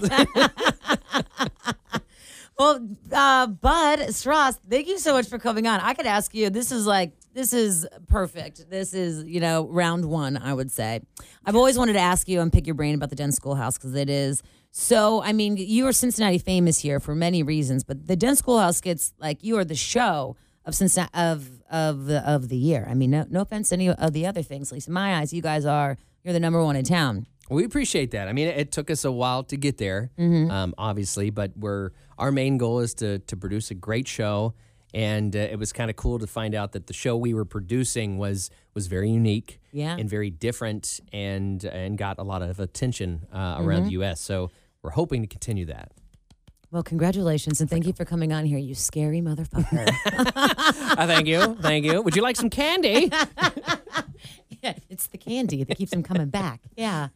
Well, 2.60 2.88
uh, 3.12 3.48
Bud 3.48 4.00
Stross, 4.10 4.60
thank 4.70 4.88
you 4.88 5.00
so 5.00 5.14
much 5.14 5.28
for 5.28 5.40
coming 5.40 5.66
on. 5.66 5.80
I 5.80 5.94
could 5.96 6.06
ask 6.06 6.34
you. 6.36 6.50
This 6.52 6.72
is 6.72 6.86
like 6.86 7.14
this 7.34 7.54
is 7.54 7.88
perfect. 8.08 8.70
This 8.70 8.94
is 8.94 9.24
you 9.26 9.40
know 9.40 9.68
round 9.68 10.06
one. 10.06 10.38
I 10.38 10.54
would 10.54 10.72
say. 10.72 11.02
I've 11.46 11.56
always 11.56 11.78
wanted 11.78 11.94
to 11.94 12.00
ask 12.00 12.28
you 12.28 12.42
and 12.42 12.52
pick 12.52 12.66
your 12.68 12.76
brain 12.76 12.96
about 12.96 13.10
the 13.10 13.16
Dent 13.16 13.34
Schoolhouse 13.34 13.78
because 13.78 13.96
it 13.96 14.10
is 14.10 14.42
so. 14.72 15.22
I 15.24 15.34
mean, 15.34 15.58
you 15.58 15.88
are 15.88 15.94
Cincinnati 15.94 16.38
famous 16.38 16.80
here 16.80 17.00
for 17.00 17.16
many 17.16 17.44
reasons, 17.44 17.84
but 17.84 18.08
the 18.08 18.16
Dent 18.16 18.38
Schoolhouse 18.38 18.82
gets 18.82 19.14
like 19.20 19.44
you 19.44 19.58
are 19.58 19.66
the 19.66 19.76
show 19.76 20.36
of 20.66 20.76
Cincinnati 20.76 21.12
of 21.14 21.50
of 21.72 22.06
the 22.06 22.20
of 22.30 22.50
the 22.50 22.58
year. 22.58 22.86
I 22.90 22.94
mean, 22.94 23.12
no 23.12 23.26
no 23.30 23.42
offense 23.42 23.70
to 23.70 23.76
any 23.76 23.90
of 23.90 24.14
the 24.14 24.26
other 24.26 24.44
things. 24.44 24.72
At 24.72 24.76
least 24.76 24.88
in 24.88 24.94
my 24.94 25.16
eyes, 25.16 25.34
you 25.34 25.42
guys 25.42 25.66
are 25.66 25.98
you're 26.24 26.34
the 26.34 26.40
number 26.40 26.64
one 26.64 26.76
in 26.76 26.86
town. 26.86 27.26
We 27.50 27.66
appreciate 27.66 28.12
that. 28.12 28.30
I 28.30 28.34
mean, 28.34 28.48
it, 28.48 28.58
it 28.58 28.72
took 28.72 28.90
us 28.90 29.04
a 29.04 29.12
while 29.12 29.44
to 29.46 29.58
get 29.58 29.78
there, 29.78 30.10
Mm-hmm. 30.18 30.50
um, 30.52 30.74
obviously, 30.78 31.32
but 31.32 31.52
we're 31.58 31.90
our 32.18 32.32
main 32.32 32.58
goal 32.58 32.80
is 32.80 32.94
to 32.96 33.20
to 33.20 33.36
produce 33.36 33.72
a 33.72 33.74
great 33.76 34.08
show, 34.08 34.54
and 34.94 35.36
uh, 35.36 35.40
it 35.40 35.58
was 35.60 35.72
kind 35.74 35.90
of 35.90 35.96
cool 35.96 36.20
to 36.20 36.28
find 36.28 36.54
out 36.56 36.72
that 36.74 36.88
the 36.88 36.94
show 36.94 37.16
we 37.18 37.34
were 37.34 37.46
producing 37.46 38.18
was 38.18 38.50
was 38.74 38.88
very 38.88 39.10
unique, 39.10 39.60
Yeah. 39.72 39.96
and 39.98 40.10
very 40.10 40.30
different, 40.30 41.00
and 41.14 41.64
and 41.66 41.98
got 41.98 42.20
a 42.20 42.24
lot 42.24 42.42
of 42.42 42.60
attention 42.60 43.22
uh, 43.34 43.58
around 43.60 43.80
Mm-hmm. 43.82 43.86
the 43.86 43.92
U.S. 43.92 44.22
So 44.22 44.52
we're 44.82 44.92
hoping 44.92 45.22
to 45.22 45.28
continue 45.28 45.66
that. 45.66 45.92
Well, 46.72 46.84
congratulations 46.84 47.60
and 47.60 47.70
thank 47.70 47.86
you 47.86 47.92
for 47.92 48.06
coming 48.06 48.32
on 48.32 48.46
here, 48.46 48.58
you 48.58 48.76
scary 48.76 49.20
motherfucker. 49.22 49.90
uh, 50.98 51.06
thank 51.06 51.28
you, 51.28 51.56
thank 51.62 51.84
you. 51.84 52.02
Would 52.02 52.16
you 52.16 52.22
like 52.22 52.36
some 52.38 52.50
candy? 52.50 53.12
Yeah, 54.64 54.76
it's 54.92 55.08
the 55.08 55.18
candy 55.18 55.64
that 55.64 55.76
keeps 55.76 55.90
them 55.90 56.04
coming 56.04 56.30
back. 56.30 56.62
Yeah. 56.78 57.08